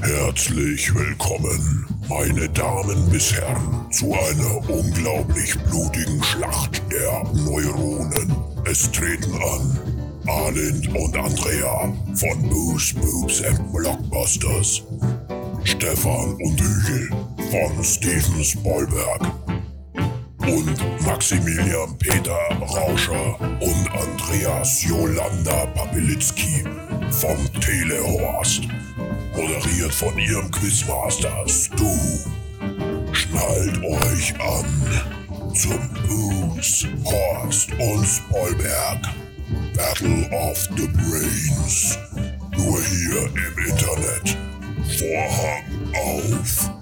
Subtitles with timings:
[0.00, 8.34] Herzlich willkommen, meine Damen bis Herren, zu einer unglaublich blutigen Schlacht der Neuronen.
[8.64, 9.78] Es treten an
[10.26, 14.82] Arlind und Andrea von Booze, Boobs and Blockbusters,
[15.64, 17.10] Stefan und Hügel
[17.50, 19.20] von Steven Spielberg
[20.42, 26.64] und Maximilian Peter Rauscher und Andreas Jolanda Papilitzki
[27.10, 28.62] vom Telehorst.
[29.38, 31.86] Moderiert von ihrem Quizmaster Stu.
[33.12, 39.00] Schnallt euch an zum Booze, Horst und Spoilberg.
[39.76, 41.96] Battle of the Brains.
[42.56, 44.36] Nur hier im Internet.
[44.98, 45.62] Vorhang
[45.94, 46.72] auf.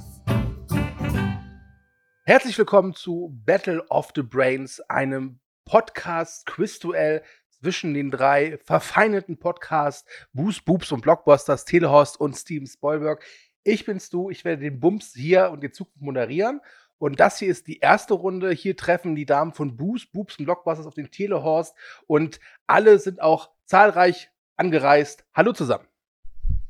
[2.24, 7.22] Herzlich willkommen zu Battle of the Brains, einem Podcast-Quiz-Duell
[7.60, 13.24] zwischen den drei verfeinerten Podcasts Boos, Boobs und Blockbusters, Telehorst und Steven Spielberg.
[13.64, 16.60] Ich bin's du, ich werde den Bums hier und in Zukunft moderieren.
[16.98, 18.52] Und das hier ist die erste Runde.
[18.52, 21.74] Hier treffen die Damen von Boos, Boobs und Blockbusters auf den Telehorst.
[22.06, 25.24] Und alle sind auch zahlreich angereist.
[25.34, 25.86] Hallo zusammen.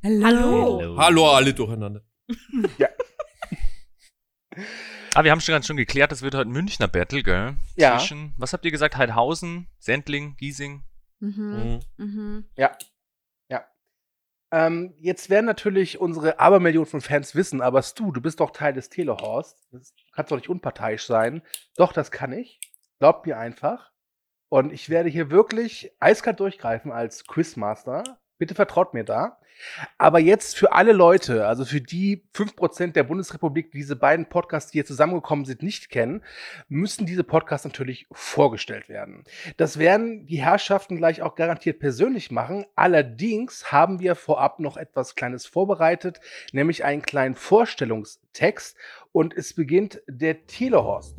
[0.03, 0.97] Hallo.
[0.98, 2.03] Hallo alle durcheinander.
[2.78, 2.88] Ja.
[5.17, 7.55] Ah, wir haben schon ganz schon geklärt, das wird heute ein Münchner Battle, gell?
[7.75, 7.97] Ja.
[7.97, 8.98] Zwischen, was habt ihr gesagt?
[8.98, 10.84] Heidhausen, Sendling, Giesing?
[11.20, 11.81] Mhm.
[11.97, 12.45] Mhm.
[12.55, 12.77] Ja.
[13.48, 13.64] Ja.
[14.50, 18.75] Ähm, jetzt werden natürlich unsere Abermillionen von Fans wissen, aber Stu, du bist doch Teil
[18.75, 19.67] des Telehorst.
[19.72, 21.41] Das kannst doch nicht unparteiisch sein.
[21.77, 22.61] Doch, das kann ich.
[22.98, 23.92] Glaubt mir einfach.
[24.50, 28.20] Und ich werde hier wirklich eiskalt durchgreifen als Quizmaster.
[28.38, 29.38] Bitte vertraut mir da.
[29.98, 34.70] Aber jetzt für alle Leute, also für die 5% der Bundesrepublik, die diese beiden Podcasts,
[34.70, 36.22] die hier zusammengekommen sind, nicht kennen,
[36.68, 39.24] müssen diese Podcasts natürlich vorgestellt werden.
[39.56, 42.66] Das werden die Herrschaften gleich auch garantiert persönlich machen.
[42.74, 46.20] Allerdings haben wir vorab noch etwas Kleines vorbereitet,
[46.52, 48.76] nämlich einen kleinen Vorstellungstext.
[49.12, 51.16] Und es beginnt der Telehorst.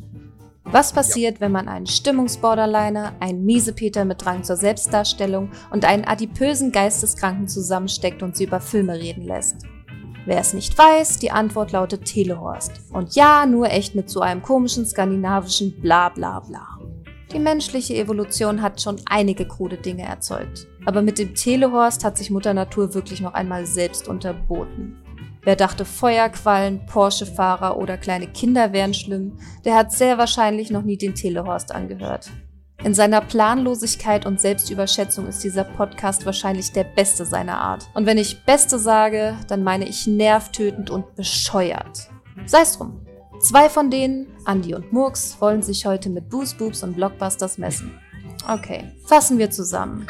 [0.70, 6.72] Was passiert, wenn man einen Stimmungsborderliner, einen Miesepeter mit Drang zur Selbstdarstellung und einen adipösen
[6.72, 9.62] Geisteskranken zusammensteckt und sie über Filme reden lässt?
[10.26, 12.82] Wer es nicht weiß, die Antwort lautet Telehorst.
[12.92, 16.78] Und ja, nur echt mit so einem komischen skandinavischen Bla bla bla.
[17.32, 20.66] Die menschliche Evolution hat schon einige krude Dinge erzeugt.
[20.84, 25.02] Aber mit dem Telehorst hat sich Mutter Natur wirklich noch einmal selbst unterboten.
[25.48, 30.98] Wer dachte, Feuerquallen, Porsche-Fahrer oder kleine Kinder wären schlimm, der hat sehr wahrscheinlich noch nie
[30.98, 32.30] den Telehorst angehört.
[32.84, 37.88] In seiner Planlosigkeit und Selbstüberschätzung ist dieser Podcast wahrscheinlich der beste seiner Art.
[37.94, 42.10] Und wenn ich beste sage, dann meine ich nervtötend und bescheuert.
[42.44, 43.00] Sei's drum.
[43.40, 47.98] Zwei von denen, Andy und Murks, wollen sich heute mit Booze Boobs und Blockbusters messen.
[48.46, 50.06] Okay, fassen wir zusammen.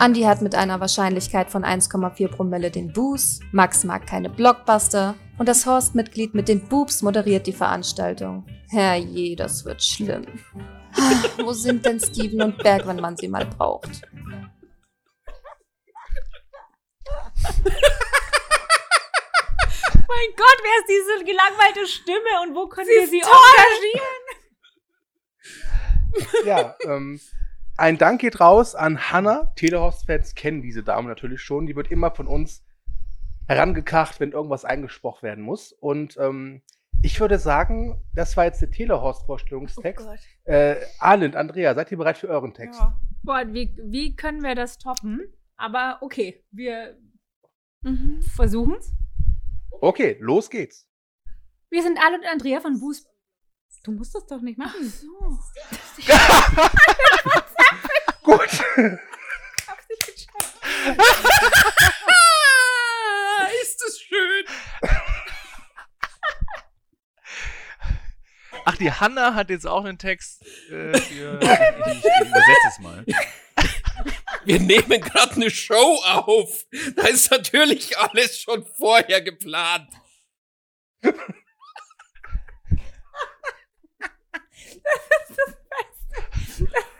[0.00, 5.48] Andy hat mit einer Wahrscheinlichkeit von 1,4 Promille den Boos, Max mag keine Blockbuster und
[5.48, 8.46] das Horst-Mitglied mit den Boobs moderiert die Veranstaltung.
[8.70, 10.24] Herrje, das wird schlimm.
[10.98, 11.12] Ah,
[11.44, 14.02] Wo sind denn Steven und Berg, wenn man sie mal braucht?
[20.08, 23.32] Mein Gott, wer ist diese gelangweilte Stimme und wo können Sie wir sie toll!
[26.22, 26.46] engagieren?
[26.46, 27.20] Ja, ähm,
[27.76, 29.52] ein Dank geht raus an Hannah.
[29.56, 31.66] Telehorst-Fans kennen diese Dame natürlich schon.
[31.66, 32.64] Die wird immer von uns
[33.48, 35.72] herangekracht, wenn irgendwas eingesprochen werden muss.
[35.72, 36.62] Und ähm,
[37.02, 40.08] ich würde sagen, das war jetzt der Telehorst-Vorstellungstext.
[40.44, 42.80] äh, Arlind, Andrea, seid ihr bereit für euren Text?
[42.80, 42.98] Ja.
[43.22, 45.20] Boah, wie, wie können wir das toppen?
[45.56, 46.96] Aber okay, wir
[47.82, 48.20] Mhm.
[48.34, 48.92] versuchen's.
[49.70, 50.88] Okay, los geht's.
[51.70, 53.06] Wir sind alle und Andrea von Boost.
[53.84, 54.82] Du musst das doch nicht machen.
[54.88, 55.06] so.
[58.26, 58.40] Gut.
[58.40, 60.28] Hab's nicht gecheckt.
[63.62, 64.44] ist das schön.
[68.64, 71.38] Ach, die Hanna hat jetzt auch einen Text äh, für.
[71.40, 73.04] Ich, ich, ich übersetze es mal.
[74.44, 76.66] Wir nehmen gerade eine Show auf.
[76.96, 79.88] Da ist natürlich alles schon vorher geplant.
[81.04, 81.12] Oh.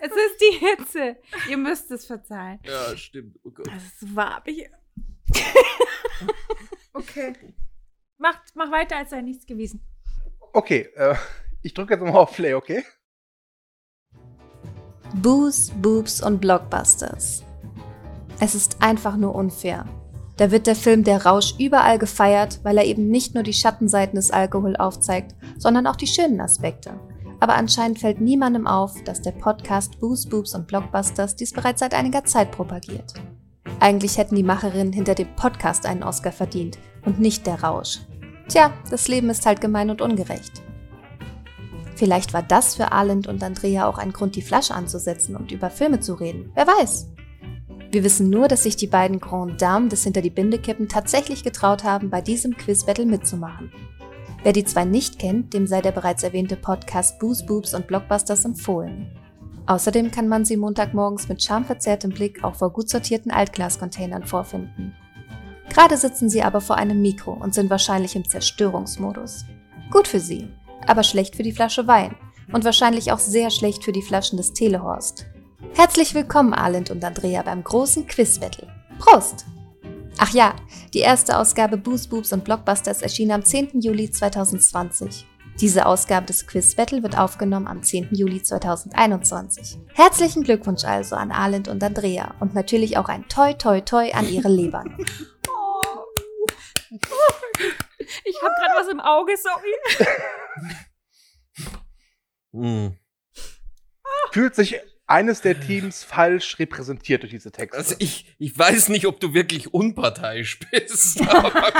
[0.00, 1.16] Es ist die Hitze.
[1.48, 2.58] Ihr müsst es verzeihen.
[2.64, 3.38] Ja, stimmt.
[3.44, 3.68] Oh Gott.
[3.76, 4.70] Es ist warm hier.
[6.92, 7.34] okay.
[8.18, 9.80] Macht, mach weiter, als sei nichts gewesen.
[10.52, 11.14] Okay, äh,
[11.62, 12.84] ich drücke jetzt mal auf Play, okay?
[15.14, 17.44] Boos, Boobs und Blockbusters.
[18.40, 19.86] Es ist einfach nur unfair.
[20.36, 24.16] Da wird der Film Der Rausch überall gefeiert, weil er eben nicht nur die Schattenseiten
[24.16, 26.98] des Alkohol aufzeigt, sondern auch die schönen Aspekte.
[27.40, 31.94] Aber anscheinend fällt niemandem auf, dass der Podcast Boost Boobs und Blockbusters dies bereits seit
[31.94, 33.14] einiger Zeit propagiert.
[33.80, 38.00] Eigentlich hätten die Macherinnen hinter dem Podcast einen Oscar verdient und nicht der Rausch.
[38.48, 40.62] Tja, das Leben ist halt gemein und ungerecht.
[41.94, 45.70] Vielleicht war das für Arlind und Andrea auch ein Grund, die Flasche anzusetzen und über
[45.70, 46.50] Filme zu reden.
[46.54, 47.08] Wer weiß?
[47.90, 51.42] Wir wissen nur, dass sich die beiden Grand Dames des Hinter die Binde kippen tatsächlich
[51.42, 53.72] getraut haben, bei diesem Quiz-Battle mitzumachen.
[54.42, 58.46] Wer die zwei nicht kennt, dem sei der bereits erwähnte Podcast Booze Boobs und Blockbusters
[58.46, 59.10] empfohlen.
[59.66, 64.94] Außerdem kann man sie Montagmorgens mit schamverzerrtem Blick auch vor gut sortierten Altglascontainern vorfinden.
[65.68, 69.44] Gerade sitzen sie aber vor einem Mikro und sind wahrscheinlich im Zerstörungsmodus.
[69.90, 70.48] Gut für sie,
[70.86, 72.16] aber schlecht für die Flasche Wein
[72.50, 75.26] und wahrscheinlich auch sehr schlecht für die Flaschen des Telehorst.
[75.74, 78.66] Herzlich willkommen, Arlind und Andrea, beim großen Quiz-Battle.
[78.98, 79.44] Prost!
[80.22, 80.54] Ach ja,
[80.92, 83.80] die erste Ausgabe Booze Boobs und Blockbusters erschien am 10.
[83.80, 85.26] Juli 2020.
[85.58, 88.10] Diese Ausgabe des Quiz Battle wird aufgenommen am 10.
[88.12, 89.78] Juli 2021.
[89.94, 94.28] Herzlichen Glückwunsch also an Arlind und Andrea und natürlich auch ein Toi Toi Toi an
[94.28, 94.94] ihre Lebern.
[95.48, 96.04] Oh.
[98.24, 99.74] Ich habe gerade was im Auge, sorry.
[102.52, 102.96] Hm.
[104.32, 104.80] Fühlt sich
[105.10, 107.76] eines der Teams falsch repräsentiert durch diese Texte?
[107.76, 111.20] Also ich, ich weiß nicht, ob du wirklich unparteiisch bist.
[111.28, 111.72] aber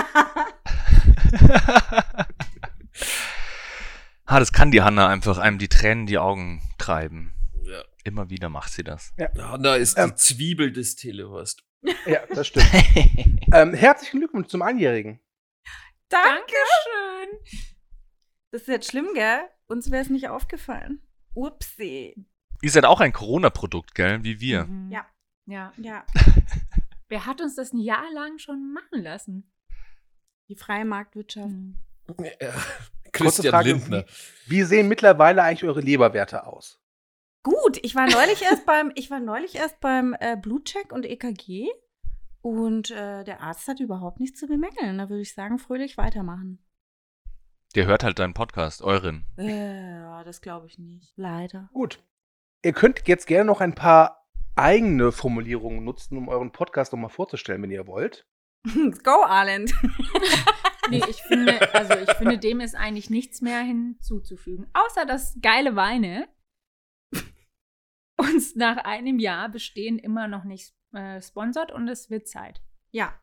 [4.26, 7.32] Ah, das kann die Hanna einfach einem die Tränen in die Augen treiben.
[7.64, 7.82] Ja.
[8.04, 9.12] Immer wieder macht sie das.
[9.36, 10.10] Hanna ist Ähm.
[10.10, 11.64] die Zwiebel des Telehorst.
[12.06, 12.66] ja, das stimmt.
[13.54, 15.20] ähm, herzlichen Glückwunsch zum Einjährigen.
[16.08, 17.38] Dankeschön.
[18.52, 19.40] Das ist jetzt schlimm, gell?
[19.66, 21.00] Uns wäre es nicht aufgefallen.
[21.34, 22.26] Upsi.
[22.62, 24.22] Ihr seid auch ein Corona-Produkt, gell?
[24.22, 24.64] Wie wir.
[24.64, 24.90] Mhm.
[24.90, 25.06] Ja.
[25.46, 25.72] Ja.
[25.78, 26.04] Ja,
[27.08, 29.50] Wer hat uns das ein Jahr lang schon machen lassen?
[30.50, 31.48] die freie Marktwirtschaft.
[31.48, 31.76] Mhm.
[32.18, 32.50] Ja.
[32.50, 34.04] Kurze Christian Frage, Lindner.
[34.46, 36.80] Wie, wie sehen mittlerweile eigentlich eure Leberwerte aus?
[37.42, 41.68] Gut, ich war neulich erst beim, ich war neulich erst beim äh, Blutcheck und EKG
[42.42, 44.98] und äh, der Arzt hat überhaupt nichts zu bemängeln.
[44.98, 46.58] Da würde ich sagen, fröhlich weitermachen.
[47.76, 49.24] Der hört halt deinen Podcast, euren.
[49.38, 51.12] Äh, ja, das glaube ich nicht.
[51.16, 51.70] Leider.
[51.72, 52.02] Gut.
[52.62, 57.62] Ihr könnt jetzt gerne noch ein paar eigene Formulierungen nutzen, um euren Podcast nochmal vorzustellen,
[57.62, 58.26] wenn ihr wollt.
[59.04, 59.72] Go, Arland.
[60.88, 64.68] Nee, ich finde, also ich finde, dem ist eigentlich nichts mehr hinzuzufügen.
[64.72, 66.28] Außer dass geile Weine
[68.16, 72.60] uns nach einem Jahr bestehen immer noch nicht äh, sponsert und es wird Zeit.
[72.90, 73.14] ja.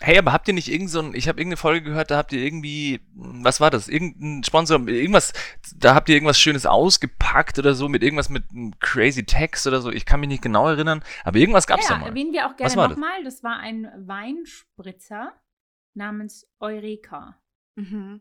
[0.00, 2.32] Hey, aber habt ihr nicht irgend so ein, ich habe irgendeine Folge gehört, da habt
[2.32, 3.88] ihr irgendwie, was war das?
[3.88, 5.32] Irgendein Sponsor, irgendwas,
[5.76, 9.80] da habt ihr irgendwas Schönes ausgepackt oder so, mit irgendwas mit einem crazy Text oder
[9.80, 9.90] so.
[9.90, 12.08] Ich kann mich nicht genau erinnern, aber irgendwas gab's ja, da mal.
[12.08, 12.98] erwähnen wir auch gerne war das?
[12.98, 13.22] nochmal.
[13.22, 13.44] Das?
[13.44, 15.32] war ein Weinspritzer
[15.94, 17.40] namens Eureka.
[17.76, 18.20] Mhm.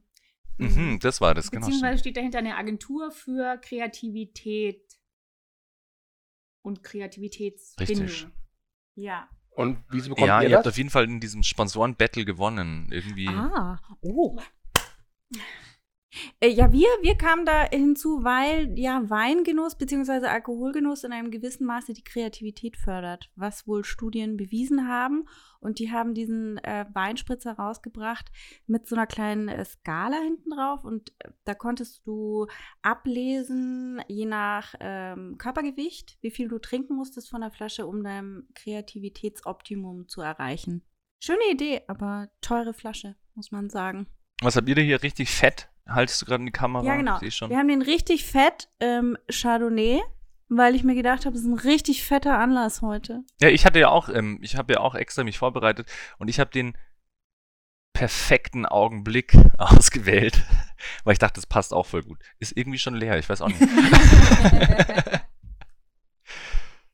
[0.57, 1.65] Mhm, das war das, genau.
[1.65, 4.83] Beziehungsweise steht dahinter eine Agentur für Kreativität
[6.61, 8.05] und Kreativitätsbindung.
[8.05, 8.27] Richtig.
[8.95, 9.27] Ja.
[9.55, 12.87] Und wieso bekommt Ja, ihr ihr habt auf jeden Fall in diesem Sponsoren-Battle gewonnen.
[12.91, 13.27] Irgendwie.
[13.27, 14.39] Ah, oh.
[16.39, 20.27] Äh, Ja, wir, wir kamen da hinzu, weil ja Weingenuss bzw.
[20.27, 25.25] Alkoholgenuss in einem gewissen Maße die Kreativität fördert, was wohl Studien bewiesen haben.
[25.59, 28.31] Und die haben diesen äh, Weinspritzer rausgebracht
[28.67, 30.83] mit so einer kleinen äh, Skala hinten drauf.
[30.83, 32.47] Und äh, da konntest du
[32.81, 38.43] ablesen, je nach ähm, Körpergewicht, wie viel du trinken musstest von der Flasche, um dein
[38.55, 40.83] Kreativitätsoptimum zu erreichen.
[41.23, 44.07] Schöne Idee, aber teure Flasche, muss man sagen.
[44.41, 45.69] Was habt ihr denn hier richtig fett?
[45.87, 46.83] Haltest du gerade in die Kamera?
[46.85, 47.19] Ja, genau.
[47.21, 47.49] Ich schon.
[47.49, 50.01] Wir haben den richtig fett ähm, Chardonnay,
[50.49, 53.23] weil ich mir gedacht habe, es ist ein richtig fetter Anlass heute.
[53.41, 56.39] Ja, ich hatte ja auch, ähm, ich habe ja auch extra mich vorbereitet und ich
[56.39, 56.77] habe den
[57.93, 60.41] perfekten Augenblick ausgewählt,
[61.03, 62.19] weil ich dachte, das passt auch voll gut.
[62.39, 63.61] Ist irgendwie schon leer, ich weiß auch nicht.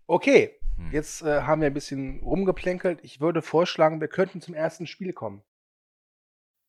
[0.07, 0.91] Okay, Hm.
[0.91, 2.99] jetzt äh, haben wir ein bisschen rumgeplänkelt.
[3.03, 5.43] Ich würde vorschlagen, wir könnten zum ersten Spiel kommen,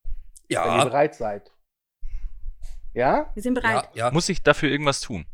[0.05, 0.13] wenn
[0.51, 1.51] ihr Ja, bereit seid.
[2.93, 3.31] Ja?
[3.35, 3.89] Wir sind bereit.
[3.95, 4.11] ja, ja.
[4.11, 5.27] Muss ich dafür irgendwas tun?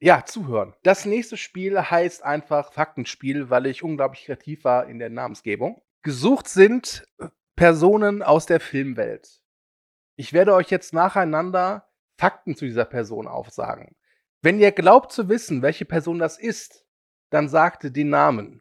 [0.00, 0.74] Ja, zuhören.
[0.82, 5.80] Das nächste Spiel heißt einfach Faktenspiel, weil ich unglaublich kreativ war in der Namensgebung.
[6.02, 9.40] Gesucht sind äh, Personen aus der Filmwelt.
[10.16, 13.94] Ich werde euch jetzt nacheinander Fakten zu dieser Person aufsagen.
[14.42, 16.84] Wenn ihr glaubt zu wissen, welche Person das ist,
[17.30, 18.60] dann sagt den Namen.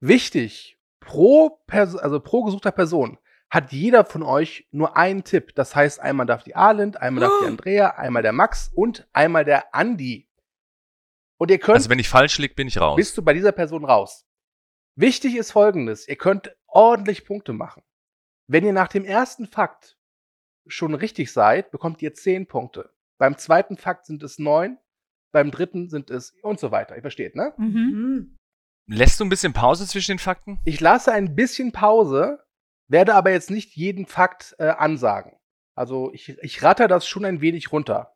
[0.00, 3.18] Wichtig, pro, Pers also pro gesuchter Person
[3.52, 5.54] hat jeder von euch nur einen Tipp.
[5.54, 9.44] Das heißt, einmal darf die Arlind, einmal darf die Andrea, einmal der Max und einmal
[9.44, 10.26] der Andi.
[11.38, 12.96] Und ihr könnt Also wenn ich falsch lieg, bin ich raus.
[12.96, 14.24] bist du bei dieser Person raus.
[14.96, 17.82] Wichtig ist folgendes: Ihr könnt ordentlich Punkte machen.
[18.46, 19.98] Wenn ihr nach dem ersten Fakt
[20.66, 22.90] schon richtig seid, bekommt ihr 10 Punkte.
[23.18, 24.78] Beim zweiten Fakt sind es neun.
[25.30, 26.96] Beim dritten sind es und so weiter.
[26.96, 27.52] Ihr versteht, ne?
[27.58, 27.66] Mhm.
[27.66, 28.36] Mhm.
[28.86, 30.58] Lässt du ein bisschen Pause zwischen den Fakten?
[30.64, 32.38] Ich lasse ein bisschen Pause,
[32.92, 35.32] werde aber jetzt nicht jeden Fakt äh, ansagen.
[35.74, 38.14] Also ich, ich ratter das schon ein wenig runter.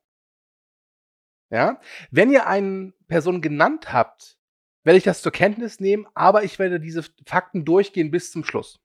[1.50, 1.80] Ja?
[2.10, 4.38] Wenn ihr eine Person genannt habt,
[4.84, 8.78] werde ich das zur Kenntnis nehmen, aber ich werde diese Fakten durchgehen bis zum Schluss.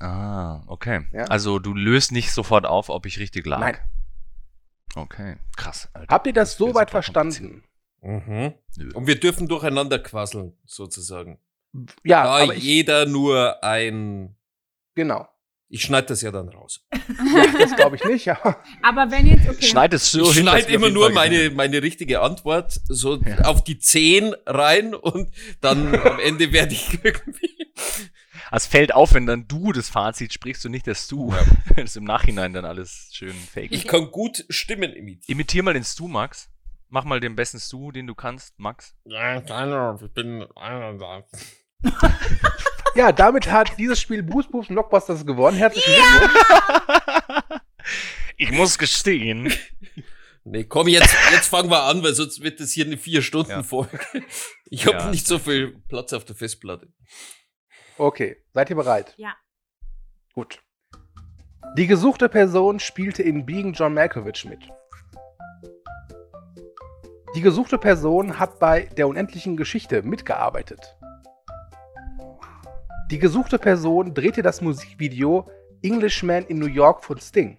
[0.00, 1.06] Ah, okay.
[1.12, 1.24] Ja.
[1.24, 3.60] Also du löst nicht sofort auf, ob ich richtig lag.
[3.60, 3.78] Nein.
[4.94, 5.88] Okay, krass.
[5.92, 6.12] Alter.
[6.12, 7.64] Habt ihr das Das soweit super verstanden?
[8.00, 8.54] Mhm.
[8.94, 11.38] Und wir dürfen durcheinander quasseln, sozusagen.
[12.04, 14.36] Ja, da aber ich, jeder nur ein.
[14.94, 15.28] Genau.
[15.68, 16.86] Ich schneide das ja dann raus.
[16.92, 18.38] Ja, das glaube ich nicht, ja.
[18.82, 19.62] Aber wenn jetzt, okay.
[19.64, 23.44] Schneid es so ich schneide immer nur meine, meine richtige Antwort so Ja.
[23.46, 25.32] auf die 10 rein und
[25.62, 27.72] dann am Ende werde ich irgendwie.
[28.50, 31.34] Es fällt auf, wenn dann du das Fazit sprichst und nicht das du.
[31.74, 33.72] Das ist im Nachhinein dann alles schön fake.
[33.72, 35.32] Ich kann gut Stimmen imitieren.
[35.32, 36.50] Imitier mal den Stu, Max.
[36.90, 38.94] Mach mal den besten Stu, den du kannst, Max.
[39.06, 40.44] Ja, keine ich bin.
[42.94, 45.56] Ja, damit hat dieses Spiel Boost Boost Blockbusters gewonnen.
[45.56, 47.60] Herzlichen Glückwunsch.
[48.36, 49.52] Ich muss gestehen.
[50.44, 53.50] Nee, komm, jetzt, jetzt fangen wir an, weil sonst wird das hier eine vier Stunden
[53.50, 53.62] Ja.
[53.62, 53.98] Folge.
[54.66, 55.10] Ich habe Ja.
[55.10, 56.88] nicht so viel Platz auf der Festplatte.
[57.96, 59.14] Okay, seid ihr bereit?
[59.16, 59.34] Ja.
[60.34, 60.60] Gut.
[61.76, 64.60] Die gesuchte Person spielte in Being John Malkovich mit.
[67.36, 70.96] Die gesuchte Person hat bei der unendlichen Geschichte mitgearbeitet.
[73.12, 75.46] Die gesuchte Person drehte das Musikvideo
[75.82, 77.58] Englishman in New York von Sting.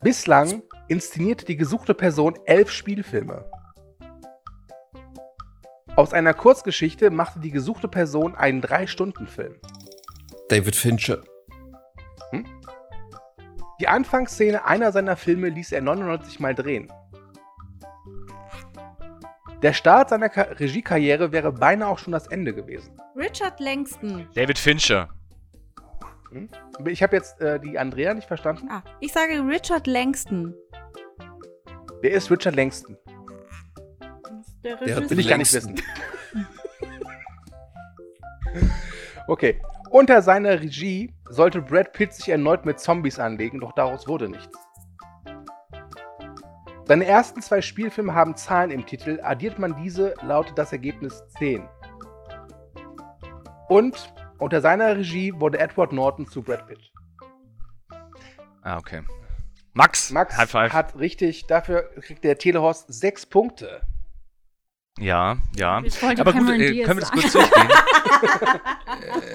[0.00, 3.48] Bislang inszenierte die gesuchte Person elf Spielfilme.
[5.94, 9.60] Aus einer Kurzgeschichte machte die gesuchte Person einen 3-Stunden-Film.
[10.48, 11.22] David Fincher.
[13.80, 16.92] Die Anfangsszene einer seiner Filme ließ er 99 Mal drehen.
[19.62, 22.96] Der Start seiner Ka Regiekarriere wäre beinahe auch schon das Ende gewesen.
[23.16, 24.28] Richard Langston.
[24.34, 25.08] David Fincher.
[26.30, 26.48] Hm?
[26.86, 28.68] Ich habe jetzt äh, die Andrea nicht verstanden.
[28.70, 30.54] Ah, ich sage Richard Langston.
[32.02, 32.96] Wer ist Richard Langston?
[34.62, 35.10] Der Regisseur.
[35.10, 35.80] Will ich gar nicht wissen.
[39.26, 39.60] Okay.
[39.90, 44.67] Unter seiner Regie sollte Brad Pitt sich erneut mit Zombies anlegen, doch daraus wurde nichts.
[46.88, 51.62] Seine ersten zwei Spielfilme haben Zahlen im Titel, addiert man diese, lautet das Ergebnis 10.
[53.68, 56.90] Und unter seiner Regie wurde Edward Norton zu Brad Pitt.
[58.62, 59.02] Ah, okay.
[59.74, 60.72] Max, Max High Five.
[60.72, 63.82] hat richtig, dafür kriegt der Telehorst sechs Punkte.
[64.98, 65.82] ja, ja.
[66.16, 67.68] Aber gut, äh, können wir das kurz durchgehen?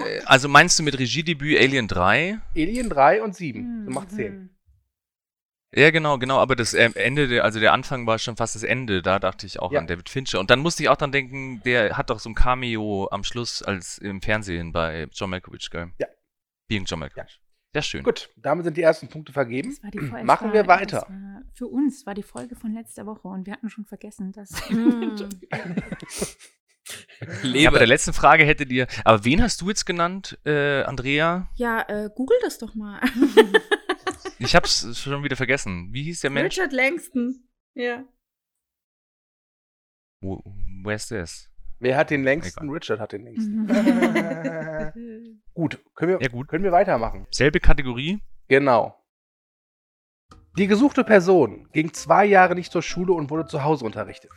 [0.07, 2.39] äh, also meinst du mit Regiedebüt Alien 3?
[2.55, 4.49] Alien 3 und 7, Hm, so macht 10.
[5.75, 8.63] Ja, genau, genau, aber das ähm, Ende, der, also der Anfang war schon fast das
[8.63, 9.79] Ende, da dachte ich auch Ja.
[9.79, 10.39] an David Fincher.
[10.39, 13.63] Und dann musste ich auch dran denken, der hat doch so ein Cameo am Schluss
[13.63, 15.91] als im Fernsehen bei John Malkovich, gell?
[15.99, 16.07] Ja.
[16.67, 17.39] Being John Malkovich.
[17.73, 18.03] Sehr schön.
[18.03, 19.71] Gut, damit sind die ersten Punkte vergeben.
[19.71, 21.07] Das war die Folge, Machen wir weiter.
[21.55, 24.51] Für uns war die Folge von letzter Woche und wir hatten schon vergessen, dass.
[27.43, 27.55] Mm.
[27.55, 31.47] Ja, bei der letzten Frage hättet ihr, aber wen hast du jetzt genannt, äh, Andrea?
[31.55, 32.99] Ja, äh, google das doch mal.
[34.39, 35.89] Ich hab's schon wieder vergessen.
[35.91, 36.57] Wie hieß der Mensch?
[36.57, 37.47] Richard Langston.
[37.75, 38.03] Ja.
[40.21, 40.41] Wo,
[40.83, 41.49] where's this?
[41.79, 42.63] Wer hat den längsten?
[42.65, 42.73] Egal.
[42.75, 43.67] Richard hat den längsten.
[45.53, 46.47] Gut, können wir, Ja, gut.
[46.47, 47.27] können wir weitermachen.
[47.31, 48.21] Selbe Kategorie?
[48.47, 48.99] Genau.
[50.57, 54.31] Die gesuchte Person ging zwei Jahre nicht zur Schule und wurde zu Hause unterrichtet.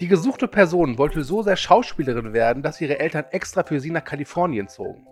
[0.00, 4.04] Die gesuchte Person wollte so sehr Schauspielerin werden, dass ihre Eltern extra für sie nach
[4.04, 5.06] Kalifornien zogen.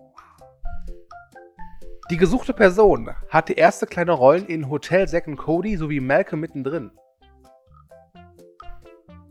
[2.10, 6.90] Die gesuchte Person hatte erste kleine Rollen in Hotel Zack and Cody sowie Malcolm mittendrin.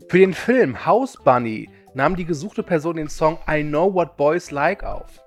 [0.08, 4.50] Für den Film House Bunny nahm die gesuchte Person den Song I Know What Boys
[4.50, 5.22] Like auf.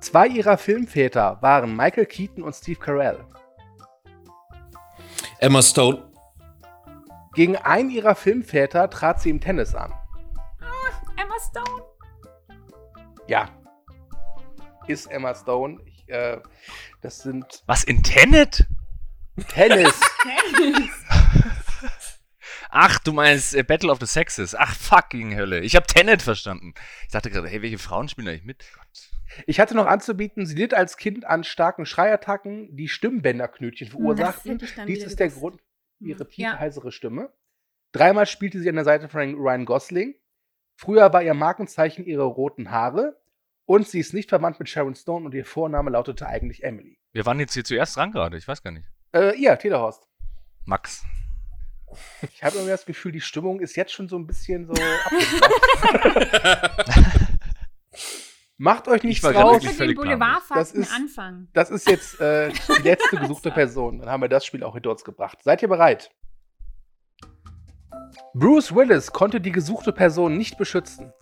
[0.00, 3.22] Zwei ihrer Filmväter waren Michael Keaton und Steve Carell.
[5.38, 6.02] Emma Stone.
[7.34, 9.92] Gegen einen ihrer Filmväter trat sie im Tennis an.
[11.14, 11.82] Emma Stone.
[13.26, 13.50] Ja.
[14.88, 15.80] Ist Emma Stone.
[15.84, 16.40] Ich, äh,
[17.02, 18.66] das sind Was, in Tenet?
[19.48, 20.00] Tennis.
[22.70, 24.54] Ach, du meinst äh, Battle of the Sexes.
[24.54, 25.60] Ach, fucking Hölle.
[25.60, 26.74] Ich habe Tenet verstanden.
[27.06, 28.64] Ich dachte gerade, hey, welche Frauen spielen da nicht mit?
[28.74, 29.10] Gott.
[29.46, 34.58] Ich hatte noch anzubieten, sie litt als Kind an starken Schreiattacken, die Stimmbänderknötchen verursachten.
[34.86, 35.28] Dies ist der.
[35.28, 35.60] Grund
[35.98, 36.58] für ihre tiefe, Ja.
[36.58, 37.30] heisere Stimme.
[37.92, 40.14] Dreimal spielte sie an der Seite von Ryan Gosling.
[40.76, 43.20] Früher war ihr Markenzeichen ihre roten Haare.
[43.68, 46.98] Und sie ist nicht verwandt mit Sharon Stone und ihr Vorname lautete eigentlich Emily.
[47.12, 48.86] Wir waren jetzt hier zuerst dran gerade, ich weiß gar nicht.
[49.12, 50.08] Äh, ja, Telehorst.
[50.64, 51.04] Max.
[52.32, 54.72] Ich habe irgendwie das Gefühl, die Stimmung ist jetzt schon so ein bisschen so.
[58.56, 59.34] Macht euch wirklich Lass
[59.78, 61.48] mit den Das ist- anfangen.
[61.52, 63.98] Das ist jetzt äh, die letzte gesuchte Person.
[63.98, 65.38] Dann haben wir das Spiel auch hinter uns gebracht.
[65.42, 66.10] Seid ihr bereit?
[68.32, 71.12] Bruce Willis konnte die gesuchte Person nicht beschützen.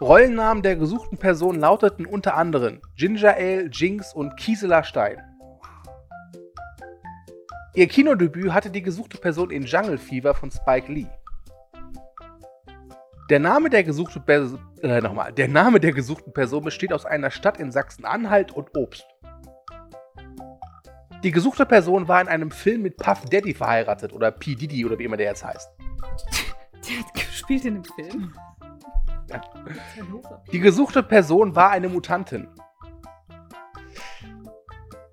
[0.00, 5.22] Rollennamen der gesuchten Person lauteten unter anderem Ginger Ale, Jinx und Kieseler Stein.
[7.74, 11.06] Ihr Kinodebüt hatte die gesuchte Person in Jungle Fever von Spike Lee.
[13.28, 17.30] Der Name der gesuchten Person, äh, nochmal, der Name der gesuchten Person besteht aus einer
[17.30, 19.06] Stadt in Sachsen-Anhalt und Obst.
[21.22, 24.54] Die gesuchte Person war in einem Film mit Puff Daddy verheiratet oder P.
[24.54, 25.68] Diddy oder wie immer der jetzt heißt.
[26.88, 28.34] Der hat gespielt in dem Film.
[30.52, 32.48] Die gesuchte Person war eine Mutantin.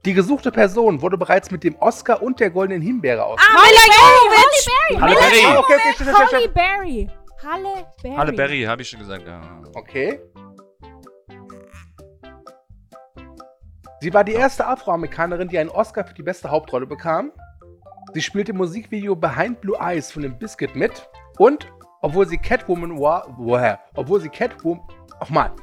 [0.05, 3.39] Die gesuchte Person wurde bereits mit dem Oscar und der Goldenen Himbeere aus.
[3.41, 3.75] Ah, Halle
[4.95, 5.01] Berry!
[5.01, 6.50] Halle.
[6.53, 7.09] Berry!
[7.43, 8.15] Halle Berry!
[8.15, 9.27] Halle Berry, habe ich schon gesagt.
[9.27, 9.41] Ja.
[9.75, 10.21] Okay.
[14.00, 17.31] Sie war die erste Afroamerikanerin, die einen Oscar für die beste Hauptrolle bekam.
[18.13, 21.09] Sie spielte im Musikvideo Behind Blue Eyes von dem Biscuit mit.
[21.38, 21.67] Und,
[22.01, 23.80] obwohl sie Catwoman war, woher?
[23.96, 24.86] Obwohl sie Catwoman,
[25.20, 25.56] ach mal,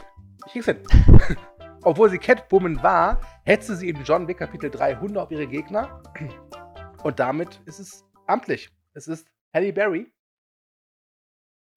[0.46, 0.82] ich krieg's hin.
[1.82, 6.02] obwohl sie Catwoman war, hetzte sie in John Wick Kapitel 3 Hunde auf ihre Gegner.
[7.02, 8.70] Und damit ist es amtlich.
[8.94, 10.12] Es ist Halle Berry.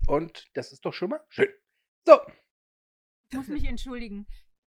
[0.08, 1.50] Und das ist doch schon mal schön.
[2.06, 2.20] So,
[3.30, 4.26] Ich muss mich entschuldigen.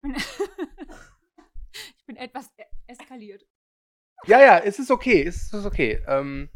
[0.03, 3.43] Ich bin, etwas e- eskaliert.
[4.25, 6.03] Ja, ja, es ist okay, es ist okay.
[6.07, 6.49] Ähm,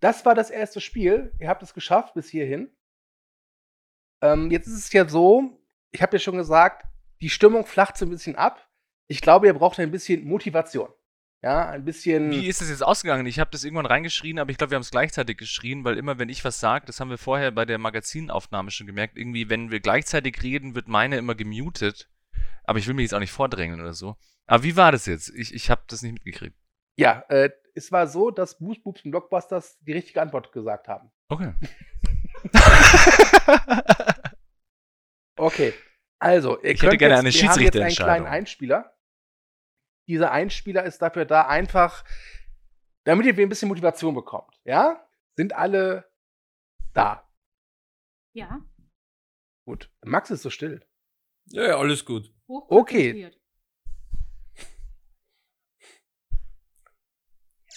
[0.00, 1.32] das war das erste Spiel.
[1.38, 2.70] Ihr habt es geschafft bis hierhin.
[4.22, 5.58] Ähm, jetzt ist es ja so,
[5.92, 6.86] ich habe ja schon gesagt,
[7.20, 8.68] die Stimmung flacht so ein bisschen ab.
[9.08, 10.88] Ich glaube, ihr braucht ein bisschen Motivation.
[11.42, 12.30] Ja, ein bisschen.
[12.30, 13.24] Wie ist das jetzt ausgegangen?
[13.24, 16.18] Ich habe das irgendwann reingeschrien, aber ich glaube, wir haben es gleichzeitig geschrien, weil immer,
[16.18, 19.70] wenn ich was sage, das haben wir vorher bei der Magazinaufnahme schon gemerkt, irgendwie, wenn
[19.70, 22.10] wir gleichzeitig reden, wird meine immer gemutet.
[22.64, 24.16] Aber ich will mich jetzt auch nicht vordrängeln oder so.
[24.46, 25.30] Aber wie war das jetzt?
[25.30, 26.56] Ich, ich habe das nicht mitgekriegt.
[26.96, 31.10] Ja, äh, es war so, dass Boost Boobs und Blockbusters die richtige Antwort gesagt haben.
[31.28, 31.54] Okay.
[35.40, 35.72] Okay.
[36.18, 38.94] Also, ihr Ich hätte gerne eine jetzt, wir haben jetzt einen kleinen Einspieler.
[40.06, 42.04] Dieser Einspieler ist dafür da, einfach,
[43.04, 44.60] damit ihr ein bisschen Motivation bekommt.
[44.64, 45.08] Ja?
[45.36, 46.10] Sind alle
[46.92, 47.26] da?
[48.34, 48.60] Ja.
[49.66, 49.90] Gut.
[50.04, 50.84] Max ist so still.
[51.46, 52.34] Ja, ja, alles gut.
[52.48, 53.39] Hochkonzentriert.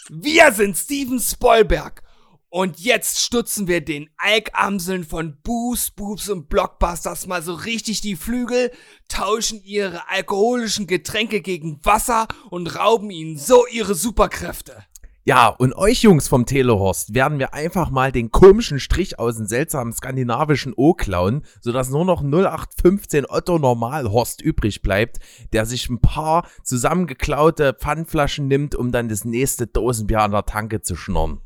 [0.09, 2.03] Wir sind Steven Spoilberg.
[2.49, 8.15] Und jetzt stutzen wir den Alkamseln von Boost, Boobs und Blockbusters mal so richtig die
[8.15, 8.71] Flügel,
[9.07, 14.85] tauschen ihre alkoholischen Getränke gegen Wasser und rauben ihnen so ihre Superkräfte.
[15.25, 19.45] Ja, und euch Jungs vom Telehorst werden wir einfach mal den komischen Strich aus dem
[19.45, 25.19] seltsamen skandinavischen O klauen, sodass nur noch 0815 Otto Normalhorst übrig bleibt,
[25.53, 30.81] der sich ein paar zusammengeklaute Pfandflaschen nimmt, um dann das nächste Dosenbier an der Tanke
[30.81, 31.39] zu schnorren.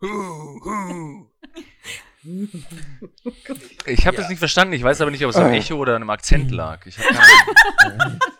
[3.86, 4.74] Ich habe das nicht verstanden.
[4.74, 6.84] Ich weiß aber nicht, ob es am Echo oder an einem Akzent lag.
[6.84, 8.18] Ich hab keine Ahnung.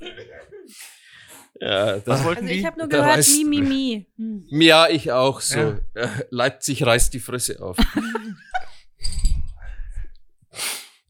[1.60, 4.06] Ja, das, wollten Also ich habe nur gehört, reißt- mi, mi, mi.
[4.16, 4.46] Hm.
[4.62, 5.58] ja, ich auch so.
[5.58, 5.78] Ja.
[5.94, 7.76] Äh, Leipzig reißt die Fresse auf.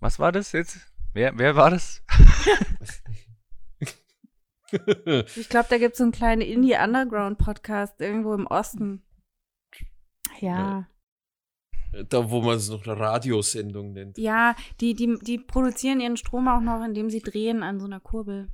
[0.00, 0.78] Was war das jetzt?
[1.12, 2.02] Wer, wer war das?
[5.36, 9.02] Ich glaube, da gibt es so einen kleinen Indie-Underground-Podcast irgendwo im Osten.
[10.40, 10.88] Ja.
[12.08, 14.16] da, wo man es noch eine Radiosendung nennt.
[14.16, 18.00] Ja, die, die, die produzieren ihren Strom auch noch, indem sie drehen an so einer
[18.00, 18.48] Kurbel.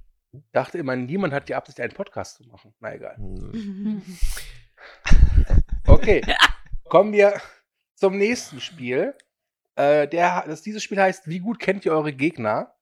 [0.53, 2.75] Dachte immer, niemand hat die Absicht, einen Podcast zu machen.
[2.81, 3.17] Na egal.
[5.87, 6.23] Okay.
[6.89, 7.41] Kommen wir
[7.95, 9.15] zum nächsten Spiel.
[9.75, 12.75] Äh, der, das, dieses Spiel heißt, wie gut kennt ihr eure Gegner?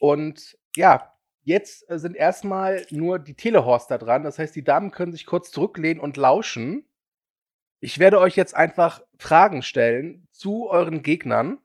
[0.00, 4.22] Und ja, jetzt äh, sind erstmal nur die Telehorster dran.
[4.22, 6.86] Das heißt, die Damen können sich kurz zurücklehnen und lauschen.
[7.80, 11.58] Ich werde euch jetzt einfach Fragen stellen zu euren Gegnern.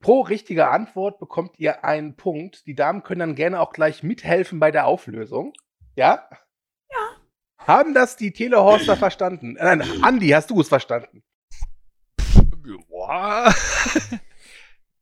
[0.00, 2.66] Pro richtige Antwort bekommt ihr einen Punkt.
[2.66, 5.52] Die Damen können dann gerne auch gleich mithelfen bei der Auflösung.
[5.96, 6.28] Ja?
[6.90, 7.66] Ja.
[7.66, 9.56] Haben das die Telehorster verstanden?
[9.56, 11.22] Äh, Nein, Andi, hast du es verstanden?
[12.88, 13.52] Boah.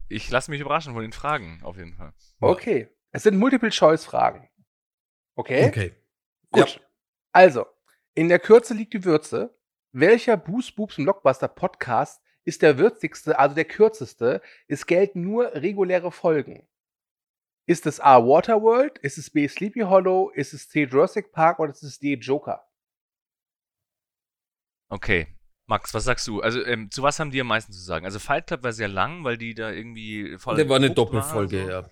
[0.08, 2.12] Ich lasse mich überraschen von den Fragen, auf jeden Fall.
[2.38, 2.90] Okay.
[3.12, 4.46] Es sind Multiple-Choice-Fragen.
[5.36, 5.64] Okay?
[5.68, 5.94] Okay.
[6.50, 6.82] Gut.
[7.32, 7.64] Also,
[8.12, 9.56] in der Kürze liegt die Würze.
[9.92, 14.42] Welcher Boost Boobs und Blockbuster Podcast ist der würzigste, also der kürzeste.
[14.68, 16.66] Es gelten nur reguläre Folgen.
[17.66, 18.18] Ist es A.
[18.26, 18.98] Waterworld?
[18.98, 19.46] Ist es B.
[19.46, 20.30] Sleepy Hollow?
[20.30, 20.84] Ist es C.
[20.84, 21.60] Jurassic Park?
[21.60, 22.14] Oder ist es D.
[22.14, 22.66] Joker?
[24.88, 25.28] Okay.
[25.66, 26.40] Max, was sagst du?
[26.40, 28.04] Also, ähm, zu was haben die am meisten zu sagen?
[28.04, 30.56] Also, Fight Club war sehr lang, weil die da irgendwie voll.
[30.56, 31.70] Der war eine Doppelfolge, so.
[31.70, 31.82] ja.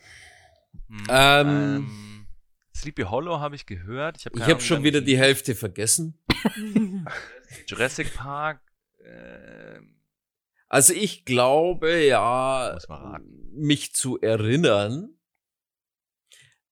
[0.88, 2.26] Hm, Ähm, ähm,
[2.74, 4.18] Sleepy Hollow habe ich gehört.
[4.18, 6.18] Ich habe Ich habe schon wieder die Hälfte vergessen.
[7.66, 8.60] Jurassic Park.
[9.04, 9.99] ähm,
[10.70, 12.78] Also ich glaube ja,
[13.52, 15.18] mich zu erinnern,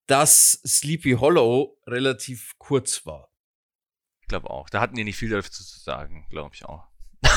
[0.07, 3.31] dass Sleepy Hollow relativ kurz war.
[4.23, 4.71] Ich glaube auch.
[4.71, 6.87] Da hatten die nicht viel dazu zu sagen, glaube ich auch.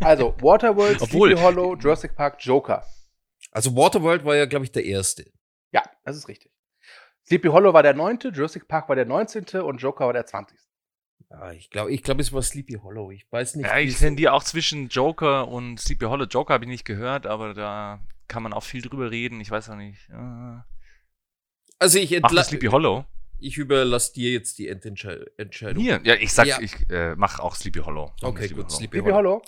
[0.00, 2.86] Also, Waterworld, Obwohl- Sleepy Hollow, Jurassic Park, Joker.
[3.50, 5.28] Also Waterworld war ja, glaube ich, der erste.
[5.72, 6.52] Ja, das ist richtig.
[7.26, 9.44] Sleepy Hollow war der 9., Jurassic Park war der 19.
[9.62, 10.56] und Joker war der 20.
[11.32, 13.10] Ja, ich glaube, ich glaube, es war Sleepy Hollow.
[13.10, 13.66] Ich weiß nicht.
[13.66, 16.26] Ja, ich tendiere auch zwischen Joker und Sleepy Hollow.
[16.26, 19.40] Joker habe ich nicht gehört, aber da kann man auch viel drüber reden.
[19.40, 20.08] Ich weiß auch nicht.
[20.10, 20.60] Äh,
[21.78, 23.04] also ich, mach entla- das Sleepy Hollow.
[23.38, 25.82] ich überlasse dir jetzt die Endentschei- Entscheidung.
[25.82, 26.60] Hier, ja, ich sag, Ja.
[26.60, 28.12] ich äh, mach auch Sleepy Hollow.
[28.22, 28.76] Okay, Sleepy gut, Hollow.
[28.76, 29.42] Sleepy Hollow?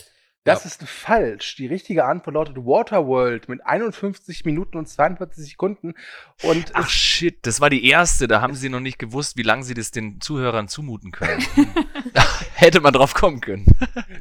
[0.44, 0.68] Das Ja.
[0.68, 1.56] ist falsch.
[1.56, 5.94] Die richtige Antwort lautet Waterworld mit 51 Minuten und 42 Sekunden.
[6.42, 8.28] Und Ach shit, das war die erste.
[8.28, 11.42] Da haben sie noch nicht gewusst, wie lange sie das den Zuhörern zumuten können.
[12.54, 13.64] Hätte man drauf kommen können.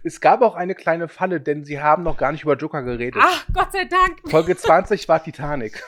[0.06, 3.22] es gab auch eine kleine Falle, denn sie haben noch gar nicht über Joker geredet.
[3.24, 4.22] Ach, Gott sei Dank.
[4.30, 5.84] Folge 20 war Titanic.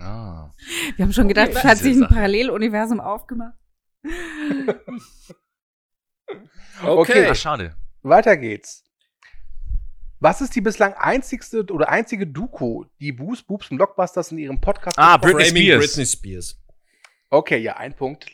[0.00, 0.50] Ah.
[0.96, 1.58] Wir haben schon gedacht, Okay.
[1.58, 2.08] es hat sich ein.
[2.08, 3.54] Paralleluniversum aufgemacht.
[6.84, 7.28] Okay.
[7.30, 7.76] Ach, schade.
[8.02, 8.84] Weiter geht's.
[10.20, 14.60] Was ist die bislang einzigste oder einzige Doku, die Boos, Boobs und Blockbusters in ihrem
[14.60, 15.86] Podcast Ah, Britney Spears.
[15.86, 16.62] Britney Spears.
[17.30, 18.30] Okay, ja, ein Punkt.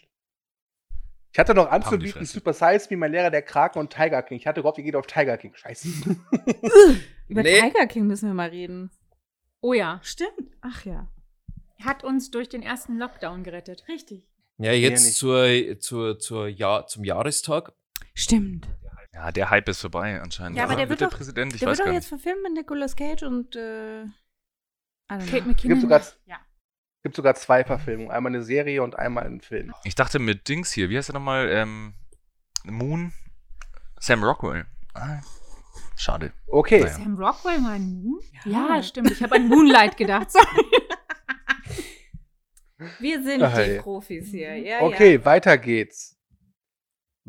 [1.33, 2.24] Ich hatte noch anzubieten.
[2.26, 4.38] Super Size Me, mein Lehrer der Kraken und Tiger King.
[4.38, 5.54] Ich hatte gehofft, ihr geht auf Tiger King.
[5.54, 5.88] Scheiße.
[7.28, 7.61] Über Nee.
[7.61, 8.90] Tiger King müssen wir mal reden.
[9.61, 10.50] Oh ja, Stimmt.
[10.61, 11.09] Ach ja.
[11.83, 13.85] hat uns durch den ersten Lockdown gerettet.
[13.88, 14.24] Richtig.
[14.59, 14.83] Ja, nicht.
[14.83, 17.72] jetzt zur, zur, zur Jahr, zum Jahrestag.
[18.14, 18.66] Stimmt.
[19.14, 20.57] Ja, der Hype ist vorbei anscheinend.
[20.59, 22.53] Ja, aber der wird der doch- Präsident, ich Der weiß wird doch jetzt verfilmt mit
[22.53, 24.05] Nicolas Cage und äh,
[25.09, 25.23] Kate.
[25.38, 25.57] Es McKinnon.
[25.57, 26.37] gibt sogar, ja.
[27.03, 28.11] gibt sogar zwei Verfilmungen.
[28.11, 29.73] Einmal eine Serie und einmal einen Film.
[29.85, 31.49] Ich dachte mit Dings hier, wie heißt er nochmal?
[31.51, 31.94] Ähm,
[32.64, 33.12] Moon?
[33.99, 34.66] Sam Rockwell.
[34.94, 35.21] Ah,
[35.97, 36.33] schade.
[36.47, 36.81] Okay.
[36.81, 36.92] Naja.
[36.94, 38.21] Sam Rockwell mal ein Moon?
[38.44, 38.77] Ja.
[38.77, 39.11] Ja, stimmt.
[39.11, 40.31] Ich habe an Moonlight gedacht.
[40.31, 40.64] Sorry.
[43.01, 43.83] Wir sind Ah, die ja.
[43.83, 44.55] Profis hier.
[44.57, 46.16] Ja, Okay, weiter geht's.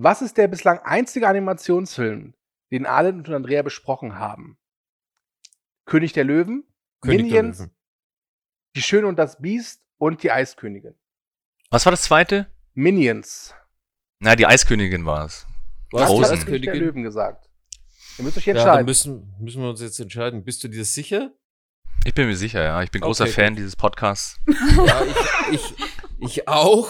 [0.02, 2.34] Was ist der bislang einzige Animationsfilm,
[2.72, 4.58] den Alan und Andrea besprochen haben?
[5.86, 6.64] König der Löwen,
[7.02, 7.76] König der Minions, Löwen.
[8.78, 10.96] Die Schöne und das Biest und die Eiskönigin.
[11.70, 12.48] Was war das zweite?
[12.76, 13.54] Minions.
[14.20, 15.46] Na, die Eiskönigin war es.
[15.92, 16.04] Was?
[16.04, 16.74] Hat König der Eiskönigin?
[16.76, 17.50] Löwen gesagt.
[18.18, 18.86] Ihr müsst euch Ja, dann entscheiden.
[18.86, 20.46] müssen, müssen wir uns jetzt entscheiden.
[20.46, 21.34] Bist du dir sicher?
[22.06, 22.82] Ich bin mir sicher, ja.
[22.84, 23.58] Ich bin großer Okay, Fan gut.
[23.60, 24.40] dieses Podcasts.
[24.48, 25.04] Ja,
[25.52, 25.76] ich, ich,
[26.20, 26.90] ich auch.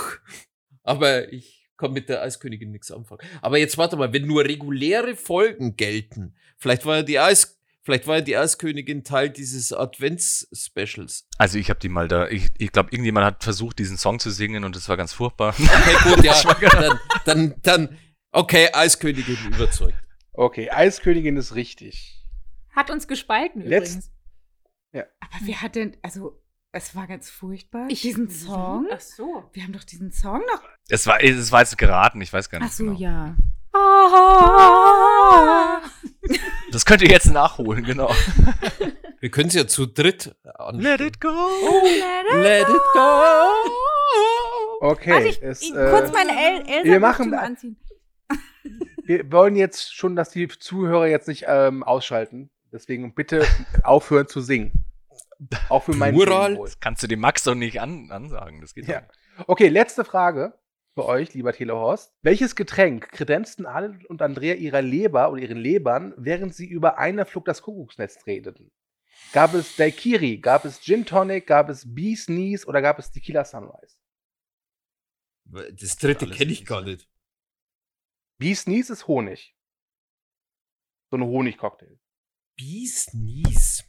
[0.83, 3.21] Aber ich kann mit der Eiskönigin nichts anfangen.
[3.41, 8.05] Aber jetzt warte mal, wenn nur reguläre Folgen gelten, vielleicht war ja die Eis, vielleicht
[8.05, 11.27] war ja die Eiskönigin Teil dieses Advents-Specials.
[11.37, 14.29] Also ich habe die mal da, ich, ich glaube, irgendjemand hat versucht, diesen Song zu
[14.29, 15.55] singen und das war ganz furchtbar.
[15.59, 16.33] Okay, gut, ja.
[16.71, 17.97] Dann, dann, dann,
[18.31, 19.97] okay, Eiskönigin überzeugt.
[20.33, 22.23] Okay, Eiskönigin ist richtig.
[22.75, 24.11] Hat uns gespalten Letzt- übrigens.
[25.19, 27.87] Aber wer hat denn, also, es war ganz furchtbar.
[27.89, 28.87] Ich- diesen Song?
[28.91, 29.49] Ach so.
[29.53, 30.61] Wir haben doch diesen Song noch.
[30.89, 32.69] Es war, es war jetzt geraten, ich weiß gar nicht.
[32.69, 32.99] Ach so, genau.
[32.99, 33.35] ja.
[36.71, 38.13] Das könnt ihr jetzt nachholen, genau.
[39.19, 41.07] Wir können es ja zu dritt anstimmen.
[41.07, 41.29] it go.
[42.35, 42.99] Let it go.
[44.81, 47.75] Okay, Warte, ich, es, ich, äh, kurz meine El Elsa wir machen- anziehen.
[49.03, 52.49] wir wollen jetzt schon, dass die Zuhörer jetzt nicht ähm, ausschalten.
[52.71, 53.45] Deswegen bitte
[53.83, 54.85] aufhören zu singen.
[55.69, 56.55] Auch für mein Plural?
[56.57, 58.61] Das kannst du dem Max doch nicht an, ansagen.
[58.61, 59.01] Das geht Ja.
[59.01, 59.11] nicht.
[59.47, 60.59] Okay, letzte Frage
[60.95, 62.13] für euch, lieber Telehorst.
[62.21, 67.25] Welches Getränk kredenzten Adel und Andrea ihrer Leber oder ihren Lebern, während sie über einer
[67.25, 68.71] Flug das Kuckucksnest redeten?
[69.31, 73.45] Gab es Daiquiri, gab es Gin Tonic, gab es Bee's Knees oder gab es Tequila
[73.45, 73.95] Sunrise?
[75.45, 77.07] Das dritte Alles kenne ich gar nicht.
[78.37, 79.55] Bee's Knees ist Honig.
[81.11, 81.99] So ein Honigcocktail.
[82.55, 83.88] Bees Knees.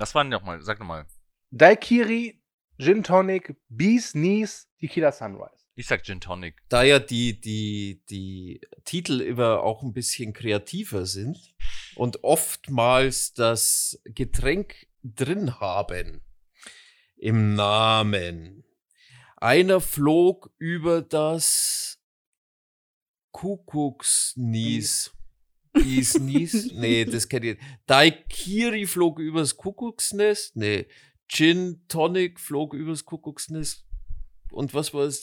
[0.00, 0.08] Gott.
[0.08, 0.62] Was war denn nochmal?
[0.62, 1.06] Sag nochmal.
[1.50, 2.42] Daiquiri,
[2.78, 5.66] Gin Tonic, Bee's Knees, Tequila Sunrise.
[5.74, 6.56] Ich sag Gin Tonic.
[6.68, 11.54] Da ja die, die, die Titel immer auch ein bisschen kreativer sind
[11.96, 16.22] und oftmals das Getränk drin haben
[17.16, 18.64] im Namen.
[19.36, 21.98] Einer flog über das
[23.32, 25.12] Kuckucksnies.
[25.74, 26.72] Is Nies?
[26.72, 27.56] Nee, das kennt ihr.
[27.86, 30.56] Daikiri flog übers Kuckucksnest?
[30.56, 30.86] Nee.
[31.28, 33.86] Gin Tonic flog übers Kuckucksnest.
[34.50, 35.20] Und was war es?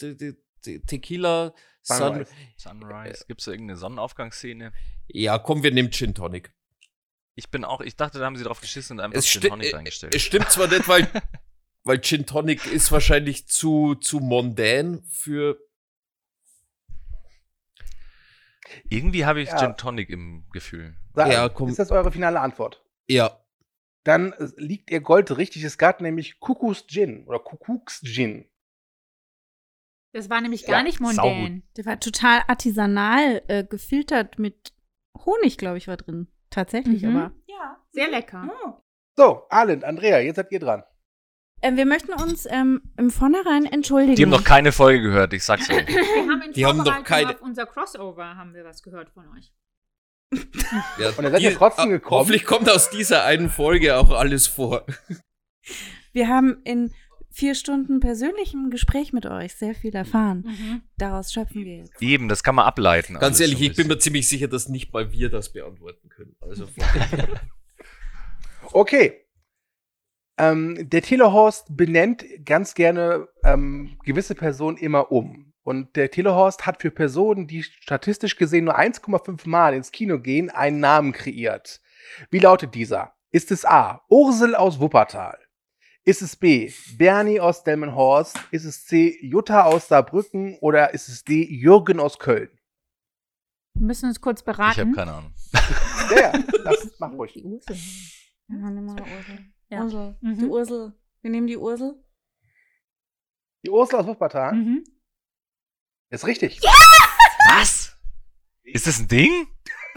[0.86, 1.96] Tequila Sun.
[1.96, 2.30] Sunrise.
[2.56, 3.24] Sunrise.
[3.28, 4.72] Gibt es da irgendeine Sonnenaufgangsszene?
[5.08, 6.52] Ja, komm, wir nehmen Gin Tonic.
[7.34, 9.74] Ich bin auch, ich dachte, da haben sie drauf geschissen und einfach Es, Gin Tonic
[9.74, 10.14] reingestellt.
[10.14, 11.06] es stimmt zwar nicht, weil,
[11.84, 15.58] weil Gin Tonic ist wahrscheinlich zu, zu mondän für.
[18.88, 19.58] Irgendwie habe ich Ja.
[19.58, 20.96] Gin Tonic im Gefühl.
[21.14, 21.68] Sa- Ja, komm.
[21.68, 22.84] Ist das eure finale Antwort?
[23.08, 23.40] Ja.
[24.04, 25.64] Dann äh, liegt ihr Gold richtig.
[25.64, 28.48] Es gab nämlich Kuckucks Gin oder Kuckucks Gin.
[30.14, 31.16] Das war nämlich Ja, gar nicht saugut.
[31.16, 31.62] mondän.
[31.76, 34.72] Der war total artisanal äh, gefiltert mit
[35.24, 36.28] Honig, glaube ich, war drin.
[36.50, 37.16] Tatsächlich, Mhm.
[37.16, 37.32] aber.
[37.46, 37.84] Ja.
[37.90, 38.80] Sehr lecker.
[39.16, 40.82] So, Arlen, Andrea, jetzt seid ihr dran.
[41.62, 44.16] Ähm, wir möchten uns ähm, im Vornherein entschuldigen.
[44.16, 45.86] Die haben noch keine Folge gehört, ich sag's euch.
[45.88, 49.24] Wir haben in Die haben doch keine- auf unser Crossover haben wir was gehört von
[49.36, 49.52] euch.
[50.98, 52.20] ja Und dann seid ihr trotzdem gekommen.
[52.20, 54.86] Hoffentlich kommt aus dieser einen Folge auch alles vor.
[56.12, 56.92] Wir haben in
[57.30, 60.44] vier Stunden persönlichem Gespräch mit euch sehr viel erfahren.
[60.46, 60.82] Mhm.
[60.96, 62.00] Daraus schöpfen wir jetzt.
[62.02, 63.14] Eben, das kann man ableiten.
[63.14, 66.36] Ganz alles ehrlich, ich bin mir ziemlich sicher, dass nicht mal wir das beantworten können.
[66.40, 66.68] Also
[68.72, 69.24] Okay.
[70.38, 75.52] Ähm, der Telehorst benennt ganz gerne ähm, gewisse Personen immer um.
[75.62, 80.48] Und der Telehorst hat für Personen, die statistisch gesehen nur 1,5 Mal ins Kino gehen,
[80.50, 81.80] einen Namen kreiert.
[82.30, 83.14] Wie lautet dieser?
[83.30, 84.02] Ist es A.
[84.08, 85.38] Ursel aus Wuppertal?
[86.04, 86.72] Ist es B.
[86.96, 88.38] Bernie aus Delmenhorst?
[88.50, 89.18] Ist es C.
[89.20, 90.56] Jutta aus Saarbrücken?
[90.62, 91.44] Oder ist es D.
[91.44, 92.48] Jürgen aus Köln?
[93.74, 94.92] Wir müssen uns kurz Ich habe beraten.
[94.94, 95.32] keine Ahnung.
[96.10, 96.32] Ja, ja,
[96.64, 97.34] das mach ruhig.
[97.34, 97.76] Die Ursel.
[98.48, 99.52] Ja, nimm mal Ursel.
[99.68, 99.82] Ja.
[99.84, 100.16] Ursel.
[100.20, 100.38] Mhm.
[100.38, 100.92] Die Ursel.
[101.22, 101.94] Wir nehmen die Ursel.
[103.64, 104.84] Die Ursel aus Wuppertal Mhm.
[106.10, 106.60] ist richtig.
[107.50, 107.96] Was?
[108.62, 109.46] Ist das ein Ding?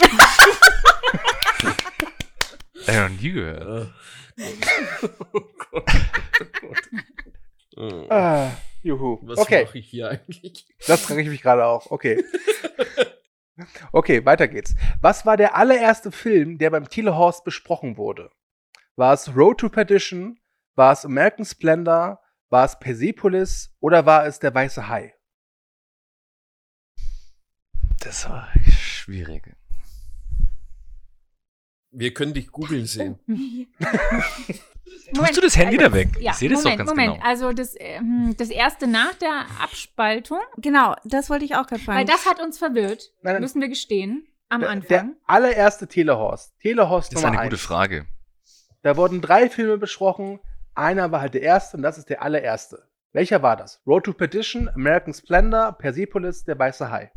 [2.74, 3.92] ich hab noch nie gehört.
[5.32, 5.90] oh Gott.
[7.76, 8.06] Oh.
[8.10, 8.50] Ah,
[8.82, 9.18] juhu.
[9.22, 9.64] Was okay.
[9.64, 10.66] mache ich hier eigentlich?
[10.86, 11.90] Das frage ich mich gerade auch.
[11.90, 12.22] Okay.
[13.92, 14.74] Okay, weiter geht's.
[15.02, 18.30] Was war der allererste Film, der beim Telehorst besprochen wurde?
[18.96, 20.38] War es Road to Perdition?
[20.74, 22.20] War es American Splendor?
[22.50, 23.74] War es Persepolis?
[23.80, 25.14] Oder war es Der Weiße Hai?
[28.00, 29.54] Das war schwierig.
[31.94, 33.18] Wir können dich googeln sehen.
[35.14, 36.08] Tust du das Handy da weg?
[36.20, 37.14] Ja, ich sehe das Moment, doch ganz Moment.
[37.14, 37.26] genau.
[37.26, 41.98] Also das, ähm, das erste nach der Abspaltung, Genau, das wollte ich auch gerade fragen.
[41.98, 43.42] weil das hat uns verwirrt, Nein, nein.
[43.42, 44.88] müssen wir gestehen, am Der, Anfang.
[44.88, 46.58] der allererste Telehorst.
[46.60, 47.64] Telehorst Das ist Nummer eine gute eins.
[47.66, 48.06] Frage.
[48.82, 50.40] Da wurden drei Filme besprochen.
[50.74, 52.88] Einer war halt der erste und das ist der allererste.
[53.12, 53.80] Welcher war das?
[53.86, 57.12] Road to Perdition, American Splendor, Persepolis, Der Weiße Hai.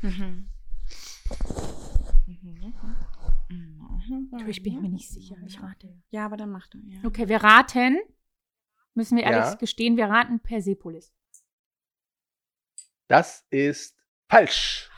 [0.00, 0.48] Mhm.
[4.38, 5.94] Du, ich bin mir nicht sicher, ich rate.
[6.10, 6.80] Ja, aber dann macht er.
[6.86, 6.98] Ja.
[7.04, 8.00] Okay, wir raten,
[8.94, 9.54] müssen wir ehrlich Ja.
[9.54, 11.14] gestehen, wir raten Persepolis.
[13.08, 13.96] Das ist
[14.28, 14.90] falsch.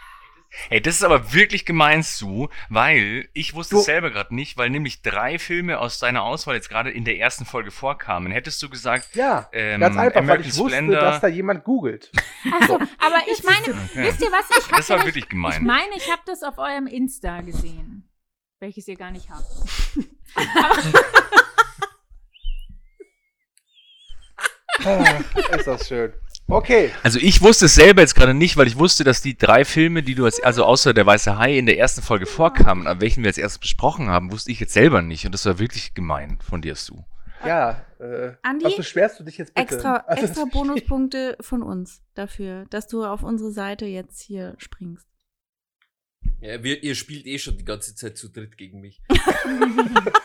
[0.70, 4.56] Ey, das ist aber wirklich gemein, Sue, weil ich wusste Du- es selber gerade nicht,
[4.56, 8.30] weil nämlich drei Filme aus deiner Auswahl jetzt gerade in der ersten Folge vorkamen.
[8.32, 11.64] Hättest du gesagt, Ja, ähm, ganz einfach, weil American ich wusste, Splendor, dass da jemand
[11.64, 12.10] googelt.
[12.60, 14.04] Achso, aber ich meine, Okay.
[14.08, 14.44] wisst ihr was?
[14.58, 15.64] Ich Das war wirklich Ich gemein.
[15.64, 18.08] meine, ich habe das auf eurem Insta gesehen,
[18.60, 19.44] welches ihr gar nicht habt.
[24.84, 25.20] Ah,
[25.56, 26.12] ist das schön.
[26.46, 29.64] Okay, Also ich wusste es selber jetzt gerade nicht, weil ich wusste, dass die drei
[29.64, 33.00] Filme, die du als, also außer der Weiße Hai in der ersten Folge vorkamen, an
[33.00, 35.24] welchen wir jetzt erst besprochen haben, wusste ich jetzt selber nicht.
[35.24, 37.04] Und das war wirklich gemein von dir, Sue.
[37.46, 37.84] ja.
[37.98, 38.66] Äh, Andi?
[38.66, 39.74] was beschwerst du dich jetzt bitte?
[39.74, 45.06] Extra, Also, extra Bonuspunkte von uns dafür, dass du auf unsere Seite jetzt hier springst.
[46.40, 49.00] Ja, wir, ihr spielt eh schon die ganze Zeit zu dritt gegen mich.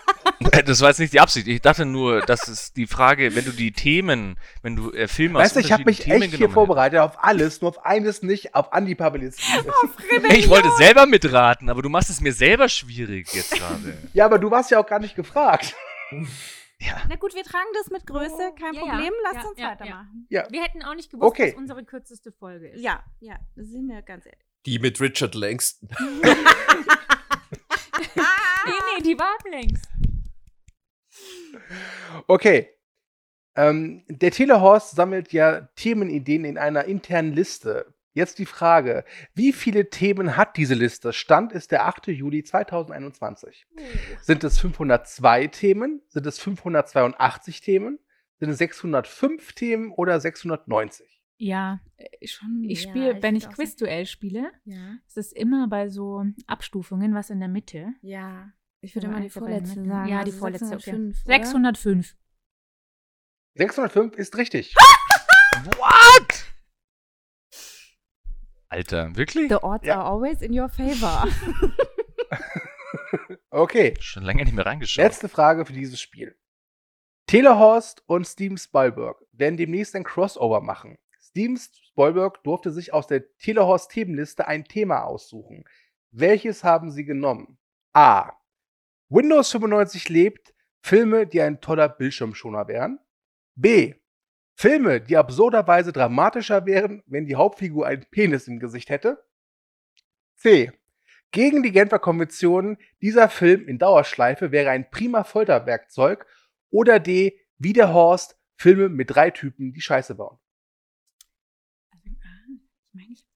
[0.66, 1.48] Das war jetzt nicht die Absicht.
[1.48, 5.40] Ich dachte nur, dass es die Frage, wenn du die Themen, wenn du äh, Filme
[5.40, 8.56] Weißt du, ich habe mich unterschiedlichen echt hier vorbereitet auf alles, nur auf eines nicht,
[8.56, 9.40] auf hättest.
[10.32, 13.98] Ich wollte selber mitraten, aber du machst es mir selber schwierig jetzt gerade.
[14.14, 15.76] ja, aber du warst ja auch gar nicht gefragt.
[16.80, 17.02] Ja.
[17.10, 18.88] Na gut, wir tragen das mit Größe, kein Ja, ja.
[18.92, 19.14] Problem.
[19.24, 20.26] Lasst Ja, uns ja, weitermachen.
[20.30, 20.48] Ja.
[20.50, 21.52] Wir hätten auch nicht gewusst, Okay.
[21.52, 22.82] was unsere kürzeste Folge ist.
[22.82, 24.40] Ja, ja, das sind wir ganz ehrlich.
[24.66, 25.90] Die mit Richard Langston.
[28.66, 29.88] Nee, nee, die war längst.
[32.28, 32.70] Okay.
[33.56, 37.94] Ähm, der Telehorst sammelt ja Themenideen in einer internen Liste.
[38.14, 41.14] Jetzt die Frage, wie viele Themen hat diese Liste?
[41.14, 42.08] Stand ist der 8.
[42.08, 43.66] Juli 2021.
[44.22, 46.02] Sind es 502 Themen?
[46.08, 48.00] Sind es 582 Themen?
[48.40, 51.22] Sind es 605 Themen oder 690?
[51.38, 51.80] Ja,
[52.26, 52.66] Schon.
[52.68, 54.96] ich ja, spiele, wenn ich Quizduell spiele, Ja.
[55.08, 57.94] ist es immer bei so Abstufungen, was in der Mitte.
[58.02, 58.52] Ja.
[58.82, 60.10] Ich würde mal die eins der vorletzte sagen.
[60.10, 60.78] Ja, die also vorletzte, okay.
[60.78, 61.34] 605, oder?
[61.36, 62.16] 605.
[63.56, 64.76] 605 ist richtig.
[65.78, 66.46] What?
[68.70, 69.50] Alter, wirklich?
[69.50, 70.00] The odds Ja.
[70.00, 71.28] are always in your favor.
[73.52, 75.04] Okay, Schon lange nicht mehr reingeschaut.
[75.04, 76.38] letzte Frage für dieses Spiel.
[77.26, 81.00] Telehorst und Steven Spielberg werden demnächst ein Crossover machen.
[81.20, 85.64] Steven Spielberg durfte sich aus der Telehorst-Themenliste ein Thema aussuchen.
[86.12, 87.58] Welches haben sie genommen?
[87.94, 88.34] A.
[89.10, 93.00] Windows 95 lebt, Filme, die ein toller Bildschirmschoner wären.
[93.56, 93.96] B.
[94.56, 99.24] Filme, die absurderweise dramatischer wären, wenn die Hauptfigur einen Penis im Gesicht hätte.
[100.36, 100.72] C.
[101.32, 106.26] Gegen die Genfer Konvention, dieser Film in Dauerschleife wäre ein prima Folterwerkzeug.
[106.70, 107.40] Oder D.
[107.58, 110.38] Wie der Horst, Filme mit drei Typen, die Scheiße bauen.
[112.04, 113.29] Ich meine, ich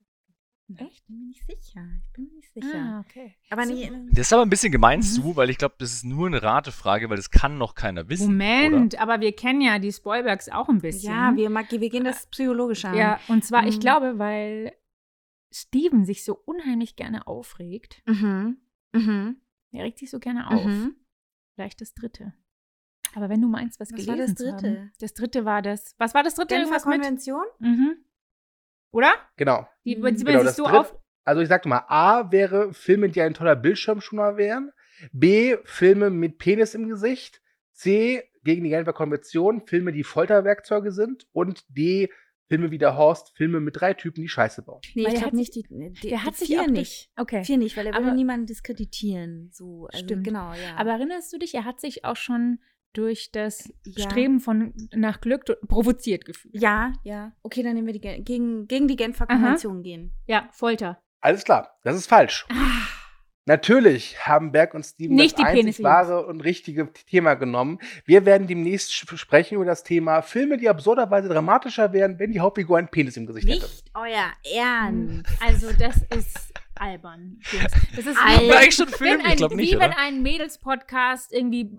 [0.78, 1.06] Echt?
[1.08, 1.86] bin mir nicht sicher.
[2.06, 2.74] Ich bin mir nicht sicher.
[2.76, 3.36] Ah, okay.
[3.50, 3.74] Aber So.
[3.74, 3.92] nicht.
[4.12, 5.04] Das ist aber ein bisschen gemein Mhm.
[5.04, 8.28] zu, weil ich glaube, das ist nur eine Ratefrage, weil das kann noch keiner wissen.
[8.28, 11.14] Moment, aber wir kennen ja die Spoilbergs auch ein bisschen.
[11.14, 12.96] Ja, wir, wir gehen das psychologisch an.
[12.96, 13.80] Ja, und zwar, ich Mhm.
[13.82, 14.74] glaube, weil
[15.54, 18.02] Steven sich so unheimlich gerne aufregt.
[18.06, 18.58] Mhm.
[18.94, 19.38] Mhm.
[19.72, 20.66] Er regt sich so gerne auf.
[20.66, 20.96] Mhm.
[21.56, 22.34] Vielleicht das dritte.
[23.16, 24.80] Aber wenn du meinst, was, Was war gelesen das zu dritte?
[24.80, 25.94] Haben, das dritte war das.
[26.00, 26.56] Was war das dritte?
[26.56, 26.96] Genfer Irgendwas mit?
[27.02, 27.44] Konvention?
[27.60, 27.98] Mhm.
[28.94, 29.12] Oder?
[29.36, 29.68] Genau.
[29.84, 30.16] Die, Mhm.
[30.16, 30.96] die Genau, sich so auf.
[31.26, 34.72] Also ich sagte mal, A wäre Filme, die ein toller Bildschirmschoner wären.
[35.12, 37.42] B, Filme mit Penis im Gesicht.
[37.74, 41.26] C, gegen die Genfer Konvention, Filme, die Folterwerkzeuge sind.
[41.32, 42.10] Und D,
[42.50, 44.82] Filme wie der Horst, Filme mit drei Typen, die Scheiße bauen.
[44.94, 47.10] Nee, ich er glaube hat nicht die, die Der hat die sich auch durch- nicht.
[47.16, 47.44] Okay.
[47.44, 49.50] Vier nicht, weil er will Aber- niemanden diskreditieren.
[49.54, 50.26] So, also, Stimmt.
[50.26, 50.76] Genau, ja.
[50.76, 52.60] Aber erinnerst du dich, er hat sich auch schon
[52.94, 54.10] durch das Ja.
[54.10, 56.56] Streben von nach Glück provoziert gefühlt.
[56.62, 57.32] ja, ja.
[57.44, 59.36] Okay, dann nehmen wir die Gen- gegen, gegen die Genfer Aha.
[59.38, 60.12] Konvention gehen.
[60.28, 61.02] Ja, Folter.
[61.22, 62.46] Alles klar, das ist falsch.
[63.46, 67.78] Natürlich haben Berg und Steven Nicht das einzig wahre und richtige Thema genommen.
[68.06, 72.78] Wir werden demnächst sprechen über das Thema Filme, die absurderweise dramatischer wären, wenn die Hauptfigur
[72.78, 73.60] einen Penis im Gesicht hätte.
[73.66, 75.26] Nicht euer Ernst.
[75.42, 77.40] Also, das ist albern.
[77.98, 78.44] Das ist Alter.
[78.44, 79.22] wie, War eigentlich schon wenn Film?
[79.26, 80.00] ein, Ich glaube nicht, wie wenn oder?
[80.00, 81.76] ein Mädels-Podcast irgendwie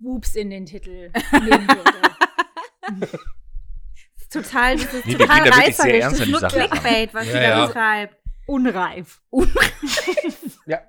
[0.00, 3.08] Boobs in den Titel nehmen würde.
[4.30, 6.00] Total, das ist Nee, total reißerisch.
[6.04, 6.40] Das ist nur.
[6.40, 7.50] Clickbait, was Ja, ja.
[7.50, 8.16] da beschreibt.
[8.46, 9.20] Unreif.
[10.66, 10.80] Ja.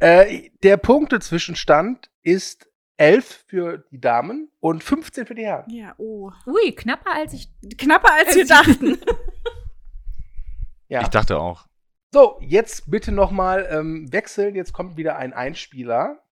[0.00, 5.70] Äh, der Punktezwischenstand ist 11 für die Damen und 15 für die Herren.
[5.70, 6.30] Ja, oh.
[6.46, 7.48] Ui, knapper als ich.
[7.78, 8.98] Knapper als wir dachten.
[10.88, 11.00] Ja.
[11.00, 11.66] Ich dachte auch.
[12.12, 14.54] So, jetzt bitte nochmal ähm, wechseln.
[14.54, 16.22] Jetzt kommt wieder ein Einspieler.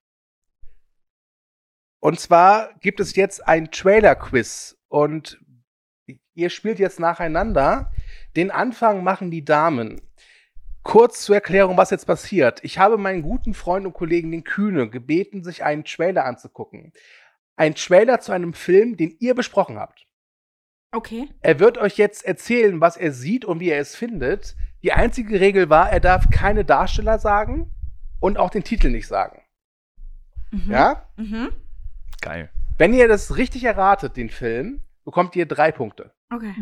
[2.02, 4.76] Und zwar gibt es jetzt ein Trailer-Quiz.
[4.88, 5.40] Und
[6.34, 7.92] ihr spielt jetzt nacheinander.
[8.34, 10.00] Den Anfang machen die Damen.
[10.82, 12.58] Kurz zur Erklärung, was jetzt passiert.
[12.64, 16.92] Ich habe meinen guten Freund und Kollegen, den Kühne, gebeten, sich einen Trailer anzugucken.
[17.54, 20.04] Ein Trailer zu einem Film, den ihr besprochen habt.
[20.90, 21.28] Okay.
[21.40, 24.56] Er wird euch jetzt erzählen, was er sieht und wie er es findet.
[24.82, 27.70] Die einzige Regel war, er darf keine Darsteller sagen
[28.18, 29.40] und auch den Titel nicht sagen.
[30.50, 30.70] Mhm.
[30.72, 31.08] Ja?
[31.16, 31.50] Mhm.
[32.22, 32.50] Geil.
[32.78, 36.12] Wenn ihr das richtig erratet, den Film, bekommt ihr drei Punkte.
[36.32, 36.54] Okay.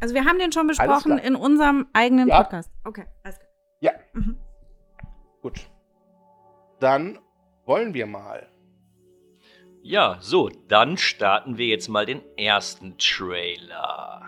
[0.00, 2.42] Also wir haben den schon besprochen in unserem eigenen Ja.
[2.42, 2.72] Podcast.
[2.84, 3.50] Okay, alles klar.
[3.80, 3.92] Ja.
[4.12, 4.38] Mhm.
[5.42, 5.68] Gut.
[6.80, 7.18] Dann
[7.66, 8.48] wollen wir mal.
[9.82, 14.22] Ja, so, dann starten wir jetzt mal den ersten Trailer.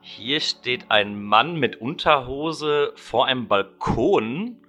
[0.00, 4.62] Hier steht ein Mann mit Unterhose vor einem Balkon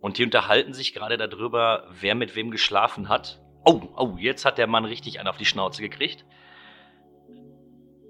[0.00, 3.41] und die unterhalten sich gerade darüber, wer mit wem geschlafen hat.
[3.64, 6.24] Oh, oh, jetzt hat der Mann richtig einen auf die Schnauze gekriegt.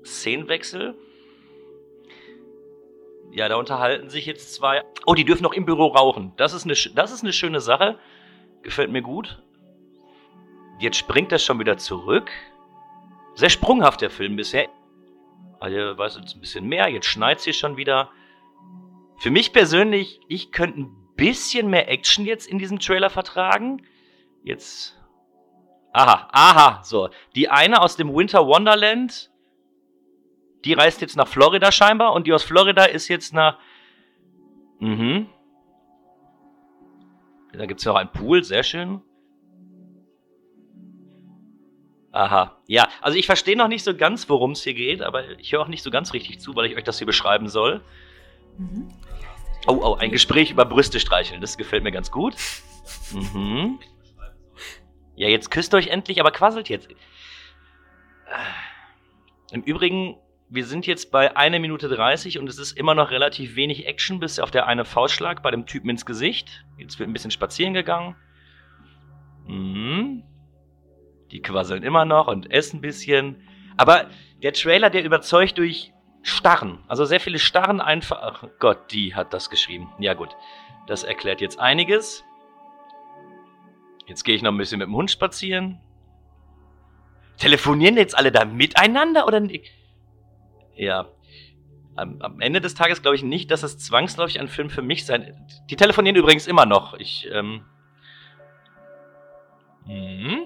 [0.05, 0.97] Szenenwechsel.
[3.33, 4.83] Ja, da unterhalten sich jetzt zwei.
[5.07, 6.33] Oh, die dürfen noch im Büro rauchen.
[6.37, 7.99] Das ist eine, das ist eine schöne Sache.
[8.62, 9.43] Gefällt mir gut.
[10.79, 12.31] Jetzt springt das schon wieder zurück.
[13.35, 14.69] Sehr sprunghaft der Film bisher.
[15.61, 16.88] Also, weiß jetzt ein bisschen mehr.
[16.88, 18.11] Jetzt schneit hier schon wieder.
[19.19, 23.87] Für mich persönlich, ich könnte ein bisschen mehr Action jetzt in diesem Trailer vertragen.
[24.42, 24.98] Jetzt.
[25.93, 27.11] Aha, aha, so.
[27.35, 29.31] Die eine aus dem Winter Wonderland,
[30.65, 33.59] die reist jetzt nach Florida scheinbar und die aus Florida ist jetzt nach.
[34.79, 35.27] Mhm.
[37.53, 39.03] Da gibt es ja auch einen Pool, sehr schön.
[42.13, 45.53] Aha, ja, also ich verstehe noch nicht so ganz, worum es hier geht, aber ich
[45.53, 47.83] höre auch nicht so ganz richtig zu, weil ich euch das hier beschreiben soll.
[48.59, 48.88] Mhm.
[49.67, 52.35] Oh, oh, ein Gespräch über Brüste streicheln, das gefällt mir ganz gut.
[53.13, 53.79] Mhm.
[55.23, 56.88] Ja, jetzt küsst euch endlich, aber quasselt jetzt.
[59.52, 60.16] Im Übrigen,
[60.48, 64.18] wir sind jetzt bei 1 Minute 30 und es ist immer noch relativ wenig Action,
[64.18, 66.64] bis auf der eine Faustschlag bei dem Typen ins Gesicht.
[66.77, 68.16] Jetzt wird ein bisschen spazieren gegangen.
[69.46, 70.25] Mhm.
[71.31, 73.46] Die quasseln immer noch und essen ein bisschen.
[73.77, 74.10] Aber
[74.42, 75.92] der Trailer, der überzeugt durch
[76.23, 76.83] Starren.
[76.88, 78.18] Also sehr viele Starren einfach.
[78.20, 79.88] Ach Gott, die hat das geschrieben.
[80.00, 80.31] Ja, gut.
[80.88, 82.25] Das erklärt jetzt einiges.
[84.13, 85.81] Jetzt gehe ich noch ein bisschen mit dem Hund spazieren.
[87.38, 89.73] Telefonieren jetzt alle da miteinander oder nicht?
[90.75, 91.08] Ja.
[91.96, 95.06] Am, am Ende des Tages glaube ich nicht, dass es zwangsläufig ein Film für mich
[95.06, 95.46] sein.
[95.71, 96.92] Die telefonieren übrigens immer noch.
[96.98, 97.65] Ich, ähm.
[99.87, 100.42] Mhm.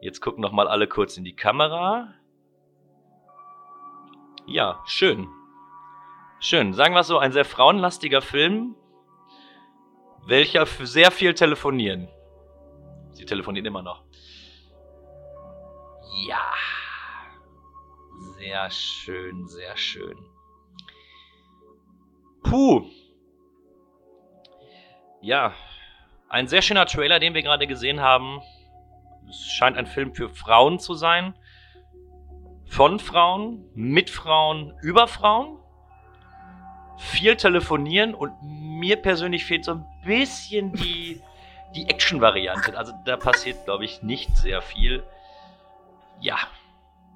[0.00, 2.14] Jetzt gucken noch mal alle kurz in die Kamera.
[4.46, 5.26] Ja, schön.
[6.38, 6.74] Schön.
[6.74, 8.76] Sagen wir so, ein sehr frauenlastiger Film,
[10.26, 12.08] welcher für sehr viel telefonieren.
[13.12, 14.04] Sie telefonieren immer noch.
[16.26, 16.52] Ja.
[18.38, 20.16] Sehr schön, sehr schön.
[22.42, 22.84] Puh.
[25.20, 25.54] Ja,
[26.28, 28.40] ein sehr schöner Trailer, den wir gerade gesehen haben.
[29.28, 31.34] Es scheint ein Film für Frauen zu sein.
[32.66, 35.58] Von Frauen, mit Frauen, über Frauen.
[36.98, 41.20] Viel telefonieren und mir persönlich fehlt so ein bisschen die,
[41.74, 42.76] die Action-Variante.
[42.76, 45.02] Also da passiert, glaube ich, nicht sehr viel.
[46.20, 46.38] Ja,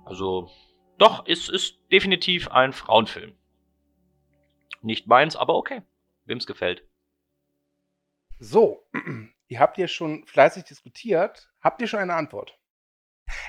[0.04, 0.50] also
[0.98, 3.34] doch, es ist definitiv ein Frauenfilm.
[4.82, 5.82] Nicht meins, aber okay.
[6.24, 6.82] Wem's gefällt.
[8.38, 8.86] So,
[9.48, 11.48] ihr habt ja schon fleißig diskutiert.
[11.60, 12.58] Habt ihr schon eine Antwort?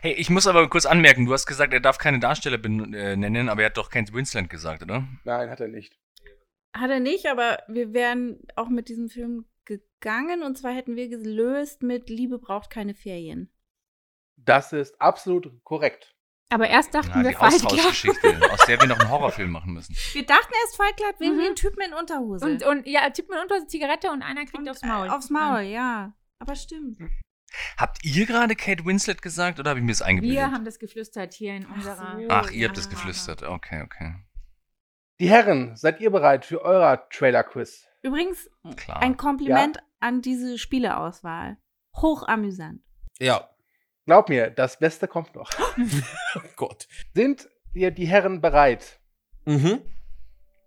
[0.01, 3.15] Hey, ich muss aber kurz anmerken, du hast gesagt, er darf keine Darsteller ben- äh,
[3.15, 5.07] nennen, aber er hat doch Kate Winslet gesagt, oder?
[5.23, 5.95] Nein, hat er nicht.
[6.79, 11.09] Hat er nicht, aber wir wären auch mit diesem Film gegangen und zwar hätten wir
[11.09, 13.49] gelöst mit Liebe braucht keine Ferien.
[14.37, 16.13] Das ist absolut korrekt.
[16.49, 17.71] Aber erst dachten Ja, wir die Fight Club.
[17.73, 19.93] Austauschgeschichte, aus der wir noch einen Horrorfilm machen müssen.
[20.13, 21.41] Wir dachten erst Fight Club wegen Mhm.
[21.41, 22.45] den Typen in Unterhose.
[22.45, 25.07] Und, und ja, tippt man unter eine Zigarette und einer kriegt Und, aufs Maul.
[25.07, 26.13] Äh, aufs Maul, ja.
[26.39, 26.99] Aber stimmt.
[27.77, 30.37] Habt ihr gerade Kate Winslet gesagt oder habe ich mir das eingebildet?
[30.37, 32.17] Wir haben das geflüstert hier in unserer.
[32.19, 32.27] so.
[32.29, 33.43] Ach, ihr habt das geflüstert.
[33.43, 34.15] Okay, okay.
[35.19, 37.87] Die Herren, seid ihr bereit für euer Trailer-Quiz?
[38.03, 39.01] Übrigens, Klar.
[39.01, 41.57] ein Kompliment an diese Spieleauswahl.
[41.95, 42.81] Hochamüsant.
[43.19, 43.49] Ja.
[44.05, 45.49] Glaub mir, das Beste kommt noch.
[46.35, 46.87] Oh Gott.
[47.15, 48.99] Sind ihr die Herren bereit?
[49.45, 49.81] Mhm.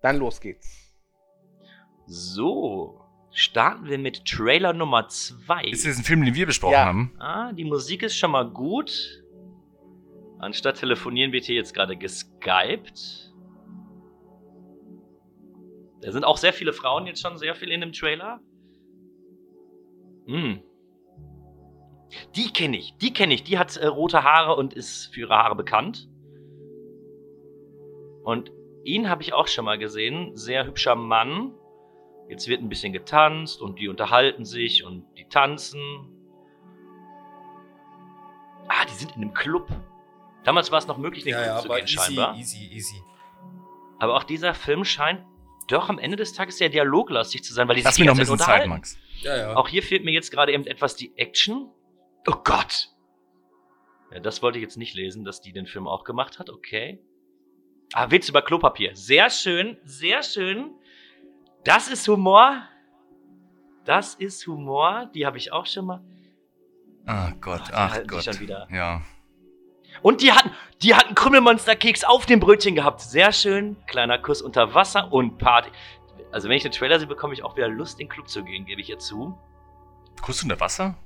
[0.03, 0.93] Dann los geht's.
[2.07, 5.63] So, starten wir mit Trailer Nummer 2.
[5.67, 6.85] Ist das ein Film, den wir besprochen Ja.
[6.87, 7.15] haben?
[7.21, 9.23] Ah, die Musik ist schon mal gut.
[10.41, 13.30] Anstatt telefonieren wird hier jetzt gerade geskypt.
[16.01, 18.41] Da sind auch sehr viele Frauen jetzt schon sehr viel in dem Trailer.
[20.27, 20.63] Hm.
[22.35, 23.43] Die kenne ich, die kenne ich.
[23.45, 26.09] Die hat äh, rote Haare und ist für ihre Haare bekannt.
[28.25, 28.53] Und
[28.85, 30.37] ihn habe ich auch schon mal gesehen.
[30.37, 31.55] Sehr hübscher Mann.
[32.29, 35.81] Jetzt wird ein bisschen getanzt und die unterhalten sich und die tanzen.
[38.69, 39.69] Ah, die sind in einem Club.
[40.45, 42.37] Damals war es noch möglich, den Ja, Club ja, zu aber gehen, easy, scheinbar.
[42.37, 43.03] easy, easy.
[43.99, 45.25] Aber auch dieser Film scheint
[45.73, 48.15] doch am Ende des Tages sehr dialoglastig zu sein, weil die Lass sich mir noch
[48.15, 48.67] ein ganze bisschen Zeit.
[48.69, 48.99] Max.
[49.23, 49.57] Ja, ja.
[49.57, 51.71] Auch hier fehlt mir jetzt gerade eben etwas die Action.
[52.27, 52.89] Oh Gott!
[54.13, 57.01] Ja, das wollte ich jetzt nicht lesen, dass die den Film auch gemacht hat, okay.
[57.93, 58.95] Ah, Witz über Klopapier.
[58.97, 60.75] Sehr schön, sehr schön.
[61.65, 62.63] Das ist Humor.
[63.85, 65.11] Das ist Humor.
[65.15, 66.05] Die habe ich auch schon mal.
[67.07, 68.25] Ach Gott, Oh, die ach Gott.
[68.25, 68.69] schon wieder.
[68.73, 69.03] Ja.
[70.03, 70.51] Und die hatten,
[70.83, 73.01] die hatten Krümmelmonsterkeks auf dem Brötchen gehabt.
[73.01, 73.77] Sehr schön.
[73.87, 75.71] Kleiner Kuss unter Wasser und Party.
[76.33, 78.45] Also wenn ich den Trailer sehe, bekomme ich auch wieder Lust, in den Club zu
[78.45, 79.39] gehen, gebe ich ihr zu.
[80.23, 80.97] Kuss unter Wasser?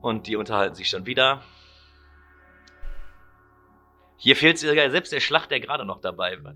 [0.00, 1.42] Und die unterhalten sich schon wieder.
[4.16, 6.54] Hier fehlt sogar selbst der Schlacht, der gerade noch dabei war.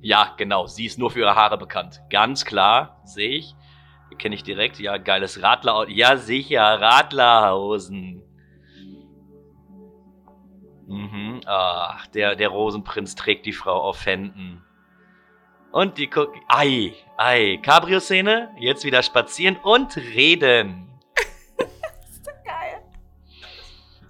[0.00, 0.66] Ja, genau.
[0.66, 2.00] Sie ist nur für ihre Haare bekannt.
[2.08, 3.54] Ganz klar, sehe ich.
[4.18, 4.78] Kenne ich direkt.
[4.78, 5.88] Ja, geiles Radler.
[5.88, 8.22] Ja, sicher, Radlerhosen.
[10.90, 11.40] Mhm.
[11.46, 14.64] Ach, der, der Rosenprinz trägt die Frau auf Händen.
[15.70, 16.36] Und die guckt.
[16.48, 17.60] Ei, ei.
[17.62, 18.50] Cabrio-Szene.
[18.58, 20.86] Jetzt wieder spazieren und reden.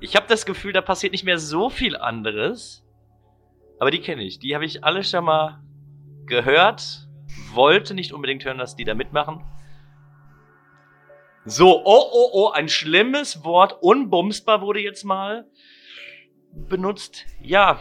[0.03, 2.83] Ich habe das Gefühl, da passiert nicht mehr so viel anderes.
[3.78, 4.39] Aber die kenne ich.
[4.39, 5.62] Die habe ich alle schon mal
[6.24, 7.07] gehört.
[7.53, 9.45] Wollte nicht unbedingt hören, dass die da mitmachen.
[11.45, 13.76] So, oh, oh, oh, ein schlimmes Wort.
[13.83, 15.47] Unbumsbar wurde jetzt mal
[16.53, 17.26] benutzt.
[17.40, 17.78] Ja,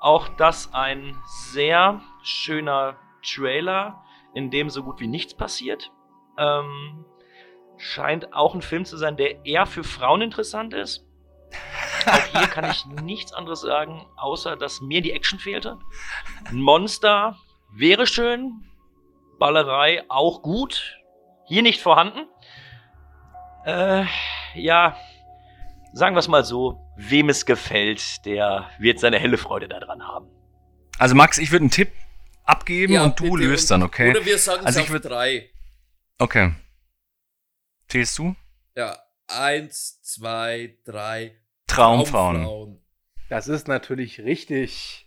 [0.00, 1.16] auch das ein
[1.52, 4.02] sehr schöner Trailer,
[4.34, 5.90] in dem so gut wie nichts passiert.
[6.38, 7.04] Ähm,
[7.76, 11.06] scheint auch ein Film zu sein, der eher für Frauen interessant ist.
[12.06, 15.78] Auch hier kann ich nichts anderes sagen, außer dass mir die Action fehlte.
[16.44, 17.38] Ein Monster
[17.72, 18.64] wäre schön,
[19.38, 20.98] Ballerei auch gut.
[21.46, 22.26] Hier nicht vorhanden.
[23.64, 24.04] Äh,
[24.54, 24.96] ja,
[25.92, 30.28] sagen wir es mal so, wem es gefällt, der wird seine helle Freude daran haben.
[30.98, 31.90] Also Max, ich würde einen Tipp
[32.44, 34.10] abgeben Ja, und du löst dann, okay?
[34.10, 35.50] Oder wir sagen Also es ich auf würd- drei.
[36.18, 36.54] Okay.
[37.88, 38.34] Zählst du?
[38.76, 41.40] Ja, eins, zwei, drei.
[41.66, 42.36] Traumfrauen.
[42.42, 42.80] Traumfrauen.
[43.28, 45.06] Das ist natürlich richtig.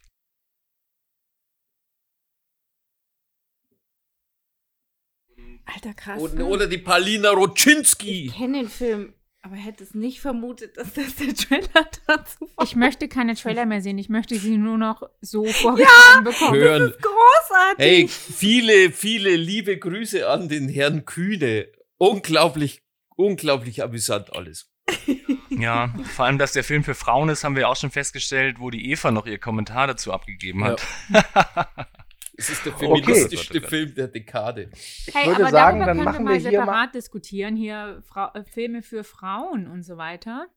[5.65, 6.19] Alter, krass.
[6.21, 6.45] Oder, ne?
[6.45, 8.27] oder die Palina Roczynski.
[8.27, 12.65] Ich kenne den Film, aber hätte es nicht vermutet, dass das der Trailer dazu war.
[12.65, 13.97] Ich möchte keine Trailer mehr sehen.
[13.97, 16.55] Ich möchte sie nur noch so vorgetragen bekommen.
[16.55, 16.93] Hören.
[17.01, 17.77] Großartig.
[17.77, 21.67] Hey, viele, viele liebe Grüße an den Herrn Kühne.
[21.97, 22.83] Unglaublich,
[23.15, 24.71] unglaublich amüsant alles.
[25.49, 28.69] Ja, vor allem, dass der Film für Frauen ist, haben wir auch schon festgestellt, wo
[28.69, 30.85] die Eva noch ihr Kommentar dazu abgegeben hat.
[32.39, 32.85] Es ist der Okay.
[33.01, 34.69] feministischste Film der Dekade.
[34.73, 36.91] Ich Hey, würde aber sagen, darüber dann können machen wir wir mal hier separat mal.
[36.91, 37.55] diskutieren.
[37.55, 40.47] Hier Frau, äh, Filme für Frauen und so weiter.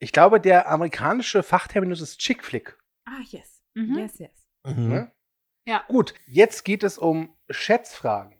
[0.00, 2.76] Ich glaube, der amerikanische Fachterminus ist Chick Flick.
[3.04, 3.62] Ah, yes.
[3.74, 3.98] Mhm.
[3.98, 4.48] Yes, yes.
[4.64, 5.12] Ne?
[5.66, 5.84] Ja.
[5.88, 8.34] Gut, jetzt geht es um Schätzfragen.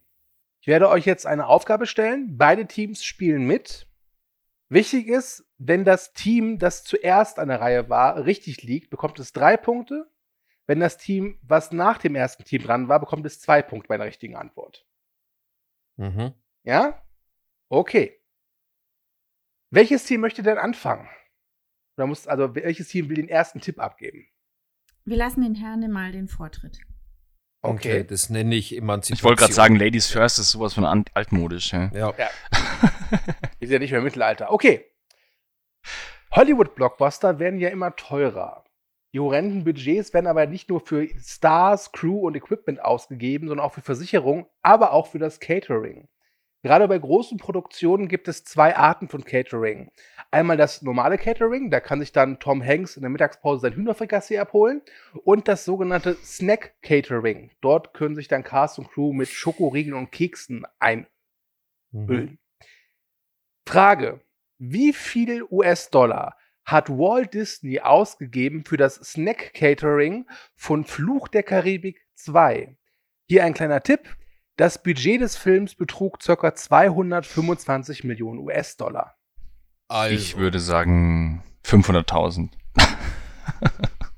[0.61, 2.37] Ich werde euch jetzt eine Aufgabe stellen.
[2.37, 3.87] Beide Teams spielen mit.
[4.71, 9.33] Wichtig ist, wenn das Team, das zuerst an der Reihe war, richtig liegt, bekommt es
[9.33, 10.11] drei Punkte.
[10.69, 13.95] Wenn das Team, was nach dem ersten Team dran war, bekommt es zwei Punkte bei
[13.95, 14.87] einer richtigen Antwort.
[15.97, 16.35] Mhm.
[16.63, 17.03] Ja?
[17.71, 18.21] Okay.
[19.71, 21.09] Welches Team möchte denn anfangen?
[21.97, 24.29] Oder muss, also welches Team will den ersten Tipp abgeben?
[25.05, 26.79] Wir lassen den Herrn mal den Vortritt.
[27.63, 29.17] Okay, das nenne ich Emanzipation.
[29.17, 31.73] Ich wollte gerade sagen, Ladies First ist sowas von altmodisch.
[31.73, 31.91] Ja.
[31.93, 32.15] Ja.
[32.17, 32.31] Ja.
[33.59, 34.53] Ist ja nicht mehr Mittelalter.
[34.53, 34.85] Okay.
[36.31, 38.65] Hollywood-Blockbuster werden ja immer teurer.
[39.15, 43.73] Die horrenden Budgets werden aber nicht nur für Stars, Crew und Equipment ausgegeben, sondern auch
[43.73, 46.09] für Versicherung, aber auch für das Catering.
[46.63, 49.91] Gerade bei großen Produktionen gibt es zwei Arten von Catering.
[50.31, 54.39] Einmal das normale Catering, da kann sich dann Tom Hanks in der Mittagspause sein Hühnerfrikassee
[54.39, 54.83] abholen.
[55.25, 57.53] Und das sogenannte Snack Catering.
[57.61, 61.07] Dort können sich dann Cast und Crew mit Schokoriegeln und Keksen ein
[61.91, 62.39] Mhm.
[63.67, 64.21] Frage:
[64.59, 66.37] Wie viel US-Dollar
[66.69, 72.77] hat Walt Disney ausgegeben für das Snack Catering von Fluch der Karibik 2?
[73.27, 74.01] Hier ein kleiner Tipp.
[74.57, 76.55] Das Budget des Films betrug ca.
[76.55, 79.17] 225 Millionen US-Dollar.
[79.89, 82.51] Also, Ich würde sagen 500.000.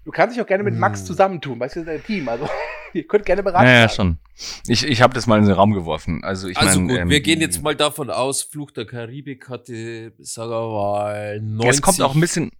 [0.05, 1.07] Du kannst dich auch gerne mit Max Hm.
[1.07, 2.29] zusammentun, weißt du, das ist ein Team.
[2.29, 2.49] Also,
[2.95, 3.67] ihr könnt gerne beraten.
[3.67, 3.91] Ja, ja, werden.
[3.95, 4.19] schon.
[4.66, 6.24] Ich, ich habe das mal in den Raum geworfen.
[6.24, 9.49] Also, ich also mein, gut, ähm, wir gehen jetzt mal davon aus, Fluch der Karibik
[9.49, 12.51] hatte, sagen wir mal, 90, Es kommt auch ein bisschen.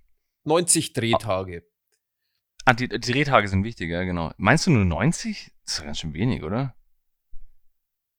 [0.45, 1.65] 90 Drehtage.
[2.65, 4.33] Ah, die, die Drehtage sind wichtig, ja, genau.
[4.37, 5.53] Meinst du nur 90?
[5.65, 6.75] Das ist ja ganz schön wenig, oder?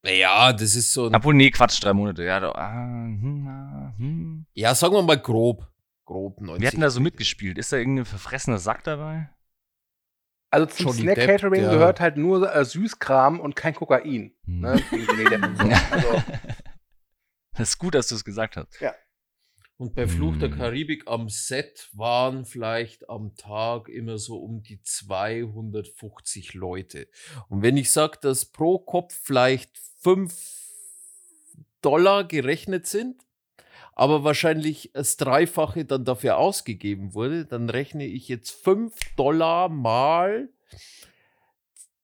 [0.04, 2.24] Naja, das ist so ein, Obwohl, nee, Quatsch, drei Monate.
[2.24, 4.46] Ja, da, ah, hm, ah, hm.
[4.54, 5.68] ja, sagen wir mal grob.
[6.06, 6.62] Grob 90.
[6.62, 7.58] Wir hatten da so mitgespielt.
[7.58, 9.30] Ist da irgendein verfressener Sack dabei?
[10.52, 14.36] Also zum Johnny Snack Depp, Catering der- gehört halt nur äh, Süßkram und kein Kokain.
[14.46, 14.60] Hm.
[14.60, 14.82] Ne?
[15.30, 15.44] Depp.
[15.92, 16.24] Also,
[17.54, 18.78] Das ist gut, dass du es gesagt hast.
[19.78, 20.58] Und bei Fluch der Hm.
[20.58, 27.08] Karibik am Set waren vielleicht am Tag immer so um die 250 Leute.
[27.50, 30.34] Und wenn ich sage, dass pro Kopf vielleicht 5
[31.82, 33.24] Dollar gerechnet sind,
[34.02, 40.50] aber wahrscheinlich das Dreifache dann dafür ausgegeben wurde, dann rechne ich jetzt 5 Dollar mal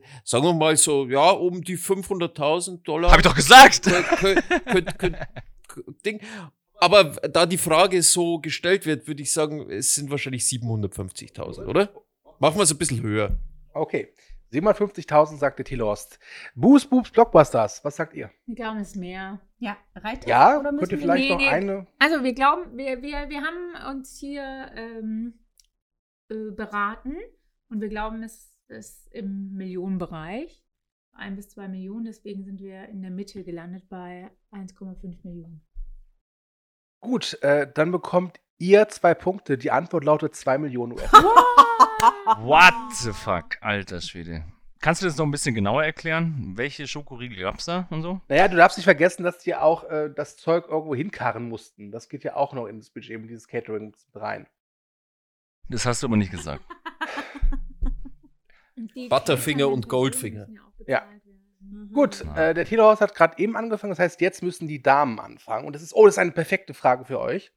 [0.44, 3.12] wir mal so, ja, um die 500.000 Dollar.
[3.12, 3.86] Hab ich doch gesagt!
[3.86, 5.28] Kö- kö- kö-
[5.70, 6.20] kö- Ding.
[6.80, 11.90] Aber da die Frage so gestellt wird, würde ich sagen, es sind wahrscheinlich 750.000, oder?
[12.40, 13.38] Machen wir es ein bisschen höher.
[13.74, 14.14] okay.
[14.54, 16.20] 750.000 sagte Telost.
[16.56, 18.32] Boos Boobs Blockbusters, was sagt ihr?
[18.46, 19.42] Wir glauben, es ist mehr.
[19.60, 20.30] Ja, reicht das?
[20.30, 21.48] Ja, Oder müssen könnt ihr wir- vielleicht Nee, noch nee.
[21.50, 21.88] eine.
[22.00, 25.34] Also wir glauben, wir, wir, wir haben uns hier ähm,
[26.30, 27.18] äh, beraten
[27.70, 30.64] und wir glauben, es ist im Millionenbereich.
[31.12, 35.67] Ein bis zwei Millionen, deswegen sind wir in der Mitte gelandet bei 1,5 Millionen.
[37.00, 39.58] Gut, äh, dann bekommt ihr zwei Punkte.
[39.58, 41.12] Die Antwort lautet 2 Millionen US.
[42.40, 44.44] What the fuck, alter Schwede.
[44.80, 46.54] Kannst du das noch ein bisschen genauer erklären?
[46.56, 48.22] Welche Schokoriegel gab's da und so?
[48.28, 51.92] naja, du darfst nicht vergessen, dass die auch äh, das Zeug irgendwo hinkarren mussten.
[51.92, 54.48] Das geht ja auch noch ins Budget mit dieses Catering rein.
[55.70, 56.64] Das hast du aber nicht gesagt.
[59.10, 60.48] Butterfinger und Goldfinger.
[60.86, 61.04] ja
[61.70, 61.92] Mhm.
[61.94, 65.66] Gut, äh, der Telehorst hat gerade eben angefangen, das heißt, jetzt müssen die Damen anfangen.
[65.66, 67.52] Und das ist, oh, das ist eine perfekte Frage für euch.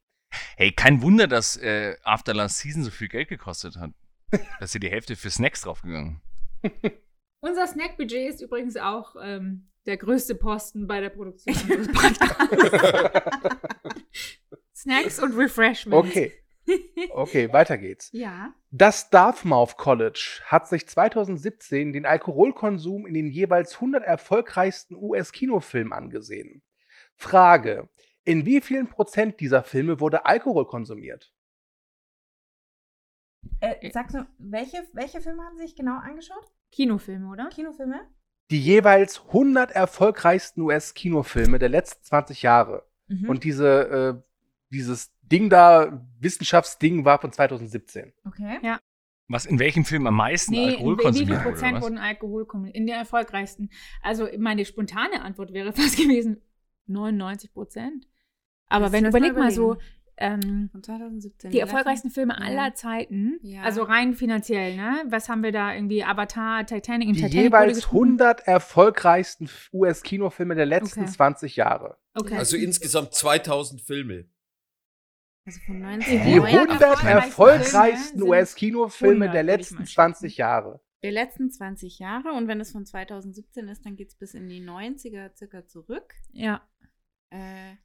[0.55, 3.91] Hey, kein Wunder, dass äh, After Last Season so viel Geld gekostet hat.
[4.31, 6.21] Da ist hier die Hälfte für Snacks draufgegangen.
[7.41, 13.57] Unser Snackbudget ist übrigens auch ähm, der größte Posten bei der Produktion unseres Podcasts.
[14.73, 16.07] Snacks und Refreshments.
[16.07, 16.31] Okay,
[17.11, 18.09] okay, weiter geht's.
[18.13, 18.53] Ja.
[18.71, 26.63] Das Dartmouth College hat sich 2017 den Alkoholkonsum in den jeweils 100 erfolgreichsten US-Kinofilmen angesehen.
[27.15, 27.89] Frage:
[28.23, 31.33] In wie vielen Prozent dieser Filme wurde Alkohol konsumiert?
[33.59, 36.45] Äh, sagst du, welche, welche Filme haben Sie sich genau angeschaut?
[36.71, 37.49] Kinofilme, oder?
[37.49, 38.07] Kinofilme?
[38.49, 42.87] Die jeweils 100 erfolgreichsten US-Kinofilme der letzten 20 Jahre.
[43.07, 43.29] Mhm.
[43.29, 44.30] Und diese, äh,
[44.71, 48.13] dieses Ding da, Wissenschaftsding, war von 2017.
[48.25, 48.59] okay.
[48.63, 48.79] Ja.
[49.27, 51.49] Was in welchem Film am meisten Nee, in, Alkohol in wie viel konsumiert wurde?
[51.51, 51.83] Prozent oder was?
[51.83, 52.75] wurden Alkohol konsumiert?
[52.75, 53.69] In den erfolgreichsten.
[54.01, 56.41] Also meine spontane Antwort wäre fast gewesen
[56.87, 58.07] 99 Prozent.
[58.67, 59.77] Aber Lass- wenn mal überleg mal so,
[60.17, 61.49] ähm, Von 2017.
[61.51, 62.45] die erfolgreichsten Filme Ja.
[62.45, 63.61] aller Zeiten, Ja.
[63.61, 65.01] also rein finanziell, ne?
[65.07, 66.03] Was haben wir da irgendwie?
[66.03, 68.19] Avatar, Titanic, im Die Titanic jeweils getrunken?
[68.21, 71.09] 100 erfolgreichsten US-Kinofilme der letzten Okay.
[71.09, 71.97] 20 Jahre.
[72.15, 72.35] Okay.
[72.35, 74.25] Also insgesamt 2000 Filme.
[75.55, 76.23] Also von Die 19.
[76.23, 79.93] Die Neue 100 erfolgreichsten erfolgreichsten Filme US-Kinofilme 100, der letzten mal schätzen.
[79.93, 80.81] 20 Jahre.
[81.03, 82.31] der letzten 20 Jahre.
[82.33, 86.13] Und wenn es von 2017 ist, dann geht es bis in die 90er circa zurück.
[86.33, 86.61] ja.
[87.33, 87.77] Äh,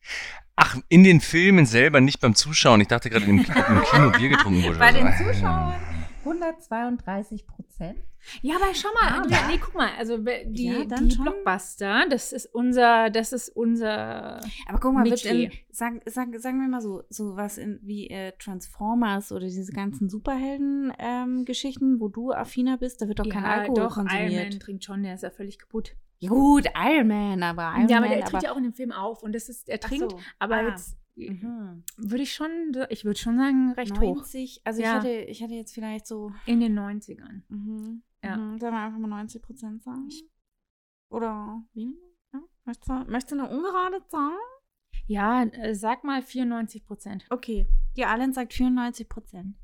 [0.57, 2.81] Ach, in den Filmen selber, nicht beim Zuschauen.
[2.81, 4.79] Ich dachte gerade, im, im Kino Bier getrunken wurde.
[4.79, 5.07] bei den.
[5.17, 5.96] Zuschauern
[6.27, 7.99] 132 Prozent.
[8.43, 11.17] Ja, aber schau mal, Aber- nee, guck mal, also die, Ja, die.
[11.17, 16.61] Blockbuster, das ist unser, das ist unser Aber guck mal, wird in, sag, sag, sagen
[16.61, 22.33] wir mal so, so was in, wie äh, Transformers oder diese ganzen Superhelden-Geschichten, wo du
[22.33, 24.63] affiner bist, da wird doch kein Alkohol doch, Iron Man konsumiert.
[24.63, 25.95] trinkt schon, der ist ja völlig kaputt.
[26.19, 28.73] Ja, gut, Iron Man, aber Iron ja, aber Man, der tritt ja auch in dem
[28.73, 30.19] Film auf und das ist, er trinkt, so.
[30.39, 30.69] aber Ah.
[30.69, 31.83] jetzt Mhm.
[31.97, 34.17] würde ich schon, ich würde schon sagen, recht hoch.
[34.17, 34.99] 90, also Ja.
[34.99, 37.43] ich, hätte, ich hätte jetzt vielleicht so, In den 90ern.
[37.49, 38.37] mhm, Ja.
[38.37, 40.09] mhm, sollen wir einfach mal 90 Prozent sagen?
[41.11, 41.99] Oder weniger?
[42.35, 42.41] Ja?
[42.65, 44.37] Möchtest, du, möchtest du eine ungerade Zahl?
[45.07, 47.25] Ja, äh, sag mal 94 Prozent.
[47.31, 49.57] Okay, die Allen sagt 94 Prozent.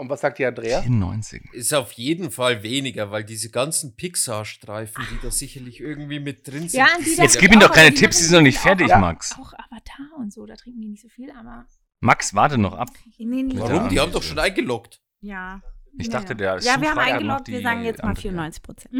[0.00, 0.80] Und was sagt die Andrea?
[0.80, 1.42] 94.
[1.52, 6.68] Ist auf jeden Fall weniger, weil diese ganzen Pixar-Streifen, die da sicherlich irgendwie mit drin
[6.68, 6.74] sind.
[6.78, 8.98] Ja, Jetzt gib ihm doch keine Tipps, die sind noch nicht auch- fertig, Ja.
[9.00, 9.36] Max.
[9.36, 9.52] Auch
[9.98, 11.66] Avatar und so, da trinken die nicht so viel, aber
[12.00, 12.88] Max, warte noch ab.
[13.18, 13.58] Nee, nee.
[13.58, 13.88] Warum?
[13.88, 14.02] Die Ja.
[14.02, 15.00] haben doch schon eingeloggt.
[15.20, 15.60] Ja.
[15.98, 18.94] Ich dachte, der Ja, wir haben eingeloggt, wir sagen jetzt mal andere- 94 Prozent.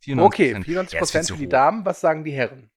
[0.00, 0.20] 94%.
[0.20, 1.48] Okay, Ja, 94 ist viel Prozent für die.
[1.48, 1.84] Damen.
[1.84, 2.70] Was sagen die Herren?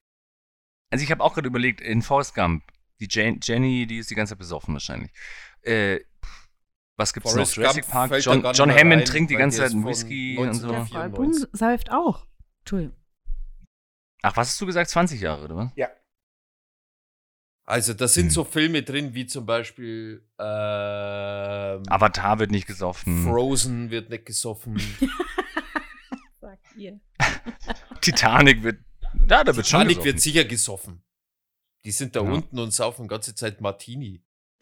[0.89, 2.64] Also ich habe auch gerade überlegt, in Forrest Gump,
[2.99, 5.12] die Jen Jenny, die ist die ganze Zeit besoffen wahrscheinlich.
[5.62, 5.99] Äh,
[6.97, 7.64] was gibt's Forrest noch?
[7.64, 10.53] Jurassic Gump Park, John, John Hammond rein, trinkt die ganze der Zeit ist Whisky und
[10.55, 10.68] so.
[10.70, 11.16] 1994.
[11.16, 12.26] Boom säuft auch.
[12.62, 12.95] Entschuldigung.
[14.24, 14.89] Ach, was hast du gesagt?
[14.89, 15.72] 20 Jahre, oder was?
[17.72, 18.30] Also, da sind Hm.
[18.32, 23.24] so Filme drin, wie zum Beispiel ähm, Avatar wird nicht gesoffen.
[23.24, 24.78] Frozen wird nicht gesoffen.
[26.41, 26.99] Sagt ihr.
[28.01, 28.80] Titanic wird.
[29.30, 30.05] Ja, da wird schon Titanic gesoffen.
[30.05, 31.03] wird sicher gesoffen.
[31.86, 32.30] Die sind da Ja.
[32.30, 34.22] unten und saufen ganze Zeit Martini.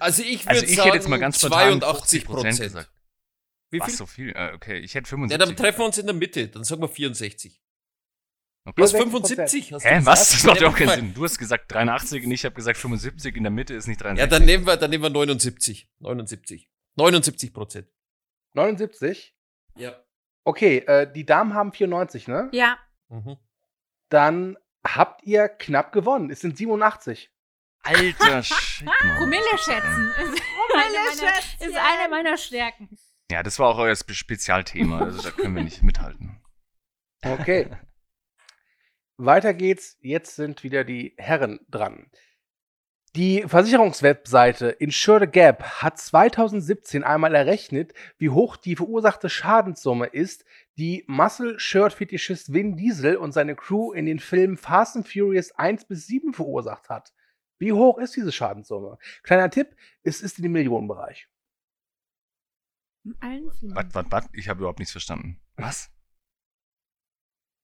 [0.00, 2.60] also ich würde Also ich sagen, hätte jetzt mal ganz spontan 82 50 Prozent.
[2.60, 2.90] gesagt.
[3.70, 3.96] Wie Was, viel?
[3.96, 4.30] so viel?
[4.30, 5.38] Äh, okay, ich hätte Ja, 75.
[5.38, 6.48] dann treffen wir uns in der Mitte.
[6.48, 7.60] Dann sagen wir 64.
[8.64, 8.80] Okay.
[8.80, 8.98] Was, 64%?
[8.98, 9.72] 75?
[9.72, 10.06] Hast du Hä, gesagt?
[10.06, 10.28] was?
[10.28, 11.14] Das macht ja auch keinen Sinn.
[11.14, 13.34] Du hast gesagt 83 und ich habe gesagt 75.
[13.36, 14.20] In der Mitte ist nicht 63.
[14.20, 15.90] Ja, dann nehmen wir, dann nehmen wir 79.
[15.98, 16.70] 79.
[16.94, 17.88] 79 Prozent.
[18.54, 19.34] 79?
[19.76, 19.96] Ja.
[20.44, 22.50] Okay, äh, die Damen haben 94, ne?
[22.52, 22.78] Ja.
[23.08, 23.36] Mhm.
[24.10, 24.56] Dann
[24.86, 26.30] habt ihr knapp gewonnen.
[26.30, 27.30] Es sind 87.
[27.82, 28.88] Alter Shit.
[29.16, 30.42] Promille schätzen ist,
[30.72, 32.96] eine meiner, ist eine meiner Stärken.
[33.30, 35.00] Ja, das war auch euer Spe Spezialthema.
[35.00, 36.40] Also da können wir nicht mithalten.
[37.24, 37.68] Okay.
[39.24, 39.96] Weiter geht's.
[40.00, 42.10] Jetzt sind wieder die Herren dran.
[43.14, 50.46] Die Versicherungswebseite Insure the Gap hat 2017 einmal errechnet, wie hoch die verursachte Schadenssumme ist,
[50.78, 56.06] die Muscle-Shirt-Fetischist Vin Diesel und seine Crew in den Filmen Fast and Furious 1 bis
[56.06, 57.12] 7 verursacht hat.
[57.58, 58.96] Wie hoch ist diese Schadenssumme?
[59.22, 61.28] Kleiner Tipp, es ist in dem Millionenbereich.
[63.04, 63.76] In allen Filmen.
[63.76, 64.28] Was, was, was?
[64.32, 65.38] Ich habe überhaupt nichts verstanden.
[65.56, 65.90] Was?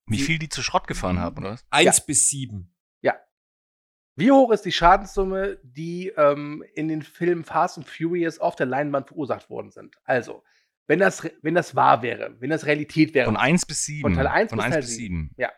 [0.09, 1.65] Wie viel die zu Schrott gefahren haben, oder was?
[1.71, 2.73] 1 bis 7.
[4.19, 8.67] Wie hoch ist die Schadenssumme, die ähm, in den Filmen Fast and Furious auf der
[8.67, 9.95] Leinwand verursacht worden sind?
[10.03, 10.43] Also,
[10.89, 13.27] wenn das, wenn das wahr wäre, wenn das Realität wäre.
[13.27, 14.01] Von 1 bis 7.
[14.03, 15.17] Von Teil 1 Von bis 1 Teil bis 7.
[15.17, 15.35] 7.
[15.37, 15.53] Ja.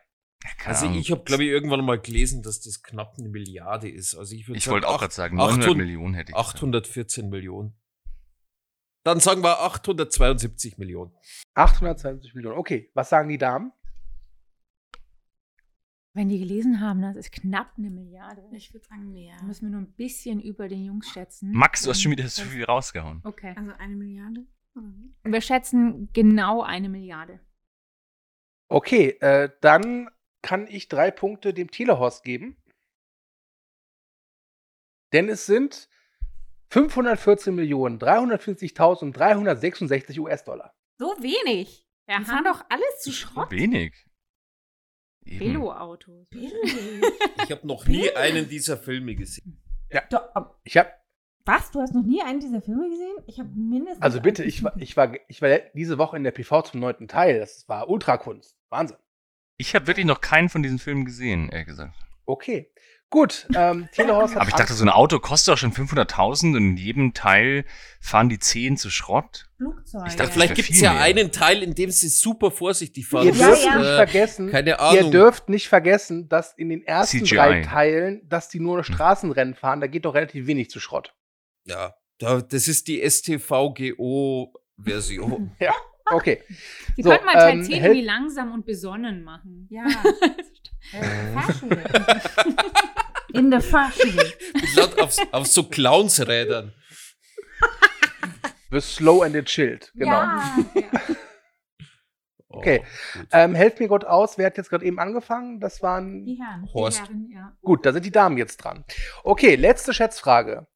[0.67, 4.15] Also ich habe, glaube ich, irgendwann mal gelesen, dass das knapp eine Milliarde ist.
[4.15, 6.57] Also ich würde Ich wollte auch gerade sagen, 900 800 Millionen hätte ich gesagt.
[6.57, 7.75] 814 Millionen.
[9.05, 11.15] Dann sagen wir 872 Millionen.
[11.55, 12.59] 820 Millionen.
[12.59, 13.73] Okay, was sagen die Damen?
[16.13, 18.43] Wenn die gelesen haben, das ist knapp eine Milliarde.
[18.53, 19.37] Ich würde sagen mehr.
[19.39, 21.53] Da müssen wir nur ein bisschen über den Jungs schätzen.
[21.53, 23.21] Max, du hast schon wieder Das- so viel rausgehauen.
[23.25, 23.55] Okay.
[23.57, 24.45] Also eine Milliarde?
[24.75, 25.15] Oder wie?
[25.33, 27.39] Wir schätzen genau eine Milliarde.
[28.69, 30.11] Okay, äh, dann
[30.43, 32.57] kann ich drei Punkte dem Telehorst geben.
[35.13, 35.89] Denn es sind
[36.71, 40.75] 514 Millionen 340.366 US-Dollar.
[40.99, 41.87] So wenig.
[42.09, 43.51] Ja, Die fahren doch alles zu Schrott.
[43.51, 44.07] Wenig.
[45.25, 45.41] Eben.
[45.41, 46.27] Velo-Autos.
[47.45, 49.61] Ich habe noch nie einen dieser Filme gesehen.
[50.11, 50.91] Doch, ab- Ich habe,
[51.45, 51.71] was?
[51.73, 53.17] Du hast noch nie einen dieser Filme gesehen?
[53.27, 54.03] Ich habe mindestens.
[54.03, 57.09] also bitte, ich war, ich war, ich war diese Woche in der PV zum neunten
[57.09, 57.41] Teil.
[57.41, 58.57] Das war Ultrakunst.
[58.69, 58.97] Wahnsinn.
[59.57, 61.95] Ich habe wirklich noch keinen von diesen Filmen gesehen, ehrlich gesagt.
[62.25, 62.71] Okay.
[63.13, 66.57] Gut, ähm, Telehorst hat Aber ich dachte, so ein Auto kostet auch schon 500.000 und
[66.57, 67.65] in jedem Teil
[68.01, 69.51] fahren die 10 zu Schrott.
[69.57, 70.03] Flugzeug.
[70.07, 71.03] Ich Ja, dachte, vielleicht gibt es ja mehr.
[71.03, 73.27] einen Teil, in dem sie super vorsichtig fahren.
[73.27, 73.79] Ihr Ja, dürft ja.
[73.79, 75.11] nicht Äh, vergessen, keine ihr Ahnung.
[75.11, 77.35] dürft nicht vergessen, dass in den ersten CGI.
[77.35, 81.13] drei Teilen, dass die nur Straßenrennen fahren, da geht doch relativ wenig zu Schrott.
[81.65, 85.51] Ja, da, das ist die STVGO-Version.
[86.13, 86.43] Okay.
[86.97, 89.69] Sie So, könnten mal Teil ähm, 10 Hel- irgendwie langsam und besonnen machen.
[89.71, 89.85] Ja.
[90.93, 91.85] äh, Fahrschule.
[93.33, 94.33] In der Fahrschule.
[94.77, 96.73] Laut auf, auf so Clownsrädern.
[98.71, 99.91] The Slow and the Chilled.
[99.95, 100.13] Genau.
[100.13, 100.57] Ja.
[102.53, 102.83] Okay.
[102.83, 103.29] Oh, gut.
[103.33, 105.61] Ähm, helft mir Gott aus, wer hat jetzt gerade eben angefangen?
[105.61, 106.25] Das waren.
[106.25, 106.69] Die Herren.
[106.73, 107.01] Horst.
[107.01, 107.57] Herren, ja.
[107.63, 108.85] Gut, da sind die Damen jetzt dran.
[109.23, 110.67] Okay, letzte Schätzfrage.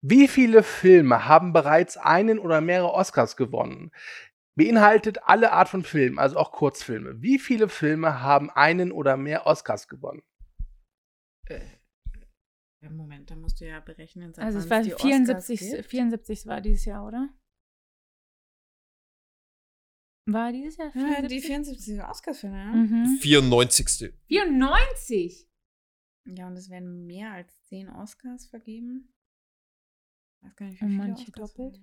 [0.00, 3.90] Wie viele Filme haben bereits einen oder mehrere Oscars gewonnen?
[4.54, 7.20] Beinhaltet alle Art von Filmen, also auch Kurzfilme.
[7.22, 10.22] Wie viele Filme haben einen oder mehr Oscars gewonnen?
[12.80, 14.32] Ja, Moment, da musst du ja berechnen.
[14.34, 15.08] seit Also es war die Oscars
[15.46, 15.86] 74, gibt.
[15.86, 17.28] 74 war dieses Jahr, oder?
[20.26, 21.96] War dieses Jahr Ja, die 74?
[21.96, 22.72] 74 Oscars-Filme, ja.
[22.72, 23.18] Mhm.
[23.20, 24.12] 94.
[24.26, 25.48] 94!
[26.26, 29.14] Ja, und es werden mehr als 10 Oscars vergeben.
[30.36, 31.80] Ich weiß gar nicht, wie viele manche Oscars doppelt?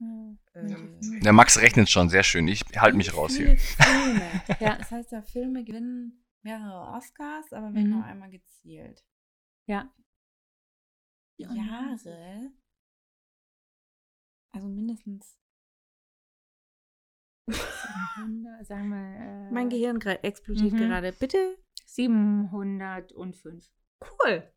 [0.00, 0.36] Ja.
[0.54, 2.48] Äh, Der Max rechnet schon, sehr schön.
[2.48, 3.56] Ich halte mich raus hier.
[3.58, 4.42] Filme.
[4.60, 7.96] ja, das heißt, ja, Filme gewinnen mehrere Oscars, aber werden Mhm.
[7.96, 9.04] nur einmal gezielt.
[9.66, 9.90] Ja.
[11.38, 12.52] Jahre.
[14.52, 15.38] Also mindestens.
[17.50, 19.48] 700, sagen wir.
[19.48, 20.78] Äh, Mein Gehirn explodiert Mhm.
[20.78, 21.12] gerade.
[21.12, 21.58] Bitte?
[21.86, 23.70] 705.
[24.02, 24.50] Cool.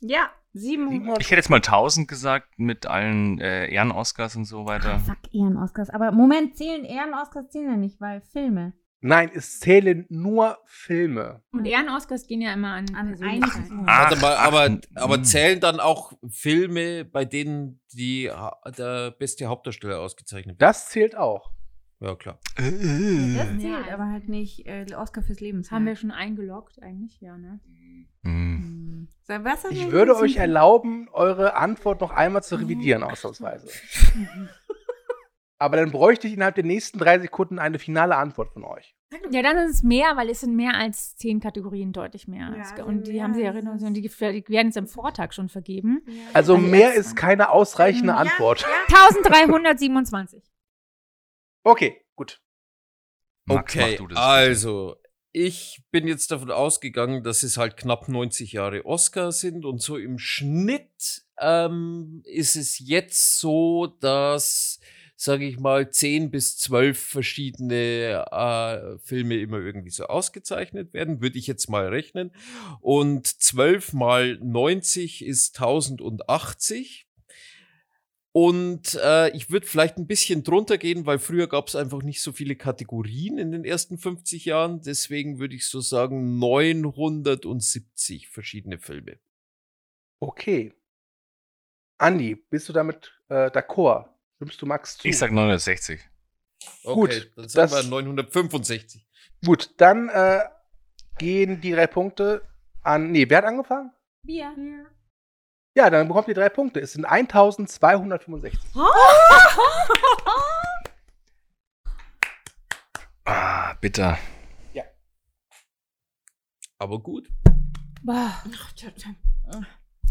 [0.00, 1.20] Ja, 700.
[1.20, 5.00] Ich hätte jetzt mal 1000 gesagt mit allen äh, Ehren-Oscars und so Ah, weiter.
[5.00, 5.90] fuck, Ehren-Oscars.
[5.90, 8.72] Aber Moment, zählen Ehren-Oscars zählen ja nicht, weil Filme.
[9.06, 11.42] Nein, es zählen nur Filme.
[11.52, 13.16] Und Ehren-Oscars gehen ja immer an, An.
[13.44, 14.80] Ach, Warte mal, aber, mm.
[14.94, 18.30] aber zählen dann auch Filme, bei denen die,
[18.76, 20.62] der beste Hauptdarsteller ausgezeichnet wird?
[20.62, 21.52] Das zählt auch.
[22.00, 22.38] Ja, klar.
[22.56, 22.70] Das Ja,
[23.58, 25.62] zählt, also- aber halt nicht äh, Oscar fürs Leben.
[25.62, 27.60] Das haben wir schon eingeloggt eigentlich, ja, ne?
[28.22, 29.08] Hm.
[29.28, 33.68] Haben Ich würde euch erlauben, eure Antwort noch einmal zu revidieren, ausnahmsweise.
[35.58, 38.94] Aber dann bräuchte ich innerhalb der nächsten drei Sekunden eine finale Antwort von euch.
[39.30, 42.52] Ja, dann ist es mehr, weil es sind mehr als zehn Kategorien, deutlich mehr.
[42.56, 45.32] Ja, also und die mehr haben sie ja und die, die werden jetzt am Vortag
[45.32, 46.02] schon vergeben.
[46.06, 46.12] Ja.
[46.34, 48.62] Also Also mehr ist keine ausreichende Ja, Antwort.
[48.62, 48.68] Ja,
[49.12, 50.42] 1327.
[51.64, 52.40] Okay, gut.
[53.46, 54.18] Max, mach Okay, du das.
[54.18, 54.96] also
[55.32, 59.96] ich bin jetzt davon ausgegangen, dass es halt knapp 90 Jahre Oscar sind und so
[59.96, 64.80] im Schnitt ähm, ist es jetzt so, dass,
[65.16, 71.38] sage ich mal, 10 bis 12 verschiedene äh, Filme immer irgendwie so ausgezeichnet werden, würde
[71.38, 72.32] ich jetzt mal rechnen.
[72.80, 77.06] Und 12 mal 90 ist 1080.
[78.32, 82.20] Und äh, ich würde vielleicht ein bisschen drunter gehen, weil früher gab es einfach nicht
[82.20, 84.82] so viele Kategorien in den ersten 50 Jahren.
[84.82, 89.18] Deswegen würde ich so sagen 970 verschiedene Filme.
[90.20, 90.74] Okay.
[91.96, 94.15] Andi, bist du damit äh, d'accord?
[94.36, 95.08] Stimmst du Max zu?
[95.08, 96.00] Ich sag 960.
[96.84, 99.06] Okay, Gut, dann sagen das- wir 965.
[99.44, 100.40] Gut, dann äh,
[101.18, 102.42] gehen die drei Punkte
[102.82, 103.12] an.
[103.12, 103.92] Nee, wer hat angefangen?
[104.22, 104.54] Wir.
[105.76, 106.80] Ja, dann bekommt ihr drei Punkte.
[106.80, 108.58] Es sind 1265.
[113.28, 114.18] Ah, bitter.
[116.78, 117.28] Aber gut.
[118.02, 118.44] Boah,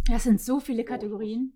[0.09, 1.53] das sind so viele Kategorien.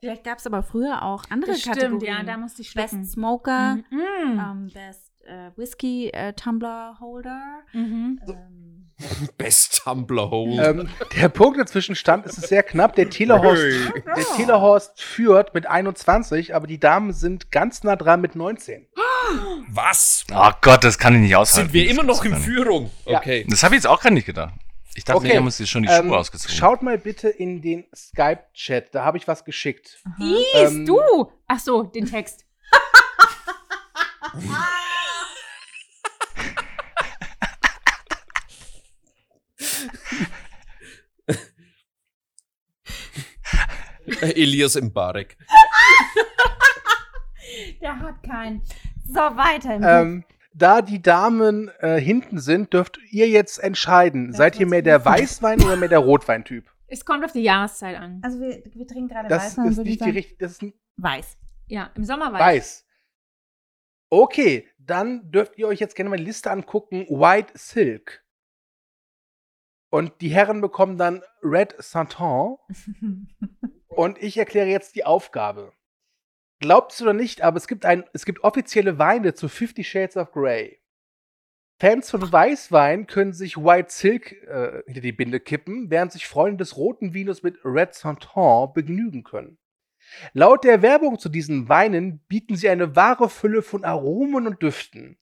[0.00, 2.16] Vielleicht gab es aber früher auch andere Das stimmt, Kategorien.
[2.18, 3.00] ja, da musste ich schlucken.
[3.00, 4.00] Best Smoker, Mhm.
[4.40, 7.40] ähm, Best äh, Whisky äh, Tumbler Holder.
[7.72, 8.20] Mhm.
[8.28, 8.90] Ähm,
[9.38, 10.64] Best Tumblr Hole.
[10.70, 12.94] Ähm, der Punkt dazwischen stand, es ist sehr knapp.
[12.96, 13.62] Der Telehorst,
[14.16, 18.86] der Telehorst führt mit 21, aber die Damen sind ganz nah dran mit 19.
[19.68, 20.24] Was?
[20.32, 21.70] Oh Gott, das kann ich nicht aushalten.
[21.70, 22.34] Sind wir immer noch in.
[22.36, 22.90] Führung?
[23.06, 23.18] Ja.
[23.18, 23.46] Okay.
[23.48, 24.54] Das habe ich jetzt auch gar nicht gedacht.
[24.98, 26.56] Ich dachte, Okay, wir haben uns jetzt schon die Schuhe Ähm, ausgezogen.
[26.56, 30.02] Schaut mal bitte in den Skype-Chat, da habe ich was geschickt.
[30.18, 31.30] Lies Ähm, du!
[31.46, 32.44] Ach so, den Text.
[44.20, 45.36] Elias Mbarek.
[47.80, 48.62] Der hat keinen.
[49.06, 49.76] So, weiter.
[49.76, 50.24] im Ähm,
[50.58, 54.32] da die Damen äh, hinten sind, dürft ihr jetzt entscheiden.
[54.32, 56.70] Seid ihr mehr der Weißwein oder mehr der Rotweintyp?
[56.86, 58.20] Es kommt auf die Jahreszeit an.
[58.22, 60.38] Also wir, wir trinken gerade Das weiß, dann ist nicht die sagen, richtige.
[60.38, 61.36] Das ist ein weiß.
[61.66, 62.40] Ja, im Sommer weiß.
[62.40, 62.86] Weiß.
[64.10, 67.06] Okay, dann dürft ihr euch jetzt gerne mal die Liste angucken.
[67.08, 68.24] White Silk.
[69.90, 72.56] Und die Herren bekommen dann Red Santon.
[73.88, 75.72] Und ich erkläre jetzt die Aufgabe.
[76.60, 80.16] Glaubt es oder nicht, aber es gibt, ein, es gibt offizielle Weine zu Fifty Shades
[80.16, 80.80] of Grey.
[81.80, 86.56] Fans von Weißwein können sich White Silk äh, hinter die Binde kippen, während sich Freunde
[86.56, 89.58] des roten Vinos mit Red Santon begnügen können.
[90.32, 95.18] Laut der Werbung zu diesen Weinen bieten sie eine wahre Fülle von Aromen und Düften.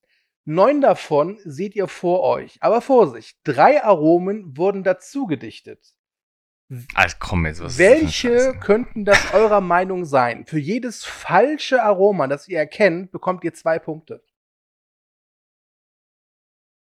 [0.47, 2.57] Neun davon seht ihr vor euch.
[2.61, 5.96] Aber Vorsicht, drei Aromen wurden dazu gedichtet.
[6.95, 7.89] Also komm jetzt, was ist das
[8.25, 10.47] Welche könnten das eurer Meinung sein?
[10.47, 14.23] Für jedes falsche Aroma, das ihr erkennt, bekommt ihr zwei Punkte.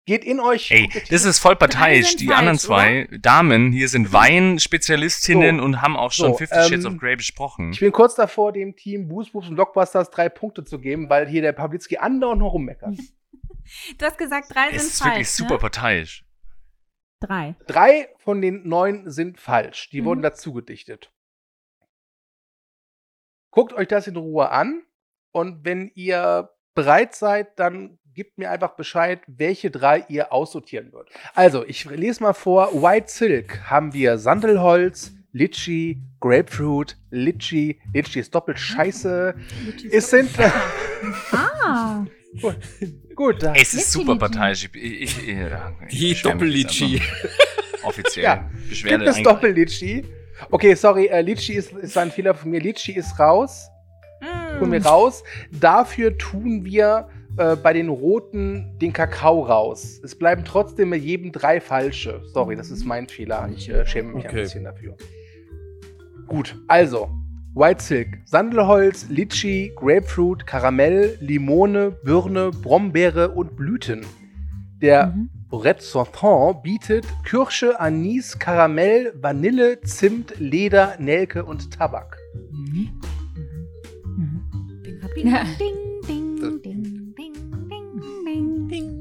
[0.06, 0.70] Geht in euch.
[0.70, 2.14] Ey, das ist voll parteiisch.
[2.14, 5.64] Die falsch, anderen zwei Damen hier sind Weinspezialistinnen So.
[5.64, 7.72] und haben auch schon So, 50 Shades ähm, of Grey besprochen.
[7.72, 11.42] Ich bin kurz davor, dem Team Boost und Blockbusters drei Punkte zu geben, weil hier
[11.42, 12.96] der Pawlitzki andauernd noch rummeckert.
[13.98, 15.12] Du hast gesagt, drei Es sind ist falsch.
[15.14, 15.58] wirklich super ne?
[15.58, 16.24] parteiisch.
[17.20, 17.54] Drei.
[17.66, 19.90] Drei von den neun sind falsch.
[19.90, 20.04] Die Mhm.
[20.06, 21.10] wurden dazu gedichtet.
[23.50, 24.82] Guckt euch das in Ruhe an
[25.32, 31.12] und wenn ihr bereit seid, dann gebt mir einfach Bescheid, welche drei ihr aussortieren würdet.
[31.34, 32.72] Also, ich lese mal vor.
[32.82, 37.80] White Silk haben wir Sandelholz, Litchi, Grapefruit, Litchi.
[37.92, 39.34] Litchi ist doppelt scheiße.
[39.90, 40.30] Es sind.
[41.30, 42.06] Ah.
[42.40, 42.56] Gut,
[43.14, 44.68] gut, Es ist super parteiisch.
[44.74, 45.36] Ich, ich, ich,
[45.90, 47.00] Die einfach.
[47.84, 48.24] Offiziell.
[48.24, 49.22] Ja, Beschwerde Gibt es.
[49.22, 50.04] Doppel-Litchi?
[50.50, 52.60] Okay, sorry, äh, Litchi ist, ist ein Fehler von mir.
[52.60, 53.68] Litchi ist raus.
[54.58, 55.22] Tun wir raus.
[55.50, 57.08] Dafür tun wir
[57.38, 60.00] äh, bei den Roten den Kakao raus.
[60.02, 62.22] Es bleiben trotzdem bei jedem drei falsche.
[62.32, 63.48] Sorry, das ist mein Fehler.
[63.54, 64.42] Ich äh, schäme mich ein Okay.
[64.42, 64.96] bisschen dafür.
[66.26, 67.08] Gut, also.
[67.56, 74.04] White Silk, Sandelholz, Litchi, Grapefruit, Karamell, Limone, Birne, Brombeere und Blüten.
[74.82, 75.30] Der Mhm.
[75.50, 82.18] Red Santon bietet Kirsche, Anis, Karamell, Vanille, Zimt, Leder, Nelke und Tabak.
[82.52, 82.90] Mhm.
[84.84, 85.44] Ding, ding, Ja.
[85.58, 85.76] ding,
[86.06, 87.14] ding, ding, ding,
[88.68, 89.00] ding,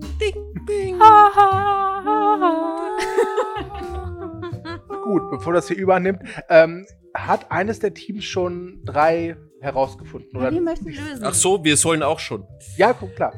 [0.65, 0.99] ding.
[5.03, 6.85] Gut, bevor das hier übernimmt, ähm,
[7.15, 10.35] hat eines der Teams schon drei herausgefunden?
[10.37, 10.51] Oder?
[10.51, 11.23] Wir möchten lösen.
[11.23, 12.43] Ach so, wir sollen auch schon.
[12.77, 13.33] Ja, guck, klar.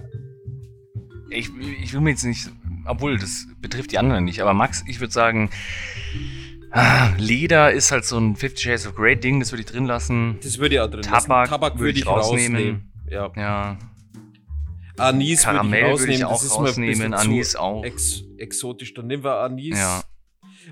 [1.30, 1.50] Ich,
[1.82, 2.50] ich will mir jetzt nicht,
[2.86, 5.50] obwohl das betrifft die anderen nicht, aber Max, ich würde sagen,
[6.72, 9.86] ah, Leder ist halt so ein 50 Shades of Grey Ding, das würde ich drin
[9.86, 10.40] lassen.
[10.42, 11.50] Das würde ich auch drin Tabak lassen.
[11.52, 12.56] Tabak würde würde ich rausnehmen.
[12.56, 12.92] rausnehmen.
[13.10, 13.32] Ja.
[13.36, 13.78] Ja,
[14.98, 16.18] Anis würde Karamell ich würde rausnehmen.
[16.18, 17.84] ich auch das ist mir ein bisschen rausnehmen, zu Anis auch.
[17.84, 18.94] Ex exotisch.
[18.94, 19.78] Dann nehmen wir Anis.
[19.78, 20.02] ja.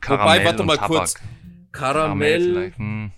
[0.07, 0.89] Wobei, warte und mal Tabak.
[0.89, 1.15] kurz.
[1.75, 3.11] Karamell hm.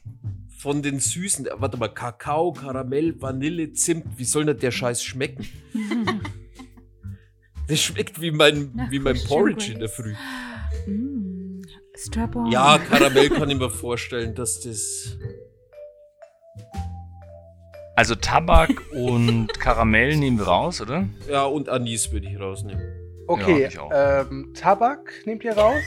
[0.58, 1.48] von den Süßen.
[1.56, 4.18] Warte mal, Kakao, Karamell, Vanille, Zimt.
[4.18, 5.48] Wie soll denn der Scheiß schmecken?
[7.70, 9.90] Das schmeckt wie mein, Na, wie mein Porridge in der.
[9.90, 10.14] Früh.
[10.86, 11.62] Mm.
[12.50, 15.18] Ja, Karamell kann ich mir vorstellen, dass das.
[17.96, 21.10] Also Tabak und Karamell nehmen wir raus, oder?
[21.30, 22.82] Ja, und Anis würde ich rausnehmen.
[23.28, 25.82] Okay, Ja, ich ähm, Tabak nehmt ihr raus.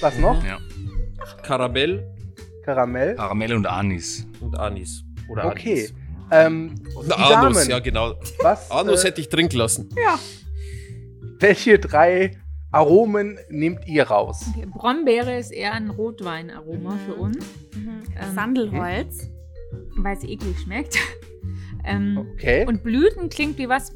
[0.00, 0.44] Was noch?
[0.44, 0.58] Ja.
[1.42, 2.13] Karamell
[2.64, 3.14] Karamell.
[3.16, 4.26] Karamell und Anis.
[4.40, 5.04] und Anis.
[5.28, 5.72] Oder Okay.
[5.72, 5.94] Anis.
[6.30, 8.14] Ähm, Und die Anus, Damen, ja genau.
[8.42, 9.88] was, Anus äh, hätte ich drin gelassen.
[11.38, 12.36] welche drei
[12.72, 14.46] Aromen nehmt ihr raus?
[14.54, 17.44] Okay, Brombeere ist eher ein Rotweinaroma für uns,
[17.74, 18.02] Mhm.
[18.16, 19.28] Ähm, Sandelholz.
[19.98, 20.96] weil es eklig schmeckt.
[21.84, 22.64] ähm, Okay.
[22.66, 23.92] Und Blüten klingt wie was,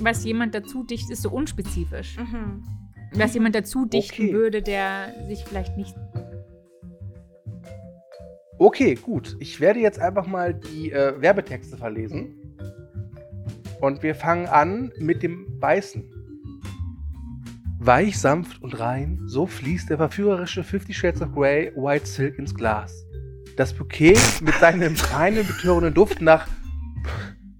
[0.00, 2.16] was jemand dazu dichtet, ist so unspezifisch.
[2.18, 2.62] Mhm.
[3.14, 4.32] Was jemand dazu dichten Okay.
[4.32, 5.94] würde, der sich vielleicht nicht.
[8.58, 9.36] Okay, gut.
[9.38, 12.34] Ich werde jetzt einfach mal die äh, Werbetexte verlesen.
[13.80, 16.10] Und wir fangen an mit dem Weißen.
[17.78, 22.52] Weich, sanft und rein, so fließt der verführerische Fifty Shades of Grey White Silk ins
[22.52, 23.06] Glas.
[23.56, 26.48] Das Bouquet mit seinem reinen, betörenden Duft nach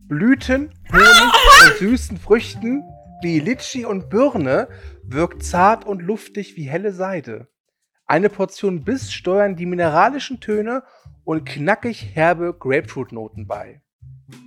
[0.08, 1.34] Blüten, Honig
[1.64, 2.82] und süßen Früchten
[3.22, 4.68] wie Litschi und Birne
[5.04, 7.48] wirkt zart und luftig wie helle Seide.
[8.10, 10.82] Eine Portion Biss steuern die mineralischen Töne
[11.24, 13.82] und knackig herbe Grapefruit-Noten bei.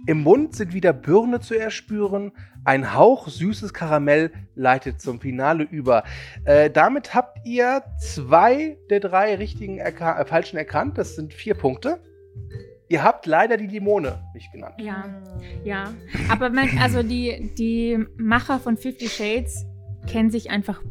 [0.07, 2.31] Im Mund sind wieder Birne zu erspüren,
[2.65, 6.03] ein Hauch süßes Karamell leitet zum Finale über.
[6.43, 10.97] Äh, damit habt ihr zwei der drei richtigen erka äh, falschen erkannt.
[10.97, 12.01] Das sind vier Punkte.
[12.89, 14.75] Ihr habt leider die Limone nicht genannt.
[14.79, 15.05] Ja,
[15.63, 15.93] ja.
[16.29, 19.67] Aber man, also die, die Macher von Fifty Shades
[20.07, 20.81] kennen sich einfach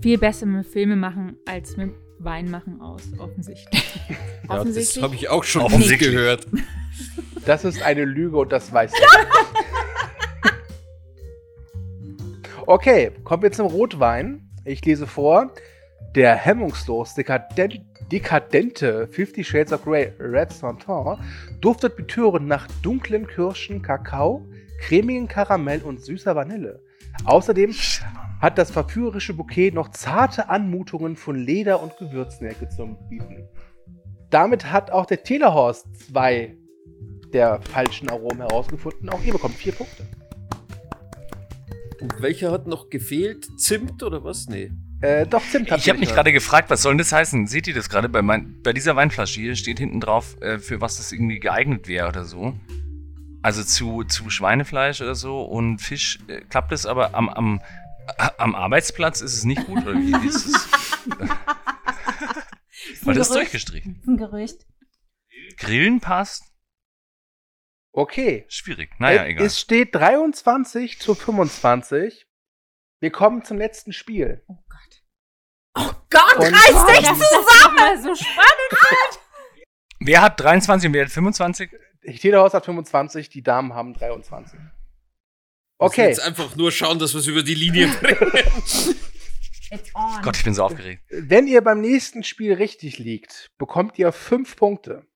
[0.00, 4.00] viel besser mit Filme machen als mit Wein machen aus, offensichtlich.
[4.08, 4.16] Ja,
[4.48, 5.02] das offensichtlich.
[5.04, 6.10] habe ich auch schon oft Offensichtlich.
[6.12, 6.46] gehört.
[7.44, 10.50] Das ist eine Lüge und das weiß ich.
[12.66, 14.48] Okay, kommen wir zum Rotwein.
[14.64, 15.52] Ich lese vor.
[16.14, 21.18] Der hemmungslos dekaden dekadente Fifty Shades of Grey Red Santon
[21.60, 24.46] duftet betörend nach dunklen Kirschen, Kakao,
[24.80, 26.80] cremigen Karamell und süßer Vanille.
[27.24, 27.72] Außerdem
[28.40, 33.48] hat das verführerische Bouquet noch zarte Anmutungen von Leder und Gewürznelke zu bieten.
[34.30, 36.56] Damit hat auch der Telehorst zwei
[37.32, 39.08] der falschen Aromen herausgefunden.
[39.08, 40.06] Auch ihr bekommt vier Punkte.
[42.00, 43.46] Und welcher hat noch gefehlt?
[43.58, 44.46] Zimt oder was?
[44.48, 44.70] Nee.
[45.00, 47.46] Äh, doch, Zimt habt Ich habe mich gerade gefragt, was soll denn das heißen?
[47.46, 48.08] Seht ihr das gerade?
[48.08, 51.88] Bei, mein, bei dieser Weinflasche hier steht hinten drauf, äh, für was das irgendwie geeignet
[51.88, 52.54] wäre oder so.
[53.42, 57.60] Also zu, zu Schweinefleisch oder so und Fisch äh, klappt es, aber am, am,
[58.38, 60.68] am Arbeitsplatz ist es nicht gut oder wie wie ist es?
[63.02, 64.02] Weil das ist durchgestrichen.
[64.06, 64.66] Ein Gerücht.
[65.58, 66.42] Grillen passt?
[67.92, 68.44] Okay.
[68.48, 68.90] Schwierig.
[68.98, 69.46] Naja, Äh, egal.
[69.46, 72.26] Es steht 23 zu 25.
[73.00, 74.44] Wir kommen zum letzten Spiel.
[74.48, 75.02] Oh Gott.
[75.78, 77.94] Oh Gott, Und- reiß dich das zusammen!
[77.94, 79.20] ist so spannend.
[80.00, 81.70] Wer hat 23 und wer hat 25?
[82.20, 84.58] Telehaus hat 25, die Damen haben 23.
[85.78, 88.96] Okay, Jetzt einfach nur schauen, dass wir es über die Linie bringen.
[90.22, 91.02] Gott, ich bin so aufgeregt.
[91.10, 95.06] wenn ihr beim nächsten Spiel richtig liegt, bekommt ihr 5 Punkte.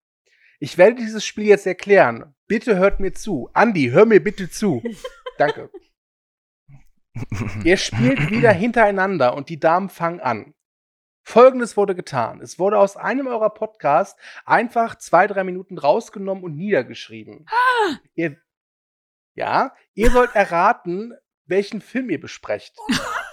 [0.58, 2.34] Ich werde dieses Spiel jetzt erklären.
[2.46, 3.48] Bitte hört mir zu.
[3.54, 4.82] Andi, hör mir bitte zu.
[5.38, 5.70] Danke.
[7.64, 10.54] Ihr spielt wieder hintereinander und die Damen fangen an.
[11.22, 12.40] Folgendes wurde getan.
[12.40, 17.46] Es wurde aus einem eurer Podcasts einfach zwei, drei Minuten rausgenommen und niedergeschrieben.
[18.14, 18.36] Ihr,
[19.41, 21.14] ja, ihr sollt erraten,
[21.47, 22.76] welchen Film ihr besprecht.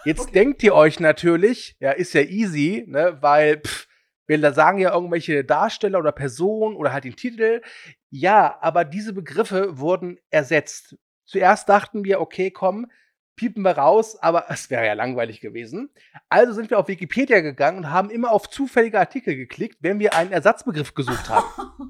[0.06, 3.88] Jetzt denkt ihr euch natürlich, ja, ist ja easy, ne, weil pff,
[4.26, 7.62] wir da sagen ja irgendwelche Darsteller oder Personen oder halt den Titel.
[8.10, 10.98] Ja, aber diese Begriffe wurden ersetzt.
[11.26, 12.90] Zuerst dachten wir, okay, komm,
[13.36, 15.90] piepen wir raus, aber es wäre ja langweilig gewesen.
[16.30, 20.16] Also sind wir auf Wikipedia gegangen und haben immer auf zufällige Artikel geklickt, wenn wir
[20.16, 21.46] einen Ersatzbegriff gesucht haben.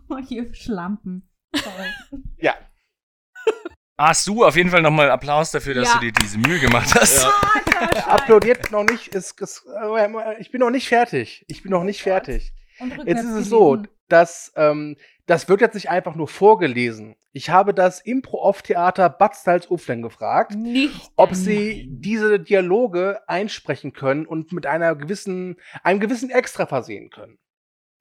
[0.09, 1.29] Oh, ihr Schlampen.
[1.53, 2.21] Sorry.
[2.39, 2.55] Ja,
[3.97, 5.99] Hast du auf jeden Fall nochmal Applaus dafür, dass Ja.
[5.99, 7.23] du dir diese Mühe gemacht hast.
[7.23, 7.31] Ja.
[8.07, 9.07] applaudiert noch nicht.
[9.09, 11.43] Ist, ist, äh, ich bin noch nicht fertig.
[11.47, 12.53] Ich bin noch nicht fertig.
[12.79, 17.15] Und Jetzt ist es so, dass ähm, das wird jetzt nicht einfach nur vorgelesen.
[17.33, 21.11] Ich habe das Impro-Off-Theater Bad Salzuflen gefragt, Nicht.
[21.15, 27.37] ob sie diese Dialoge einsprechen können und mit einer gewissen, einem gewissen Extra versehen können.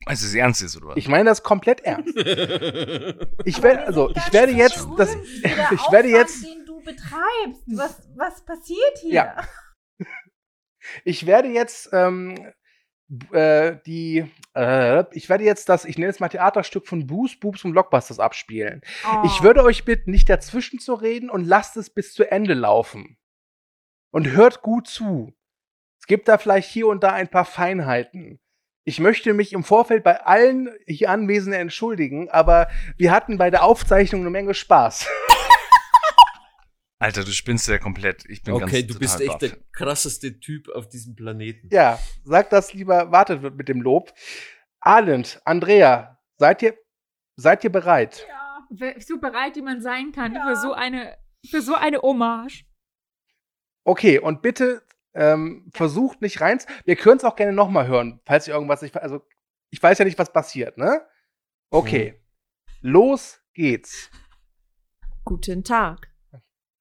[0.08, 0.96] Es ernst ist, oder was?
[0.96, 2.16] Ich meine das komplett ernst.
[3.44, 7.62] Ich werde, also, ich werde ist jetzt, das, der ich werde jetzt, den du betreibst.
[7.66, 9.12] Was, was passiert hier?
[9.12, 9.48] Ja.
[11.04, 12.52] ich werde jetzt ähm,
[13.32, 17.64] äh, die, äh, ich werde jetzt das, ich nenne es mal Theaterstück von Boos, Boobs
[17.64, 18.80] und Blockbusters abspielen.
[19.04, 19.22] Oh.
[19.26, 23.16] Ich würde euch bitten, nicht dazwischen zu reden und lasst es bis zu Ende laufen.
[24.10, 25.34] Und hört gut zu.
[26.00, 28.40] Es gibt da vielleicht hier und da ein paar Feinheiten.
[28.88, 33.64] Ich möchte mich im Vorfeld bei allen hier Anwesenden entschuldigen, aber wir hatten bei der
[33.64, 35.08] Aufzeichnung eine Menge Spaß.
[37.00, 38.24] Alter, du spinnst ja komplett.
[38.28, 39.58] Ich bin ganz Okay, du bist echt der baff.
[39.72, 41.68] krasseste Typ auf diesem Planeten.
[41.72, 44.12] Ja, sagt das lieber, wartet mit dem Lob.
[44.80, 46.78] Arland, Andrea, seid ihr,
[47.34, 48.24] seid ihr bereit?
[48.70, 51.18] W- So bereit, wie man sein kann für so eine,
[51.50, 52.64] für so eine Hommage.
[53.84, 54.85] Okay, und bitte
[55.16, 56.60] ähm, versucht nicht rein.
[56.84, 58.96] Wir können es auch gerne nochmal hören, falls ihr irgendwas nicht.
[58.96, 59.26] Also,
[59.70, 61.02] ich weiß ja nicht, was passiert, ne?
[61.70, 62.22] Okay.
[62.82, 64.10] Los geht's.
[65.24, 66.12] Guten Tag.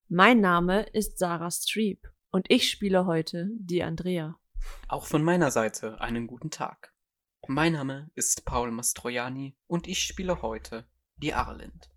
[0.08, 4.38] Mein Name ist Sarah Streep und ich spiele heute die Andrea.
[4.88, 6.92] Auch von meiner Seite einen guten Tag.
[7.48, 11.90] Mein Name ist Paul Mastroianni und ich spiele heute die Arlind.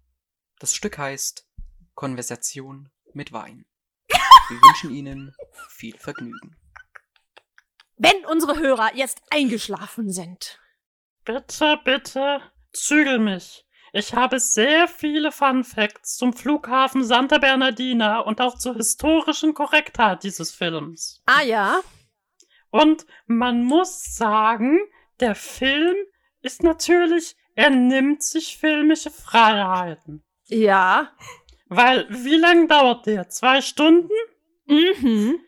[0.60, 1.48] Das Stück heißt
[1.94, 3.66] Konversation mit Wein.
[4.50, 5.36] Wir wünschen Ihnen
[5.70, 6.56] viel Vergnügen.
[7.98, 10.58] wenn unsere Hörer jetzt eingeschlafen sind.
[11.26, 12.42] Bitte, bitte,
[12.72, 13.66] zügel mich.
[13.92, 20.24] Ich habe sehr viele Fun Facts zum Flughafen Santa Bernardina und auch zur historischen Korrektheit
[20.24, 21.22] dieses Films.
[21.26, 21.82] Ah ja?
[22.70, 24.80] Und man muss sagen,
[25.20, 25.98] der Film
[26.42, 30.24] ist natürlich, er nimmt sich filmische Freiheiten.
[30.46, 31.12] Ja.
[31.68, 33.28] Weil, wie lang dauert der?
[33.30, 34.10] Zwei Stunden?
[34.70, 35.40] Mhm.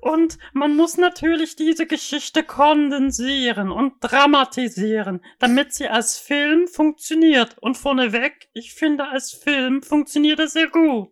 [0.00, 7.56] Und man muss natürlich diese Geschichte kondensieren und dramatisieren, damit sie als Film funktioniert.
[7.60, 11.08] Und vorneweg, ich finde, als Film funktioniert er sehr gut.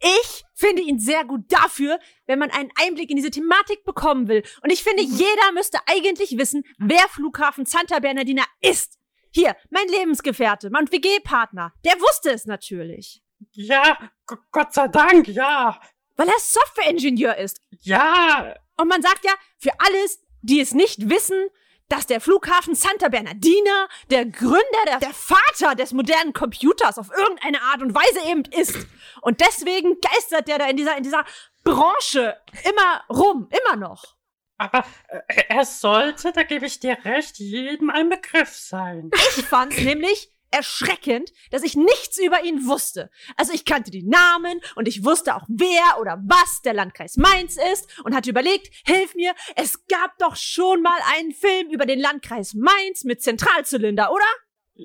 [0.00, 4.42] Ich finde ihn sehr gut dafür, wenn man einen Einblick in diese Thematik bekommen will.
[4.62, 8.98] Und ich finde, jeder müsste eigentlich wissen, wer Flughafen Santa Bernardina ist.
[9.30, 13.22] Hier, mein Lebensgefährte, mein WG-Partner, der wusste es natürlich.
[13.52, 14.10] Ja,
[14.50, 15.80] Gott sei Dank, ja.
[16.16, 17.60] Weil er Software-Ingenieur ist.
[17.80, 18.54] Ja.
[18.76, 21.48] Und man sagt ja, für alles, die es nicht wissen,
[21.88, 27.60] dass der Flughafen Santa Bernardina der Gründer, der, der Vater des modernen Computers auf irgendeine
[27.60, 28.78] Art und Weise eben ist.
[29.20, 31.24] Und deswegen geistert der da in dieser, in dieser
[31.64, 34.16] Branche immer rum, immer noch.
[34.56, 39.10] Aber äh, er sollte, da gebe ich dir recht, jedem ein Begriff sein.
[39.36, 43.10] Ich fand's nämlich erschreckend, dass ich nichts über ihn wusste.
[43.36, 47.56] Also ich kannte die Namen und ich wusste auch wer oder was der Landkreis Mainz
[47.72, 51.98] ist und hatte überlegt, hilf mir, es gab doch schon mal einen Film über den
[51.98, 54.24] Landkreis Mainz mit Zentralzylinder, oder?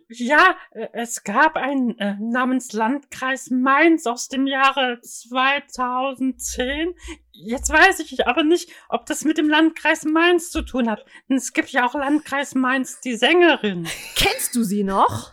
[0.10, 6.94] Ja, äh, es gab einen äh, namens Landkreis Mainz aus dem Jahre 2010.
[7.32, 11.06] Jetzt weiß ich aber nicht, ob das mit dem Landkreis Mainz zu tun hat.
[11.30, 13.88] Denn es gibt ja auch Landkreis Mainz, die Sängerin.
[14.16, 15.32] Kennst du sie noch?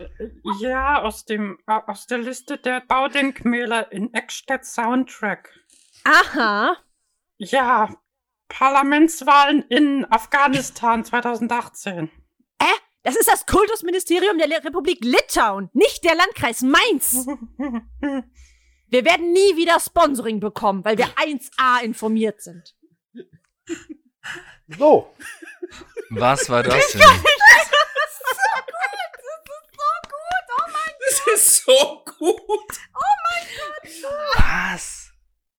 [0.60, 5.50] Ja, aus dem äh, aus der Liste der Baudenkmäler in Eckstedt Soundtrack.
[6.04, 6.76] Aha.
[7.38, 7.96] Ja,
[8.48, 12.10] Parlamentswahlen in Afghanistan 2018.
[13.04, 17.26] Das ist das Kultusministerium der Le- Republik Litauen, nicht der Landkreis Mainz.
[18.88, 22.74] Wir werden nie wieder Sponsoring bekommen, weil wir 1A informiert sind.
[24.78, 25.12] So.
[26.10, 27.00] Was war das denn?
[31.00, 32.78] Das ist so gut.
[34.34, 35.10] Was?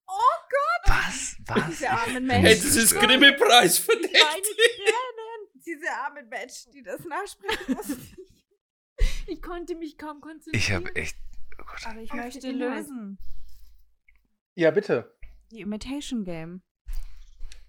[0.07, 0.13] Oh
[0.49, 0.95] Gott.
[0.95, 1.35] Was?
[1.47, 1.65] Was?
[1.69, 2.45] Diese armen Menschen.
[2.45, 4.13] Hey, das ist Grimme-Preis verdeckt.
[4.13, 5.34] Meine Tränen.
[5.65, 8.17] Diese armen Menschen, die das nachsprechen mussten.
[9.27, 10.55] Ich konnte mich kaum konzentrieren.
[10.55, 11.17] Ich habe echt.
[11.85, 12.85] Aber ich möchte Inhalt.
[12.87, 13.17] lösen.
[14.55, 15.17] Ja, bitte.
[15.51, 16.61] Die Imitation Game.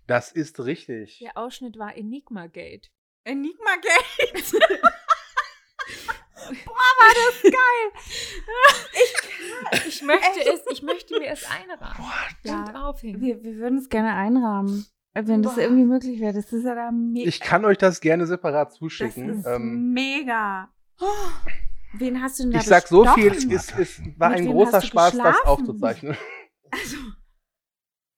[0.07, 1.19] Das ist richtig.
[1.21, 2.93] Der Ausschnitt war Enigma Gate.
[3.25, 4.53] Enigma Gate.
[6.65, 7.93] Boah, war das geil.
[9.83, 10.49] Ich, Ich möchte Echt?
[10.49, 12.05] es, ich möchte mir es einrahmen.
[12.45, 13.21] Ja, Und aufhängen.
[13.21, 14.87] wir, wir würden es gerne einrahmen.
[15.25, 16.35] Wenn das irgendwie möglich wäre.
[16.35, 17.29] Das ist ja da mega.
[17.29, 19.31] Ich kann euch das gerne separat Das zuschicken.
[19.31, 20.69] ist Ähm, mega.
[21.01, 21.07] Oh,
[21.95, 23.57] wen hast du denn da ich sag so viel, bestochen?
[23.57, 26.17] es, es war Mit ein großer Spaß, das aufzuzeichnen.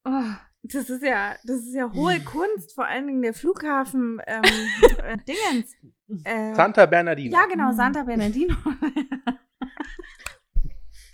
[0.05, 0.23] Oh,
[0.63, 4.43] das ist ja, das ist ja hohe Kunst, vor allen Dingen der Flughafen ähm,
[5.05, 5.75] äh, Dingens.
[6.25, 7.37] Äh, Santa Bernardino.
[7.37, 8.55] Ja, genau, Santa Bernardino.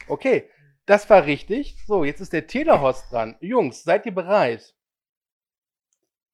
[0.06, 0.48] Okay,
[0.86, 1.76] das war richtig.
[1.86, 3.36] So, jetzt ist der Telehost dran.
[3.40, 4.74] Jungs, seid ihr bereit?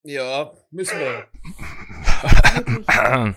[0.02, 1.28] Ja, müssen wir.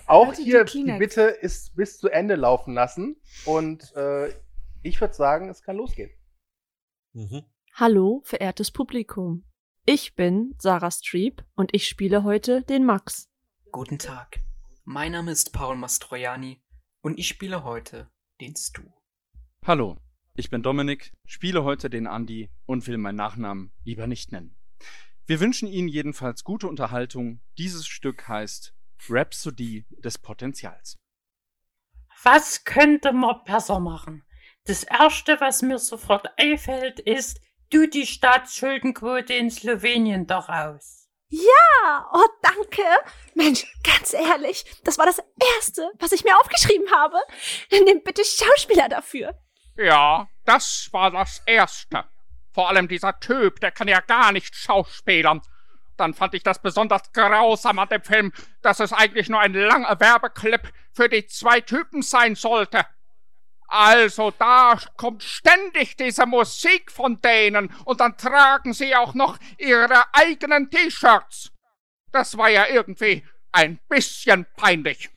[0.06, 0.84] Auch die hier die.
[0.98, 3.16] Bitte ist bis zu Ende laufen lassen.
[3.44, 4.28] Und äh,
[4.82, 6.10] ich würde sagen, es kann losgehen.
[7.12, 7.44] Mhm.
[7.74, 9.44] Hallo, verehrtes Publikum.
[9.84, 13.28] Ich bin Sarah Streep und ich spiele heute den Max.
[13.70, 14.40] Guten Tag.
[14.84, 16.62] Mein Name ist Paul Mastroianni
[17.02, 18.10] und ich spiele heute
[18.40, 18.82] den Stu.
[19.66, 19.98] Hallo,
[20.34, 24.56] ich bin Dominik, spiele heute den Andi und will meinen Nachnamen lieber nicht nennen.
[25.26, 27.40] Wir wünschen Ihnen jedenfalls gute Unterhaltung.
[27.56, 28.74] Dieses Stück heißt
[29.08, 30.98] Rhapsody des Potenzials.
[32.22, 34.26] Was könnte man besser machen?
[34.66, 37.40] Das erste, was mir sofort einfällt, ist,
[37.70, 41.08] du die Staatsschuldenquote in Slowenien daraus.
[41.28, 42.82] Ja, oh danke.
[43.34, 45.22] Mensch, ganz ehrlich, das war das
[45.56, 47.16] Erste, was ich mir aufgeschrieben habe.
[47.70, 49.34] Nimm bitte Schauspieler dafür.
[49.78, 52.04] Ja, das war das Erste.
[52.54, 55.42] Vor allem dieser Typ, der kann ja gar nicht schauspielern.
[55.96, 58.32] Dann fand ich das besonders grausam an dem Film,
[58.62, 62.86] dass es eigentlich nur ein langer Werbeclip für die zwei Typen sein sollte.
[63.66, 70.04] Also da kommt ständig diese Musik von denen und dann tragen sie auch noch ihre
[70.12, 71.50] eigenen T-Shirts.
[72.12, 75.10] Das war ja irgendwie ein bisschen peinlich.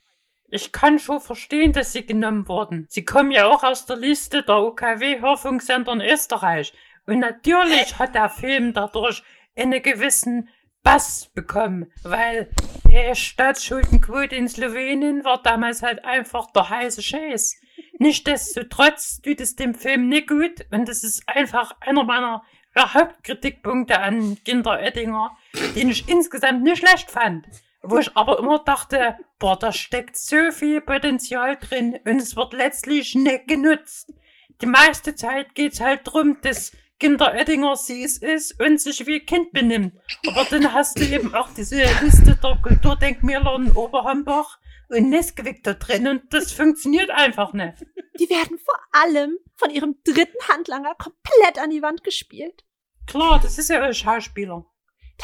[0.50, 2.86] Ich kann schon verstehen, dass sie genommen wurden.
[2.88, 6.72] Sie kommen ja auch aus der Liste der UKW-Hörfunksender in Österreich.
[7.08, 9.22] Und natürlich hat der Film dadurch
[9.56, 10.50] einen gewissen
[10.82, 12.50] Bass bekommen, weil
[12.86, 17.56] die Staatsschuldenquote in Slowenien war damals halt einfach der heiße Scheiß.
[17.98, 22.42] Nichtsdestotrotz tut es dem Film nicht gut und das ist einfach einer meiner
[22.76, 25.34] Hauptkritikpunkte an Kinder Oettinger,
[25.76, 27.46] den ich insgesamt nicht schlecht fand.
[27.80, 32.52] Wo ich aber immer dachte, boah, da steckt so viel Potenzial drin und es wird
[32.52, 34.12] letztlich nicht genutzt.
[34.60, 39.26] Die meiste Zeit geht's halt drum, dass Kinder Oettinger süß ist und sich wie ein
[39.26, 39.94] Kind benimmt.
[40.26, 44.58] Aber dann hast du eben auch diese Liste der Kulturdenkmäler in Oberhambach
[44.88, 47.86] und Nesquik da drin und das funktioniert einfach nicht.
[48.18, 52.64] Die werden vor allem von ihrem dritten Handlanger komplett an die Wand gespielt.
[53.06, 54.66] Klar, das ist ja ein Schauspieler.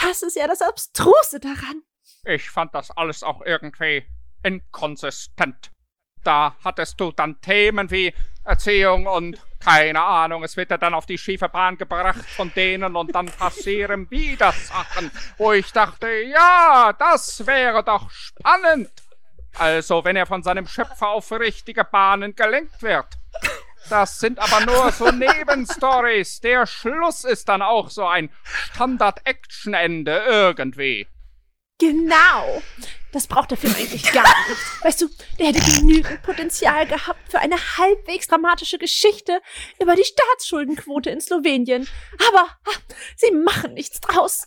[0.01, 1.83] Das ist ja das Abstruse daran.
[2.25, 4.05] Ich fand das alles auch irgendwie
[4.43, 5.73] inkonsistent.
[6.25, 8.13] Da hattest du dann Themen wie
[8.45, 12.97] Erziehung und keine Ahnung, es wird ja dann auf die schiefe Bahn gebracht von denen
[12.97, 18.91] und dann passieren wieder Sachen, wo ich dachte, ja, das wäre doch spannend.
[19.57, 23.07] Also, wenn er von seinem Schöpfer auf richtige Bahnen gelenkt wird.
[23.89, 26.41] Das sind aber nur so Nebenstories.
[26.41, 31.07] Der Schluss ist dann auch so ein Standard-Action-Ende irgendwie.
[31.79, 32.63] Genau.
[33.13, 34.61] Das braucht der Film eigentlich gar nicht.
[34.83, 39.41] Weißt du, der hätte genügend Potenzial gehabt für eine halbwegs dramatische Geschichte
[39.81, 41.89] über die Staatsschuldenquote in Slowenien.
[42.29, 44.47] Aber ah, sie machen nichts draus.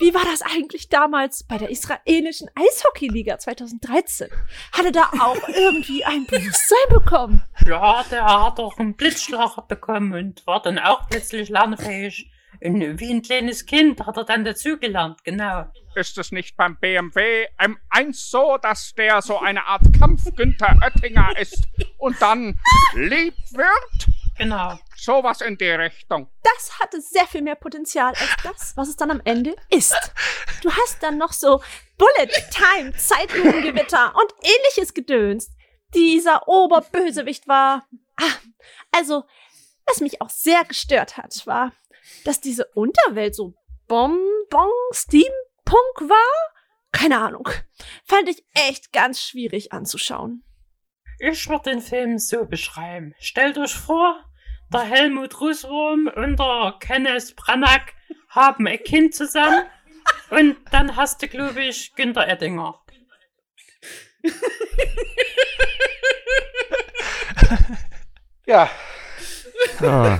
[0.00, 4.30] Wie war das eigentlich damals bei der israelischen Eishockeyliga 2013?
[4.72, 7.42] Hatte da auch irgendwie ein Bewusstsein bekommen?
[7.66, 12.30] Ja, der hat doch einen Blitzschlag bekommen und war dann auch plötzlich lernfähig.
[12.60, 15.64] Wie ein kleines Kind hat er dann dazugelernt, genau.
[15.94, 21.66] Ist es nicht beim BMW M1 so, dass der so eine Art Kampf-Günther Oettinger ist
[21.98, 22.58] und dann
[22.94, 24.14] lieb wird?
[24.36, 24.78] Genau.
[24.96, 26.30] Sowas in die Richtung.
[26.42, 29.94] Das hatte sehr viel mehr Potenzial als das, was es dann am Ende ist.
[30.62, 31.62] Du hast dann noch so
[31.98, 35.50] Bullet Time, Zeitlupengewitter und ähnliches Gedöns.
[35.94, 37.86] Dieser Oberbösewicht war.
[38.16, 38.32] Ah,
[38.92, 39.24] also,
[39.86, 41.72] was mich auch sehr gestört hat, war,
[42.24, 43.54] dass diese Unterwelt so
[43.86, 46.52] Bonbon Steampunk war.
[46.92, 47.48] Keine Ahnung.
[48.04, 50.44] Fand ich echt ganz schwierig anzuschauen.
[51.18, 53.14] Ich würde den Film so beschreiben.
[53.18, 54.24] Stellt euch vor,
[54.72, 57.92] der Helmut Russwurm und der Kenneth Branagh
[58.28, 59.66] haben ein Kind zusammen
[60.30, 62.80] und dann hast du, glaube ich, Günter Ettinger.
[68.46, 68.70] ja.
[69.80, 70.18] Ah.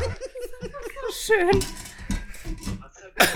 [1.12, 1.64] Schön.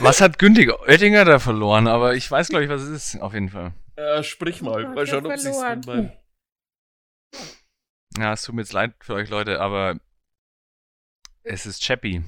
[0.00, 1.86] Was hat Günter Oettinger da verloren?
[1.86, 3.72] Aber ich weiß, glaube ich, was es ist, auf jeden Fall.
[3.96, 6.10] Äh, sprich mal, mal schauen, ob sie es beim.
[8.18, 9.98] Ja, es tut mir jetzt leid für euch Leute, aber
[11.42, 12.22] es ist Chappie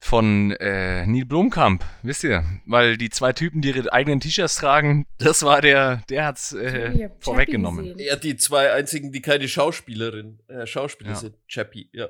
[0.00, 2.44] von äh, Neil Blomkamp, wisst ihr?
[2.66, 7.08] Weil die zwei Typen, die ihre eigenen T-Shirts tragen, das war der, der hat's äh,
[7.20, 7.96] vorweggenommen.
[7.98, 11.16] Ja, die zwei einzigen, die keine Schauspielerin, äh, Schauspieler Ja.
[11.16, 11.36] sind.
[11.46, 12.08] Chappie, ja.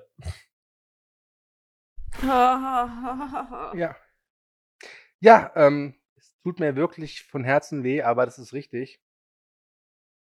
[2.23, 3.97] Ja.
[5.23, 9.01] Ja, ähm, es tut mir wirklich von Herzen weh, aber das ist richtig.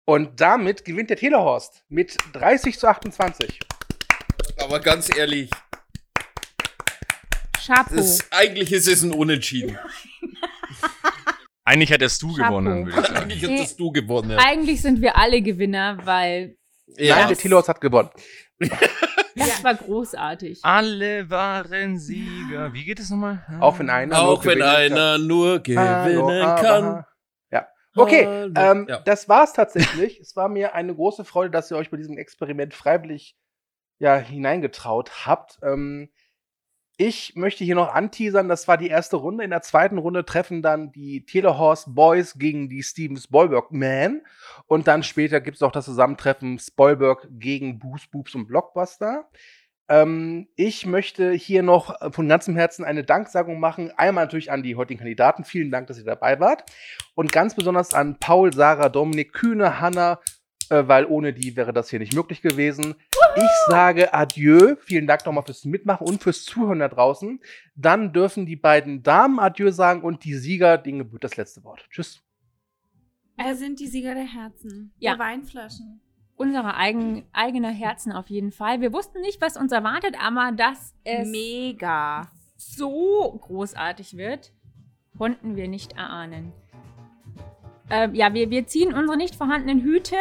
[0.07, 3.60] Und damit gewinnt der Telehorst mit 30 zu 28.
[4.60, 5.52] Aber ganz ehrlich,
[7.64, 7.95] Chapeau.
[7.95, 9.78] das, eigentlich ist es ein Unentschieden.
[11.64, 12.57] Eigentlich hättest du Chapeau.
[12.57, 13.18] gewonnen, würde ich sagen.
[13.18, 14.32] eigentlich hättest du gewonnen.
[14.32, 14.38] Ja.
[14.40, 16.57] Eigentlich sind wir alle Gewinner, weil
[16.88, 18.10] Nein, der Telehorst hat gewonnen.
[19.38, 20.60] das war großartig.
[20.64, 22.74] Alle waren Sieger.
[22.74, 23.44] Wie geht es nochmal?
[23.60, 24.98] Auch wenn einer Auch nur wenn gewinnen kann.
[24.98, 27.06] einer nur gewinnen Hallo, aber- kann.
[27.52, 27.68] Ja.
[27.96, 29.00] Okay, ähm, Ja.
[29.00, 30.20] das war's tatsächlich.
[30.20, 33.36] es war mir eine große Freude, dass ihr euch bei diesem Experiment freiwillig
[34.00, 35.58] ja, hineingetraut habt.
[35.64, 36.10] Ähm,
[36.98, 39.44] ich möchte hier noch anteasern, das war die erste Runde.
[39.44, 44.22] In der zweiten Runde treffen dann die Telehorst Boys gegen die Steven Spielberg Man.
[44.65, 49.30] Und dann später gibt es auch das Zusammentreffen Spielberg gegen Boos, Boobs und Blockbuster.
[49.90, 53.91] Ähm, ich möchte hier noch von ganzem Herzen eine Danksagung machen.
[53.95, 55.44] Einmal natürlich an die heutigen Kandidaten.
[55.44, 56.64] Vielen Dank, dass ihr dabei wart.
[57.14, 60.19] Und ganz besonders an Paul, Sarah, Dominik, Kühne, Hanna,
[60.69, 62.95] äh, weil ohne die wäre das hier nicht möglich gewesen.
[63.40, 64.76] Ich sage Adieu.
[64.80, 67.40] Vielen Dank nochmal fürs Mitmachen und fürs Zuhören da draußen.
[67.76, 71.86] Dann dürfen die beiden Damen Adieu sagen und die Sieger, denen gebührt das letzte Wort.
[71.92, 72.24] Tschüss.
[73.36, 74.92] Er sind die Sieger der Herzen.
[74.98, 75.12] Ja.
[75.12, 76.02] Der Weinflaschen.
[76.36, 78.82] Unsere eigen, eigene Herzen auf jeden Fall.
[78.82, 82.32] Wir wussten nicht, was uns erwartet, aber dass es Mega.
[82.58, 84.52] so großartig wird,
[85.16, 86.54] konnten wir nicht erahnen.
[87.90, 90.16] Ähm, ja, wir, wir ziehen unsere nicht vorhandenen Hüte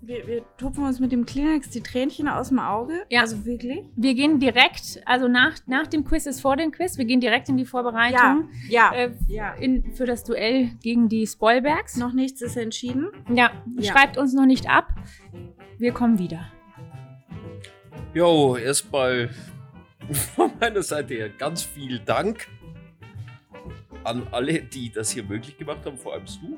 [0.00, 3.04] Wir, wir tupfen uns mit dem Kleenex die Tränchen aus dem Auge.
[3.10, 3.22] Ja.
[3.22, 3.80] Also wirklich?
[3.96, 7.48] Wir gehen direkt, also nach, nach dem Quiz ist vor dem Quiz, wir gehen direkt
[7.48, 8.92] in die Vorbereitung Ja.
[8.94, 9.54] äh, Ja.
[9.54, 11.96] in, für das Duell gegen die Spoilbergs.
[11.96, 13.08] Noch nichts ist entschieden.
[13.34, 13.92] Ja, Ja.
[13.92, 14.88] schreibt uns noch nicht ab.
[15.78, 16.46] Wir kommen wieder.
[18.14, 19.30] Jo, erstmal
[20.36, 22.46] von meiner Seite her ganz viel Dank
[24.04, 26.56] an alle, die das hier möglich gemacht haben, vor allem du.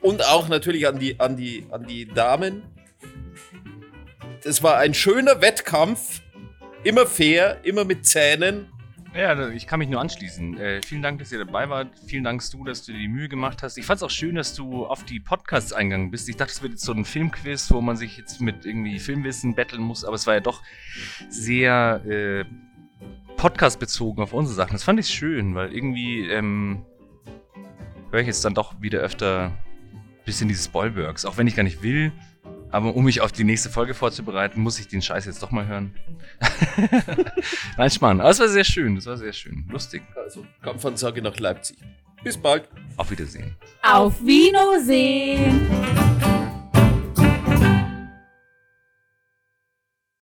[0.00, 2.62] Und auch natürlich an die, an die, an die Damen.
[4.42, 6.22] Das war ein schöner Wettkampf.
[6.82, 8.66] Immer fair, immer mit Zähnen.
[9.14, 10.56] Ja, ich kann mich nur anschließen.
[10.58, 11.88] Äh, vielen Dank, dass ihr dabei wart.
[12.06, 13.76] Vielen Dank, Stu, dass du dir die Mühe gemacht hast.
[13.76, 16.28] Ich fand es auch schön, dass du auf die Podcasts eingegangen bist.
[16.28, 19.56] Ich dachte, es wird jetzt so ein Filmquiz, wo man sich jetzt mit irgendwie Filmwissen
[19.56, 20.62] betteln muss, aber es war ja doch
[21.28, 22.44] sehr äh,
[23.36, 24.72] Podcast-bezogen auf unsere Sachen.
[24.72, 26.84] Das fand ich schön, weil irgendwie ähm,
[28.12, 29.52] höre ich jetzt dann doch wieder öfter
[30.30, 31.24] bisschen diese Spoilbergs.
[31.24, 32.12] Auch wenn ich gar nicht will,
[32.70, 35.66] aber um mich auf die nächste Folge vorzubereiten, muss ich den Scheiß jetzt doch mal
[35.66, 35.94] hören.
[37.76, 38.20] Nein, Schmarrn.
[38.20, 38.94] Aber es war sehr schön.
[38.94, 39.66] Das war sehr schön.
[39.68, 40.02] Lustig.
[40.16, 41.78] Also, Kampfansage nach Leipzig.
[42.22, 42.68] Bis bald.
[42.96, 43.56] Auf Wiedersehen.
[43.82, 45.68] Auf Wiedersehen!